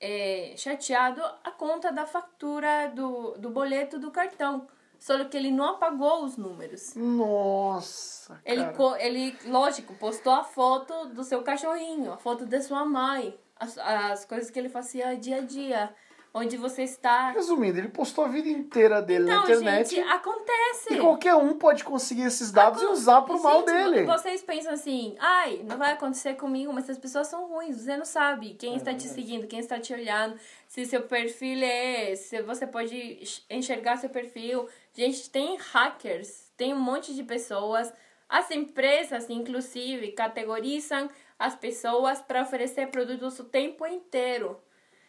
é, 0.00 0.54
chateado 0.56 1.20
a 1.42 1.50
conta 1.50 1.90
da 1.90 2.06
fatura 2.06 2.92
do, 2.94 3.32
do 3.32 3.50
boleto 3.50 3.98
do 3.98 4.10
cartão. 4.10 4.68
Só 4.98 5.22
que 5.24 5.36
ele 5.36 5.50
não 5.50 5.70
apagou 5.70 6.24
os 6.24 6.36
números. 6.36 6.94
Nossa, 6.94 8.40
Ele, 8.44 8.64
cara. 8.64 9.04
ele, 9.04 9.36
lógico, 9.46 9.94
postou 9.96 10.32
a 10.32 10.44
foto 10.44 11.06
do 11.08 11.22
seu 11.22 11.42
cachorrinho, 11.42 12.12
a 12.12 12.16
foto 12.16 12.46
da 12.46 12.60
sua 12.62 12.84
mãe, 12.86 13.38
as, 13.56 13.76
as 13.76 14.24
coisas 14.24 14.50
que 14.50 14.58
ele 14.58 14.68
fazia 14.70 15.14
dia 15.16 15.38
a 15.38 15.40
dia, 15.40 15.94
onde 16.34 16.56
você 16.56 16.82
está. 16.82 17.30
Resumindo, 17.30 17.78
ele 17.78 17.88
postou 17.88 18.24
a 18.24 18.28
vida 18.28 18.48
inteira 18.48 19.00
dele 19.00 19.26
na 19.26 19.36
Então, 19.36 19.44
internet. 19.44 19.94
gente, 19.94 20.08
acontece. 20.08 20.94
E 20.94 20.98
qualquer 20.98 21.36
um 21.36 21.56
pode 21.56 21.84
conseguir 21.84 22.22
esses 22.22 22.50
dados 22.50 22.82
e 22.82 22.86
usar 22.86 23.22
pro 23.22 23.40
mal 23.40 23.60
Gente, 23.60 23.66
dele. 23.66 24.04
Vocês 24.04 24.42
pensam 24.42 24.72
assim, 24.72 25.14
ai, 25.20 25.62
não 25.62 25.78
vai 25.78 25.92
acontecer 25.92 26.34
comigo, 26.34 26.72
mas 26.72 26.90
as 26.90 26.98
pessoas 26.98 27.28
são 27.28 27.46
ruins, 27.46 27.76
você 27.76 27.96
não 27.96 28.04
sabe 28.04 28.54
quem 28.54 28.74
está 28.74 28.92
te 28.92 29.04
seguindo, 29.04 29.46
quem 29.46 29.60
está 29.60 29.78
te 29.78 29.94
olhando, 29.94 30.36
se 30.66 30.84
seu 30.84 31.02
perfil 31.02 31.62
é, 31.62 32.16
se 32.16 32.42
você 32.42 32.66
pode 32.66 33.22
enxergar 33.48 33.98
seu 33.98 34.10
perfil. 34.10 34.68
Gente, 34.92 35.30
tem 35.30 35.56
hackers, 35.56 36.50
tem 36.56 36.74
um 36.74 36.80
monte 36.80 37.14
de 37.14 37.22
pessoas. 37.22 37.92
As 38.28 38.50
empresas, 38.50 39.30
inclusive, 39.30 40.10
categorizam 40.12 41.08
as 41.38 41.54
pessoas 41.54 42.20
para 42.20 42.42
oferecer 42.42 42.88
produtos 42.88 43.38
o 43.38 43.44
tempo 43.44 43.86
inteiro 43.86 44.58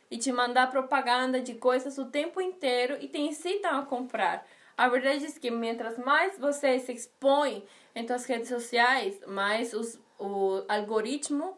e 0.10 0.18
te 0.18 0.32
mandar 0.32 0.70
propaganda 0.70 1.42
de 1.42 1.56
coisas 1.56 1.98
o 1.98 2.06
tempo 2.06 2.42
inteiro 2.42 2.98
e 3.00 3.08
te 3.08 3.20
incitam 3.20 3.80
a 3.80 3.86
comprar. 3.86 4.46
A 4.78 4.88
verdade 4.90 5.26
é 5.26 5.32
que 5.40 5.50
mientras 5.50 5.98
mais 5.98 6.38
você 6.38 6.80
se 6.80 6.92
expõe 6.92 7.64
em 7.96 8.06
suas 8.06 8.26
redes 8.26 8.50
sociais, 8.50 9.20
mais 9.26 9.74
os, 9.74 10.00
o 10.20 10.64
algoritmo 10.68 11.58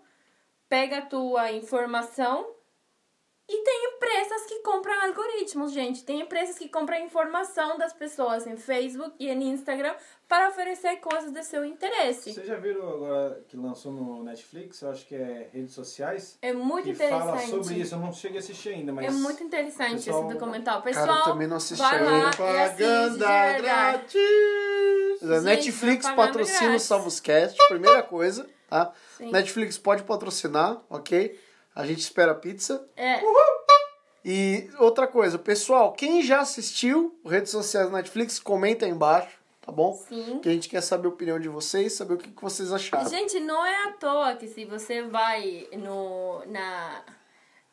pega 0.69 0.99
a 0.99 1.05
tua 1.05 1.51
informação 1.51 2.55
e 3.49 3.63
tem 3.63 3.95
empresas 3.95 4.45
que 4.45 4.59
compram 4.59 5.01
algoritmos, 5.03 5.71
gente. 5.71 6.03
Tem 6.03 6.19
empresas 6.21 6.57
que 6.57 6.67
compram 6.67 6.97
informação 6.99 7.77
das 7.77 7.93
pessoas 7.93 8.45
em 8.45 8.57
Facebook 8.57 9.15
e 9.19 9.29
em 9.29 9.49
Instagram 9.49 9.95
para 10.27 10.49
oferecer 10.49 10.97
coisas 10.97 11.31
de 11.31 11.41
seu 11.43 11.63
interesse. 11.63 12.33
Vocês 12.33 12.45
já 12.45 12.55
viram 12.57 12.87
agora 12.89 13.41
que 13.47 13.55
lançou 13.55 13.91
no 13.93 14.23
Netflix, 14.23 14.81
eu 14.81 14.91
acho 14.91 15.05
que 15.07 15.15
é 15.15 15.49
redes 15.53 15.73
sociais, 15.73 16.37
É 16.41 16.51
muito 16.51 16.83
que 16.83 16.89
interessante. 16.91 17.23
fala 17.23 17.39
sobre 17.47 17.75
isso. 17.75 17.95
Eu 17.95 17.99
não 17.99 18.11
cheguei 18.11 18.37
a 18.37 18.41
assistir 18.41 18.69
ainda, 18.69 18.91
mas... 18.91 19.05
É 19.05 19.09
muito 19.11 19.41
interessante 19.43 20.03
pessoal- 20.03 20.25
esse 20.25 20.33
documental. 20.33 20.81
Cara, 20.81 20.83
Pessoal, 20.83 21.17
eu 21.19 21.23
também 21.23 21.47
não 21.47 21.57
assisti 21.57 21.81
vai 21.81 22.03
lá 22.03 22.11
e 22.11 22.21
assiste 22.23 22.35
Propaganda 22.37 23.27
verdade. 23.27 23.61
grátis. 23.61 25.23
A 25.31 25.41
Netflix 25.41 26.09
patrocina 26.09 26.59
o 26.59 26.67
grátis. 26.67 26.83
Salvoscast, 26.83 27.57
primeira 27.69 28.03
coisa, 28.03 28.47
tá? 28.69 28.91
Sim. 29.17 29.31
Netflix 29.31 29.77
pode 29.77 30.03
patrocinar, 30.03 30.81
ok? 30.89 31.39
A 31.73 31.85
gente 31.85 31.99
espera 31.99 32.31
a 32.33 32.35
pizza. 32.35 32.85
É, 32.95 33.21
E 34.25 34.69
outra 34.79 35.07
coisa, 35.07 35.39
pessoal, 35.39 35.93
quem 35.93 36.21
já 36.21 36.41
assistiu 36.41 37.17
redes 37.25 37.49
sociais 37.51 37.87
da 37.89 37.95
Netflix, 37.95 38.39
comenta 38.39 38.85
aí 38.85 38.91
embaixo, 38.91 39.36
tá 39.67 39.71
bom? 39.73 39.93
Sim. 39.93 40.39
Que 40.39 40.47
a 40.47 40.53
gente 40.53 40.69
quer 40.69 40.79
saber 40.79 41.07
a 41.07 41.09
opinião 41.09 41.37
de 41.37 41.49
vocês, 41.49 41.91
saber 41.91 42.13
o 42.13 42.17
que 42.17 42.31
que 42.31 42.41
vocês 42.41 42.71
acharam. 42.71 43.09
Gente, 43.09 43.37
não 43.41 43.65
é 43.65 43.89
à 43.89 43.91
toa 43.91 44.33
que 44.35 44.47
se 44.47 44.63
você 44.63 45.01
vai 45.01 45.67
no, 45.73 46.41
na, 46.45 47.03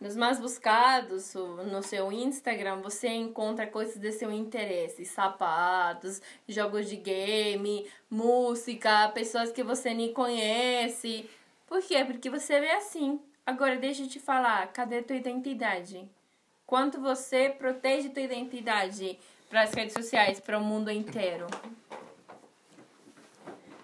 nos 0.00 0.16
mais 0.16 0.40
buscados, 0.40 1.34
no 1.34 1.82
seu 1.84 2.10
Instagram, 2.10 2.82
você 2.82 3.08
encontra 3.08 3.64
coisas 3.68 3.96
de 3.96 4.10
seu 4.10 4.32
interesse. 4.32 5.04
Sapatos, 5.04 6.20
jogos 6.48 6.90
de 6.90 6.96
game, 6.96 7.86
música, 8.10 9.08
pessoas 9.10 9.52
que 9.52 9.62
você 9.62 9.94
nem 9.94 10.12
conhece. 10.12 11.30
Por 11.68 11.80
quê? 11.80 12.04
Porque 12.04 12.28
você 12.28 12.58
vê 12.58 12.72
assim. 12.72 13.20
Agora, 13.46 13.76
deixa 13.76 14.02
eu 14.02 14.08
te 14.08 14.18
falar, 14.18 14.66
cadê 14.72 15.00
tua 15.00 15.14
identidade? 15.14 16.10
Quanto 16.66 17.00
você 17.00 17.50
protege 17.50 18.08
tua 18.08 18.22
identidade 18.22 19.16
para 19.48 19.62
as 19.62 19.72
redes 19.72 19.94
sociais, 19.94 20.40
para 20.40 20.58
o 20.58 20.64
mundo 20.64 20.90
inteiro? 20.90 21.46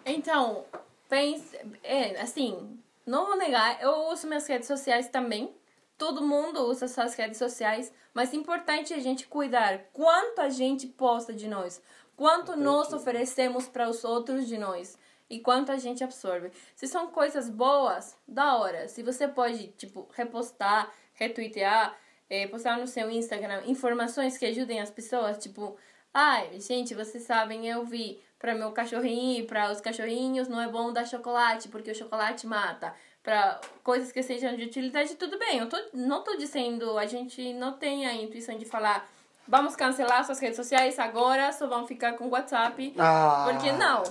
Então, 0.04 0.64
pense, 1.08 1.56
é, 1.82 2.20
assim, 2.20 2.78
não 3.06 3.26
vou 3.26 3.36
negar, 3.36 3.80
eu 3.82 4.08
uso 4.08 4.26
minhas 4.26 4.46
redes 4.46 4.66
sociais 4.66 5.08
também. 5.08 5.54
Todo 5.96 6.26
mundo 6.26 6.64
usa 6.66 6.88
suas 6.88 7.14
redes 7.14 7.38
sociais, 7.38 7.92
mas 8.14 8.32
é 8.32 8.36
importante 8.36 8.94
a 8.94 8.98
gente 8.98 9.26
cuidar 9.26 9.78
quanto 9.92 10.40
a 10.40 10.48
gente 10.48 10.86
posta 10.86 11.32
de 11.32 11.46
nós, 11.46 11.82
quanto 12.16 12.56
nós 12.56 12.92
oferecemos 12.92 13.68
para 13.68 13.88
os 13.88 14.02
outros 14.02 14.46
de 14.46 14.56
nós 14.56 14.98
e 15.28 15.38
quanto 15.38 15.70
a 15.70 15.76
gente 15.76 16.02
absorve. 16.02 16.50
Se 16.74 16.86
são 16.88 17.08
coisas 17.08 17.48
boas, 17.48 18.16
da 18.26 18.56
hora. 18.56 18.88
Se 18.88 19.02
você 19.02 19.28
pode, 19.28 19.68
tipo, 19.68 20.08
repostar, 20.14 20.92
retweetar, 21.14 21.96
eh, 22.30 22.46
postar 22.46 22.78
no 22.78 22.86
seu 22.86 23.10
Instagram 23.10 23.62
informações 23.66 24.38
que 24.38 24.46
ajudem 24.46 24.80
as 24.80 24.90
pessoas, 24.90 25.36
tipo, 25.38 25.76
ai, 26.14 26.58
gente, 26.60 26.94
vocês 26.94 27.24
sabem, 27.24 27.66
eu 27.68 27.84
vi 27.84 28.22
para 28.38 28.54
meu 28.54 28.70
cachorrinho, 28.72 29.44
para 29.46 29.70
os 29.70 29.80
cachorrinhos 29.80 30.48
não 30.48 30.60
é 30.62 30.68
bom 30.68 30.92
dar 30.92 31.04
chocolate 31.06 31.68
porque 31.68 31.90
o 31.90 31.94
chocolate 31.94 32.46
mata. 32.46 32.94
Para 33.22 33.60
coisas 33.84 34.10
que 34.10 34.22
sejam 34.22 34.56
de 34.56 34.64
utilidade, 34.64 35.14
tudo 35.16 35.38
bem. 35.38 35.58
Eu 35.58 35.68
tô, 35.68 35.76
não 35.92 36.24
tô 36.24 36.36
dizendo, 36.36 36.96
a 36.96 37.04
gente 37.04 37.52
não 37.52 37.74
tem 37.74 38.06
a 38.06 38.14
intuição 38.14 38.56
de 38.56 38.64
falar, 38.64 39.06
vamos 39.46 39.76
cancelar 39.76 40.24
suas 40.24 40.38
redes 40.40 40.56
sociais 40.56 40.98
agora, 40.98 41.52
só 41.52 41.66
vão 41.66 41.86
ficar 41.86 42.14
com 42.14 42.28
WhatsApp. 42.28 42.94
Ah. 42.98 43.46
Porque 43.50 43.72
não. 43.72 44.02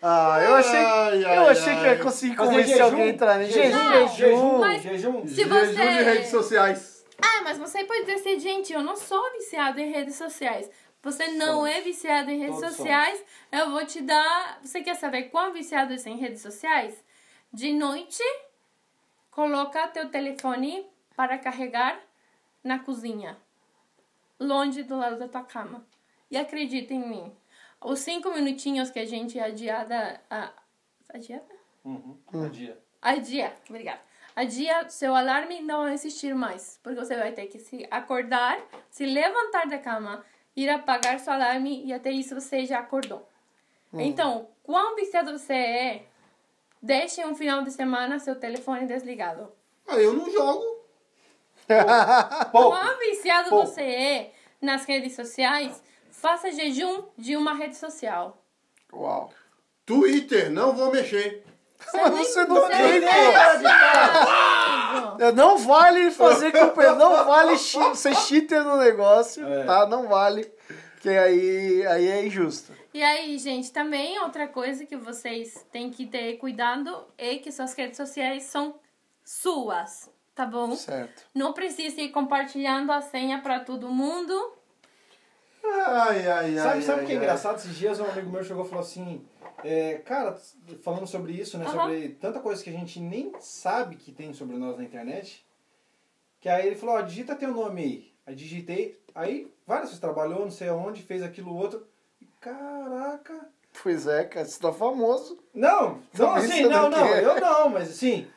Ah, 0.00 0.40
eu 0.42 0.54
achei, 0.54 0.78
Ai, 0.78 1.24
ai, 1.24 1.38
eu 1.38 1.48
achei 1.48 1.74
que 1.74 1.80
ai. 1.80 1.88
ia 1.90 1.98
conseguir 2.02 2.34
convencer 2.36 2.68
jejum? 2.68 2.84
alguém 2.84 3.02
a 3.02 3.08
entrar 3.08 3.42
em 3.42 3.50
jejum. 3.50 4.08
Jejum. 4.08 4.80
Jejum. 4.80 5.26
Jejum 5.26 5.48
você- 5.50 5.72
de 5.74 6.02
redes 6.02 6.30
sociais. 6.30 6.91
Ah, 7.22 7.42
mas 7.42 7.58
você 7.58 7.84
pode 7.84 8.00
dizer 8.00 8.14
assim, 8.14 8.38
gente, 8.40 8.72
eu 8.72 8.82
não 8.82 8.96
sou 8.96 9.32
viciado 9.32 9.80
em 9.80 9.90
redes 9.90 10.16
sociais. 10.16 10.68
Você 11.02 11.28
não 11.32 11.54
Somos. 11.56 11.70
é 11.70 11.80
viciado 11.80 12.30
em 12.30 12.38
redes 12.38 12.60
Todos 12.60 12.76
sociais. 12.76 13.24
Eu 13.50 13.70
vou 13.70 13.84
te 13.84 14.00
dar. 14.00 14.60
Você 14.62 14.82
quer 14.82 14.94
saber 14.94 15.24
quão 15.24 15.52
viciado 15.52 15.92
é 15.92 16.08
em 16.08 16.16
redes 16.16 16.40
sociais? 16.40 17.02
De 17.52 17.72
noite, 17.72 18.22
coloca 19.30 19.88
teu 19.88 20.08
telefone 20.08 20.86
para 21.16 21.38
carregar 21.38 22.00
na 22.62 22.78
cozinha, 22.78 23.36
longe 24.38 24.82
do 24.84 24.96
lado 24.96 25.18
da 25.18 25.28
tua 25.28 25.42
cama. 25.42 25.84
E 26.30 26.36
acredita 26.36 26.94
em 26.94 27.06
mim, 27.06 27.36
os 27.80 27.98
cinco 27.98 28.30
minutinhos 28.30 28.90
que 28.90 28.98
a 29.00 29.04
gente 29.04 29.38
é 29.38 29.44
adiada. 29.44 30.20
A, 30.30 30.52
adiada? 31.08 31.44
Uhum. 31.84 32.16
Um 32.32 32.48
dia. 32.48 32.78
Adia, 33.02 33.52
obrigada. 33.68 34.00
Adia, 34.34 34.88
seu 34.88 35.14
alarme 35.14 35.60
não 35.60 35.82
vai 35.84 35.94
existir 35.94 36.34
mais, 36.34 36.78
porque 36.82 36.98
você 36.98 37.16
vai 37.16 37.32
ter 37.32 37.46
que 37.46 37.58
se 37.58 37.86
acordar, 37.90 38.58
se 38.90 39.04
levantar 39.04 39.66
da 39.66 39.78
cama, 39.78 40.24
ir 40.56 40.68
apagar 40.70 41.18
seu 41.18 41.32
alarme 41.32 41.84
e 41.84 41.92
até 41.92 42.10
isso 42.10 42.34
você 42.34 42.64
já 42.64 42.78
acordou. 42.78 43.28
Então, 43.94 44.48
quão 44.62 44.96
viciado 44.96 45.36
você 45.36 45.52
é, 45.52 46.06
deixe 46.80 47.24
um 47.24 47.34
final 47.34 47.62
de 47.62 47.70
semana 47.70 48.18
seu 48.18 48.34
telefone 48.34 48.86
desligado. 48.86 49.52
Ah, 49.86 49.96
eu 49.96 50.14
não 50.14 50.30
jogo. 50.30 50.82
Quão 52.50 52.98
viciado 52.98 53.50
Pouco. 53.50 53.66
você 53.66 53.82
é 53.82 54.32
nas 54.60 54.84
redes 54.84 55.14
sociais, 55.14 55.82
faça 56.10 56.50
jejum 56.50 57.04
de 57.16 57.36
uma 57.36 57.54
rede 57.54 57.76
social. 57.76 58.42
Uau. 58.92 59.30
Twitter, 59.84 60.50
não 60.50 60.74
vou 60.74 60.90
mexer. 60.90 61.44
Mas 61.92 62.28
você 62.28 62.44
não 62.46 62.56
você 62.56 62.68
tem, 62.68 63.00
nem 63.00 63.08
pô. 63.08 63.16
Amigo. 65.16 65.34
Não 65.34 65.58
vale 65.58 66.10
fazer 66.10 66.52
culpa, 66.52 66.94
não 66.94 67.24
vale 67.24 67.56
ser 67.58 68.14
cheater 68.16 68.62
no 68.64 68.76
negócio, 68.78 69.46
É. 69.46 69.64
tá? 69.64 69.86
Não 69.86 70.08
vale, 70.08 70.44
porque 70.94 71.08
aí, 71.10 71.86
aí 71.86 72.08
é 72.08 72.26
injusto. 72.26 72.72
E 72.94 73.02
aí, 73.02 73.38
gente, 73.38 73.72
também 73.72 74.18
outra 74.20 74.46
coisa 74.46 74.84
que 74.84 74.96
vocês 74.96 75.64
têm 75.72 75.90
que 75.90 76.06
ter 76.06 76.36
cuidado 76.36 77.06
é 77.16 77.36
que 77.36 77.50
suas 77.50 77.72
redes 77.74 77.96
sociais 77.96 78.42
são 78.44 78.74
suas, 79.24 80.10
tá 80.34 80.44
bom? 80.44 80.74
Certo. 80.76 81.22
Não 81.34 81.52
precisa 81.54 82.00
ir 82.00 82.10
compartilhando 82.10 82.90
a 82.92 83.00
senha 83.00 83.40
para 83.40 83.60
todo 83.60 83.88
mundo. 83.88 84.34
Ai, 85.64 86.26
ai, 86.26 86.58
ai. 86.58 86.62
Sabe, 86.62 86.82
sabe 86.82 87.02
o 87.02 87.06
que 87.06 87.12
é 87.12 87.16
ai. 87.16 87.22
engraçado? 87.22 87.56
Esses 87.56 87.76
dias 87.76 88.00
um 88.00 88.04
amigo 88.04 88.28
meu 88.30 88.42
chegou 88.44 88.64
e 88.64 88.68
falou 88.68 88.84
assim, 88.84 89.24
é, 89.64 89.94
cara, 89.98 90.38
falando 90.82 91.06
sobre 91.06 91.32
isso, 91.32 91.58
né? 91.58 91.64
Aham. 91.64 91.72
Sobre 91.72 92.08
tanta 92.10 92.40
coisa 92.40 92.62
que 92.62 92.70
a 92.70 92.72
gente 92.72 93.00
nem 93.00 93.32
sabe 93.40 93.96
que 93.96 94.12
tem 94.12 94.32
sobre 94.32 94.56
nós 94.56 94.76
na 94.76 94.84
internet. 94.84 95.44
Que 96.40 96.48
aí 96.48 96.66
ele 96.66 96.76
falou, 96.76 96.96
ó, 96.96 97.00
digita 97.00 97.36
teu 97.36 97.52
nome 97.52 97.82
aí. 97.82 98.12
Aí 98.26 98.34
digitei, 98.34 99.00
aí 99.14 99.52
várias 99.66 99.88
vezes 99.88 100.00
trabalhou, 100.00 100.40
não 100.40 100.50
sei 100.50 100.68
aonde, 100.68 101.02
fez 101.02 101.22
aquilo 101.22 101.54
outro. 101.54 101.86
E, 102.20 102.26
Caraca! 102.40 103.48
Pois 103.82 104.06
é, 104.06 104.24
cara, 104.24 104.46
você 104.46 104.60
tá 104.60 104.72
famoso. 104.72 105.38
Não, 105.54 106.00
não 106.16 106.34
assim, 106.34 106.62
não, 106.64 106.90
não 106.90 107.08
eu 107.08 107.40
não, 107.40 107.68
mas 107.70 107.90
assim, 107.90 108.28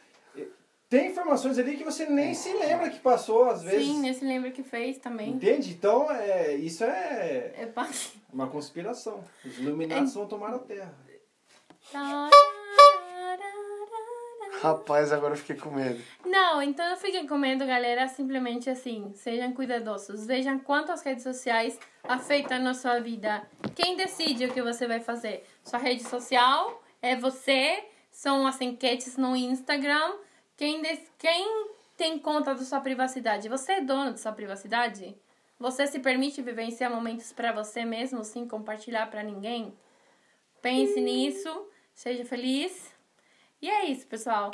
tem 0.88 1.08
informações 1.08 1.58
ali 1.58 1.78
que 1.78 1.84
você 1.84 2.06
nem 2.06 2.34
se 2.34 2.54
lembra 2.54 2.90
que 2.90 3.00
passou, 3.00 3.50
às 3.50 3.64
vezes. 3.64 3.86
Sim, 3.86 4.00
nesse 4.02 4.24
lembra 4.24 4.52
que 4.52 4.64
fez 4.64 4.98
também. 4.98 5.32
Entende? 5.32 5.72
Então, 5.72 6.10
é, 6.12 6.54
isso 6.56 6.84
é 6.84 7.54
É 7.58 7.74
uma 8.32 8.48
conspiração. 8.48 9.24
Os 9.44 9.58
iluminados 9.58 10.14
vão 10.14 10.28
tomar 10.28 10.54
a 10.54 10.60
terra. 10.60 10.94
Rapaz, 14.62 15.12
agora 15.12 15.34
eu 15.34 15.38
fiquei 15.38 15.56
com 15.56 15.70
medo. 15.70 16.02
Não, 16.26 16.62
então 16.62 16.90
não 16.90 16.98
fiquem 16.98 17.28
com 17.28 17.38
medo, 17.38 17.66
galera. 17.66 18.08
Simplesmente 18.08 18.70
assim, 18.70 19.12
sejam 19.14 19.54
cuidadosos. 19.54 20.26
Vejam 20.26 20.58
quanto 20.58 20.92
as 20.92 21.04
redes 21.04 21.24
sociais 21.24 21.78
afetam 22.04 22.60
na 22.60 22.74
sua 22.74 23.00
vida. 23.00 23.48
Quem 23.76 23.96
decide 23.96 24.46
o 24.46 24.54
que 24.54 24.62
você 24.62 24.88
vai 24.88 25.00
fazer? 25.00 25.46
Sua 25.64 25.78
rede 25.78 26.04
social 26.04 26.82
é 27.02 27.16
você. 27.16 27.84
São 28.10 28.48
as 28.48 28.60
enquetes 28.62 29.18
no 29.18 29.36
Instagram. 29.36 30.16
Quem, 30.58 30.82
quem 31.18 31.68
tem 31.96 32.18
conta 32.18 32.56
da 32.56 32.64
sua 32.64 32.80
privacidade? 32.80 33.50
Você 33.50 33.74
é 33.74 33.82
dono 33.82 34.12
da 34.12 34.18
sua 34.18 34.32
privacidade? 34.32 35.16
Você 35.60 35.86
se 35.86 36.00
permite 36.00 36.42
vivenciar 36.42 36.90
momentos 36.90 37.32
para 37.32 37.52
você 37.52 37.86
mesmo 37.86 38.24
sem 38.24 38.48
compartilhar 38.48 39.10
para 39.12 39.22
ninguém? 39.22 39.78
Pense 40.62 41.00
nisso. 41.00 41.68
Seja 41.96 42.26
feliz. 42.26 42.92
E 43.62 43.70
é 43.70 43.86
isso, 43.86 44.06
pessoal. 44.06 44.52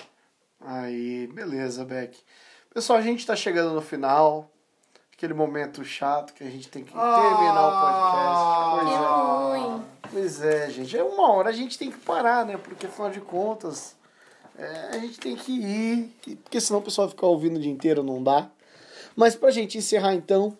Aí, 0.59 1.25
beleza, 1.25 1.83
Beck. 1.83 2.15
Pessoal, 2.71 2.99
a 2.99 3.01
gente 3.01 3.25
tá 3.25 3.35
chegando 3.35 3.73
no 3.73 3.81
final. 3.81 4.49
Aquele 5.11 5.33
momento 5.33 5.83
chato 5.83 6.33
que 6.33 6.43
a 6.43 6.49
gente 6.49 6.69
tem 6.69 6.83
que 6.83 6.91
terminar 6.91 7.67
o 7.67 7.81
podcast. 7.81 8.79
Que 8.79 8.85
Pois 8.85 8.93
é. 8.93 9.67
ruim. 9.67 9.85
Pois 10.11 10.41
é, 10.41 10.69
gente. 10.69 10.97
É 10.97 11.03
uma 11.03 11.31
hora 11.31 11.49
a 11.49 11.53
gente 11.53 11.79
tem 11.79 11.89
que 11.89 11.97
parar, 11.97 12.45
né? 12.45 12.57
Porque 12.57 12.85
afinal 12.85 13.09
de 13.09 13.19
contas, 13.19 13.95
é, 14.57 14.89
a 14.91 14.99
gente 14.99 15.19
tem 15.19 15.35
que 15.35 15.51
ir. 15.51 16.37
Porque 16.43 16.61
senão 16.61 16.79
o 16.79 16.83
pessoal 16.83 17.09
ficar 17.09 17.25
ouvindo 17.25 17.57
o 17.57 17.59
dia 17.59 17.71
inteiro 17.71 18.03
não 18.03 18.21
dá. 18.21 18.49
Mas 19.15 19.35
pra 19.35 19.49
gente 19.49 19.77
encerrar 19.79 20.13
então, 20.13 20.55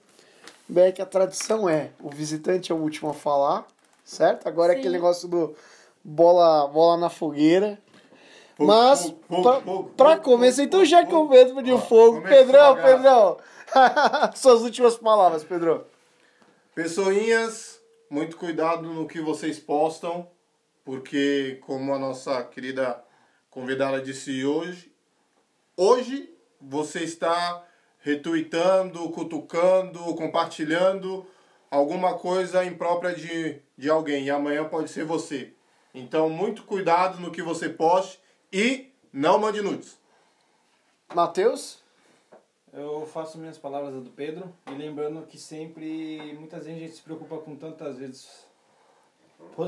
Beck, 0.68 1.00
a 1.00 1.06
tradição 1.06 1.70
é: 1.70 1.92
o 2.00 2.10
visitante 2.10 2.72
é 2.72 2.76
o 2.76 2.80
último 2.80 3.12
a 3.12 3.14
falar, 3.14 3.68
certo? 4.04 4.48
Agora 4.48 4.74
é 4.74 4.76
Sim. 4.76 4.80
aquele 4.80 4.96
negócio 4.96 5.28
do 5.28 5.56
bola, 6.04 6.68
bola 6.68 6.97
na 6.97 7.10
fogueira. 7.10 7.80
Fogo, 8.56 8.68
Mas, 8.68 9.14
fogo, 9.28 9.91
começar, 10.22 10.64
então 10.64 10.84
já 10.86 11.06
que 11.06 11.14
eu 11.14 11.28
mesmo 11.28 11.64
de 11.64 11.78
fogo. 11.78 12.22
Pedrão. 12.22 12.76
Pedrão. 12.76 13.38
Suas 14.36 14.62
últimas 14.62 14.97
palavras, 14.97 15.43
Pedrão. 15.43 15.84
Pessoinhas, 16.76 17.82
muito 18.10 18.38
cuidado 18.38 18.84
no 18.84 19.08
que 19.08 19.22
vocês 19.22 19.60
postam, 19.60 20.28
porque 20.84 21.60
como 21.66 21.93
a 21.93 21.99
nossa 21.99 22.43
querida 22.43 23.04
convidada 23.49 24.02
disse 24.02 24.45
hoje, 24.45 24.91
hoje 25.76 26.34
você 26.60 26.99
está 27.04 27.64
retuitando, 27.99 29.10
cutucando, 29.10 29.99
compartilhando 30.16 31.26
alguma 31.70 32.16
coisa 32.16 32.66
imprópria 32.66 33.14
de, 33.14 33.62
de 33.78 33.89
alguém 33.89 34.26
e 34.26 34.30
amanhã 34.30 34.66
pode 34.66 34.89
ser 34.89 35.06
você. 35.06 35.54
Então, 35.94 36.30
muito 36.30 36.64
cuidado 36.64 37.20
no 37.20 37.32
que 37.32 37.42
você 37.42 37.68
poste 37.70 38.20
e 38.52 38.92
não 39.12 39.39
mande 39.39 39.62
nudes. 39.62 40.00
Matheus? 41.14 41.82
Eu 42.72 43.06
faço 43.06 43.38
minhas 43.38 43.58
palavras 43.58 43.94
a 43.94 44.00
do 44.00 44.10
Pedro 44.10 44.54
e 44.68 44.72
lembrando 44.72 45.26
que 45.28 45.38
sempre, 45.38 46.34
muitas 46.36 46.66
vezes 46.66 46.82
a 46.82 46.86
gente 46.86 46.96
se 46.96 47.02
preocupa 47.02 47.38
com 47.39 47.56
tantas 47.56 48.00
redes 48.00 48.48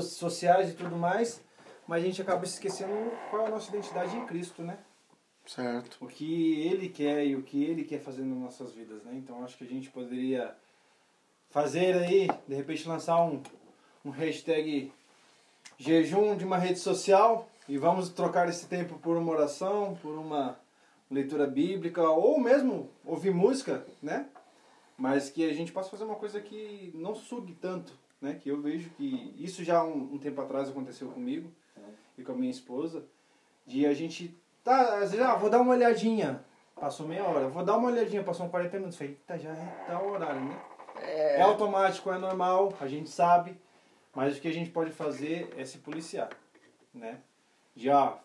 sociais 0.00 0.70
e 0.70 0.74
tudo 0.74 0.96
mais, 0.96 1.42
mas 1.86 2.02
a 2.02 2.06
gente 2.06 2.22
acaba 2.22 2.46
se 2.46 2.54
esquecendo 2.54 3.12
qual 3.28 3.42
é 3.42 3.46
a 3.46 3.50
nossa 3.50 3.68
identidade 3.68 4.16
em 4.16 4.24
Cristo, 4.24 4.62
né? 4.62 4.78
Certo. 5.44 5.98
O 6.00 6.06
que 6.06 6.62
Ele 6.62 6.88
quer 6.88 7.26
e 7.26 7.36
o 7.36 7.42
que 7.42 7.62
Ele 7.62 7.84
quer 7.84 8.00
fazer 8.00 8.22
nas 8.22 8.38
nossas 8.38 8.72
vidas, 8.72 9.02
né? 9.04 9.12
Então 9.14 9.44
acho 9.44 9.58
que 9.58 9.64
a 9.64 9.68
gente 9.68 9.90
poderia 9.90 10.56
fazer 11.50 11.94
aí, 11.96 12.26
de 12.48 12.54
repente 12.54 12.88
lançar 12.88 13.22
um, 13.22 13.42
um 14.02 14.10
hashtag 14.10 14.90
jejum 15.78 16.36
de 16.36 16.44
uma 16.44 16.58
rede 16.58 16.78
social 16.78 17.48
e 17.68 17.78
vamos 17.78 18.08
trocar 18.08 18.48
esse 18.48 18.66
tempo 18.66 18.98
por 18.98 19.16
uma 19.16 19.32
oração, 19.32 19.96
por 20.00 20.18
uma 20.18 20.58
leitura 21.10 21.46
bíblica 21.46 22.02
ou 22.02 22.38
mesmo 22.38 22.90
ouvir 23.04 23.32
música, 23.32 23.86
né? 24.02 24.26
Mas 24.96 25.30
que 25.30 25.48
a 25.48 25.52
gente 25.52 25.72
possa 25.72 25.90
fazer 25.90 26.04
uma 26.04 26.16
coisa 26.16 26.40
que 26.40 26.92
não 26.94 27.14
sugue 27.14 27.54
tanto, 27.54 27.92
né? 28.20 28.34
Que 28.34 28.50
eu 28.50 28.60
vejo 28.60 28.90
que 28.90 29.34
isso 29.38 29.64
já 29.64 29.82
um, 29.84 30.14
um 30.14 30.18
tempo 30.18 30.40
atrás 30.40 30.68
aconteceu 30.68 31.08
comigo 31.08 31.50
e 32.16 32.22
com 32.22 32.32
a 32.32 32.36
minha 32.36 32.50
esposa, 32.50 33.04
de 33.66 33.86
a 33.86 33.94
gente 33.94 34.36
tá, 34.62 34.98
às 34.98 35.10
vezes, 35.10 35.20
ah, 35.20 35.34
vou 35.34 35.50
dar 35.50 35.60
uma 35.60 35.72
olhadinha, 35.72 36.44
passou 36.78 37.06
meia 37.06 37.24
hora, 37.24 37.48
vou 37.48 37.64
dar 37.64 37.76
uma 37.76 37.88
olhadinha, 37.88 38.22
passou 38.22 38.46
uns 38.46 38.50
40 38.50 38.76
minutos, 38.76 38.96
falei, 38.96 39.18
tá, 39.26 39.36
já 39.36 39.50
é 39.50 39.84
tá 39.86 40.00
o 40.00 40.12
horário, 40.12 40.40
né? 40.40 40.56
É 41.02 41.42
automático, 41.42 42.10
é 42.12 42.18
normal, 42.18 42.72
a 42.80 42.86
gente 42.86 43.10
sabe, 43.10 43.58
mas 44.14 44.36
o 44.36 44.40
que 44.40 44.48
a 44.48 44.52
gente 44.52 44.70
pode 44.70 44.90
fazer 44.90 45.52
é 45.56 45.64
se 45.64 45.78
policiar, 45.78 46.30
né? 46.92 47.18
Já 47.76 48.18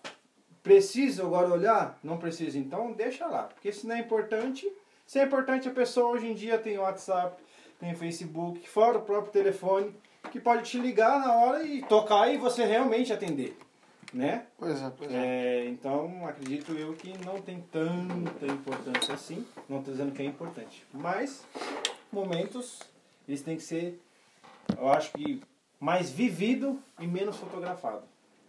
precisa 0.61 1.23
agora 1.23 1.49
olhar? 1.49 1.99
Não 2.03 2.17
precisa, 2.17 2.57
então 2.57 2.91
deixa 2.91 3.25
lá, 3.25 3.43
porque 3.43 3.71
se 3.71 3.87
não 3.87 3.95
é 3.95 3.99
importante, 3.99 4.71
se 5.05 5.19
é 5.19 5.23
importante 5.23 5.67
a 5.67 5.71
pessoa 5.71 6.11
hoje 6.11 6.27
em 6.27 6.35
dia 6.35 6.57
tem 6.57 6.77
WhatsApp, 6.77 7.41
tem 7.79 7.95
Facebook, 7.95 8.67
fora 8.69 8.97
o 8.97 9.01
próprio 9.01 9.31
telefone, 9.31 9.95
que 10.31 10.39
pode 10.39 10.69
te 10.69 10.77
ligar 10.77 11.19
na 11.19 11.33
hora 11.33 11.63
e 11.63 11.81
tocar 11.83 12.31
e 12.31 12.37
você 12.37 12.65
realmente 12.65 13.11
atender, 13.11 13.57
né? 14.13 14.45
Pois 14.57 14.81
é, 14.81 14.91
pois 14.95 15.11
é. 15.11 15.15
É, 15.15 15.65
então, 15.65 16.27
acredito 16.27 16.73
eu 16.73 16.93
que 16.93 17.17
não 17.25 17.41
tem 17.41 17.61
tanta 17.71 18.45
importância 18.45 19.13
assim. 19.13 19.45
Não 19.67 19.79
estou 19.79 19.93
dizendo 19.93 20.11
que 20.11 20.21
é 20.21 20.25
importante. 20.25 20.85
Mas, 20.93 21.43
momentos, 22.11 22.79
eles 23.27 23.41
têm 23.41 23.55
que 23.55 23.63
ser, 23.63 23.99
eu 24.77 24.89
acho 24.89 25.11
que, 25.13 25.41
mais 25.79 26.09
vivido 26.09 26.81
e 26.99 27.07
menos 27.07 27.37
fotografado. 27.37 28.03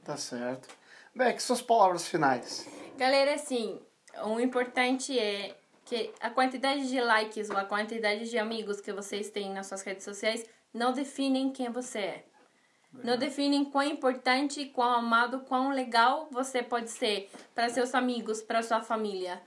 Tá 0.05 0.17
certo. 0.17 0.69
Beck, 1.15 1.41
suas 1.41 1.63
palavras 1.63 2.09
finais. 2.09 2.69
Galera, 2.97 3.35
assim, 3.35 3.81
o 4.25 4.41
importante 4.41 5.19
é 5.19 5.55
que 5.85 6.13
a 6.21 6.31
quantidade 6.31 6.89
de 6.89 7.01
likes 7.01 7.51
ou 7.51 7.57
a 7.57 7.65
quantidade 7.65 8.29
de 8.31 8.39
amigos 8.39 8.81
que 8.81 8.93
vocês 8.93 9.31
têm 9.31 9.53
nas 9.53 9.67
suas 9.67 9.83
redes 9.83 10.05
sociais 10.05 10.45
não 10.73 10.93
definem 10.93 11.51
quem 11.51 11.71
você 11.71 11.99
é. 11.99 12.25
Não 12.93 13.17
definem 13.17 13.65
quão 13.65 13.85
importante, 13.85 14.65
quão 14.67 14.91
amado, 14.91 15.41
quão 15.41 15.71
legal 15.71 16.29
você 16.31 16.61
pode 16.61 16.91
ser 16.91 17.31
para 17.55 17.69
seus 17.69 17.95
amigos, 17.95 18.43
para 18.43 18.65
sua 18.65 18.81
família. 18.83 19.41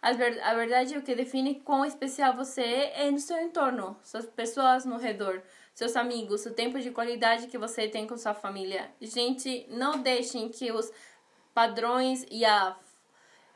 A 0.00 0.12
ver- 0.12 0.40
a 0.42 0.54
verdade 0.54 0.94
é 0.94 0.98
o 0.98 1.02
que 1.02 1.14
define 1.14 1.56
quão 1.60 1.84
especial 1.84 2.34
você 2.34 2.62
é 2.94 3.10
no 3.10 3.18
seu 3.18 3.38
entorno, 3.42 3.98
suas 4.02 4.24
pessoas 4.26 4.86
no 4.86 4.96
redor, 4.96 5.42
seus 5.76 5.94
amigos, 5.94 6.46
o 6.46 6.54
tempo 6.54 6.80
de 6.80 6.90
qualidade 6.90 7.48
que 7.48 7.58
você 7.58 7.86
tem 7.86 8.06
com 8.06 8.16
sua 8.16 8.32
família. 8.32 8.90
Gente, 8.98 9.66
não 9.68 10.00
deixem 10.00 10.48
que 10.48 10.72
os 10.72 10.90
padrões 11.52 12.24
e 12.30 12.46
a 12.46 12.74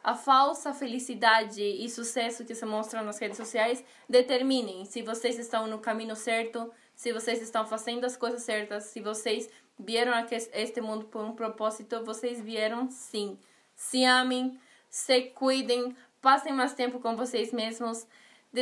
a 0.02 0.14
falsa 0.14 0.72
felicidade 0.72 1.62
e 1.62 1.86
sucesso 1.90 2.44
que 2.44 2.54
se 2.54 2.64
mostram 2.64 3.04
nas 3.04 3.18
redes 3.18 3.36
sociais 3.36 3.84
determinem 4.08 4.86
se 4.86 5.02
vocês 5.02 5.38
estão 5.38 5.66
no 5.66 5.78
caminho 5.78 6.16
certo, 6.16 6.72
se 6.94 7.12
vocês 7.12 7.42
estão 7.42 7.66
fazendo 7.66 8.06
as 8.06 8.16
coisas 8.16 8.42
certas, 8.42 8.84
se 8.84 9.00
vocês 9.02 9.50
vieram 9.78 10.12
a 10.14 10.26
este 10.54 10.80
mundo 10.80 11.04
por 11.04 11.22
um 11.22 11.34
propósito, 11.34 12.02
vocês 12.02 12.40
vieram 12.40 12.90
sim. 12.90 13.38
Se 13.74 14.04
amem, 14.04 14.58
se 14.88 15.22
cuidem, 15.22 15.94
passem 16.20 16.52
mais 16.52 16.72
tempo 16.72 16.98
com 16.98 17.14
vocês 17.14 17.52
mesmos, 17.52 18.06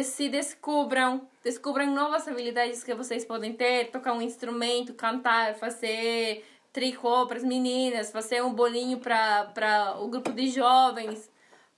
se 0.03 0.29
descubram, 0.29 1.27
descubram 1.43 1.95
novas 1.95 2.29
habilidades 2.29 2.85
que 2.85 2.95
vocês 2.95 3.25
podem 3.25 3.53
ter, 3.55 3.91
tocar 3.91 4.13
um 4.13 4.23
instrumento, 4.23 4.95
cantar, 4.95 5.55
fazer 5.55 6.45
tricô 6.73 7.27
para 7.27 7.39
as 7.39 7.45
meninas, 7.45 8.13
fazer 8.13 8.43
um 8.43 8.53
bolinho 8.53 8.99
para 8.99 9.97
o 9.99 10.09
grupo 10.09 10.33
de 10.33 10.49
jovens, 10.51 11.31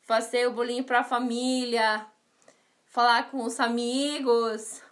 fazer 0.03 0.49
o 0.49 0.53
bolinho 0.53 0.85
para 0.85 1.01
a 1.01 1.05
família, 1.05 2.05
falar 2.87 3.31
com 3.31 3.45
os 3.45 3.59
amigos 3.61 4.83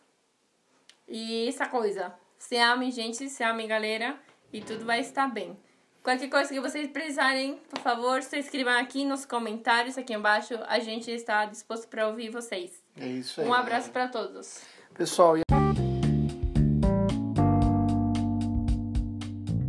e 1.09 1.49
essa 1.49 1.67
coisa. 1.67 2.15
Se 2.39 2.57
amem, 2.57 2.91
gente, 2.93 3.29
se 3.29 3.43
amem, 3.43 3.67
galera, 3.67 4.19
e 4.53 4.61
tudo 4.61 4.85
vai 4.85 5.01
estar 5.01 5.27
bem. 5.29 5.59
Qualquer 6.03 6.31
coisa 6.31 6.55
que 6.55 6.61
vocês 6.61 6.89
precisarem, 6.91 7.57
por 7.69 7.81
favor, 7.81 8.23
se 8.23 8.39
inscrevam 8.39 8.79
aqui 8.79 9.05
nos 9.05 9.27
comentários, 9.27 9.99
aqui 9.99 10.15
embaixo. 10.15 10.55
A 10.67 10.79
gente 10.79 11.11
está 11.11 11.45
disposto 11.45 11.89
para 11.89 12.09
ouvir 12.09 12.31
vocês. 12.31 12.83
É 13.01 13.07
isso 13.07 13.41
aí. 13.41 13.47
Um 13.47 13.55
abraço 13.55 13.91
para 13.91 14.09
todos. 14.09 14.61
Pessoal, 14.97 15.39
e 15.39 15.43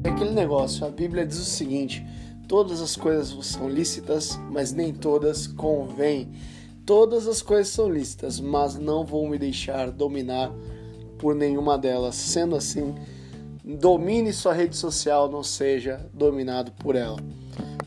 É 0.03 0.09
aquele 0.09 0.31
negócio, 0.31 0.85
a 0.85 0.89
Bíblia 0.89 1.25
diz 1.25 1.37
o 1.37 1.45
seguinte: 1.45 2.05
todas 2.47 2.81
as 2.81 2.95
coisas 2.95 3.45
são 3.45 3.69
lícitas, 3.69 4.39
mas 4.49 4.73
nem 4.73 4.93
todas 4.93 5.45
convêm. 5.45 6.31
Todas 6.85 7.27
as 7.27 7.43
coisas 7.43 7.71
são 7.71 7.87
lícitas, 7.87 8.39
mas 8.39 8.75
não 8.75 9.05
vou 9.05 9.29
me 9.29 9.37
deixar 9.37 9.91
dominar 9.91 10.51
por 11.19 11.35
nenhuma 11.35 11.77
delas. 11.77 12.15
Sendo 12.15 12.55
assim, 12.55 12.95
domine 13.63 14.33
sua 14.33 14.53
rede 14.53 14.75
social, 14.75 15.29
não 15.29 15.43
seja 15.43 16.09
dominado 16.11 16.71
por 16.71 16.95
ela. 16.95 17.19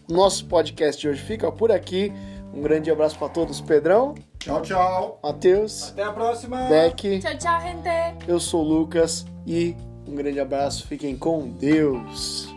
Nosso 0.08 0.46
podcast 0.46 1.00
de 1.00 1.08
hoje 1.08 1.20
fica 1.20 1.50
por 1.50 1.72
aqui. 1.72 2.12
Um 2.54 2.62
grande 2.62 2.90
abraço 2.90 3.18
para 3.18 3.30
todos, 3.30 3.60
Pedrão, 3.60 4.14
Tchau, 4.42 4.60
tchau. 4.60 5.20
Matheus, 5.22 5.90
Até 5.90 6.02
a 6.02 6.12
próxima! 6.12 6.56
Beck. 6.68 7.20
Tchau, 7.20 7.38
tchau, 7.38 7.60
gente! 7.60 8.26
Eu 8.26 8.40
sou 8.40 8.64
o 8.64 8.68
Lucas 8.68 9.24
e 9.46 9.76
um 10.04 10.16
grande 10.16 10.40
abraço. 10.40 10.84
Fiquem 10.88 11.16
com 11.16 11.46
Deus. 11.48 12.52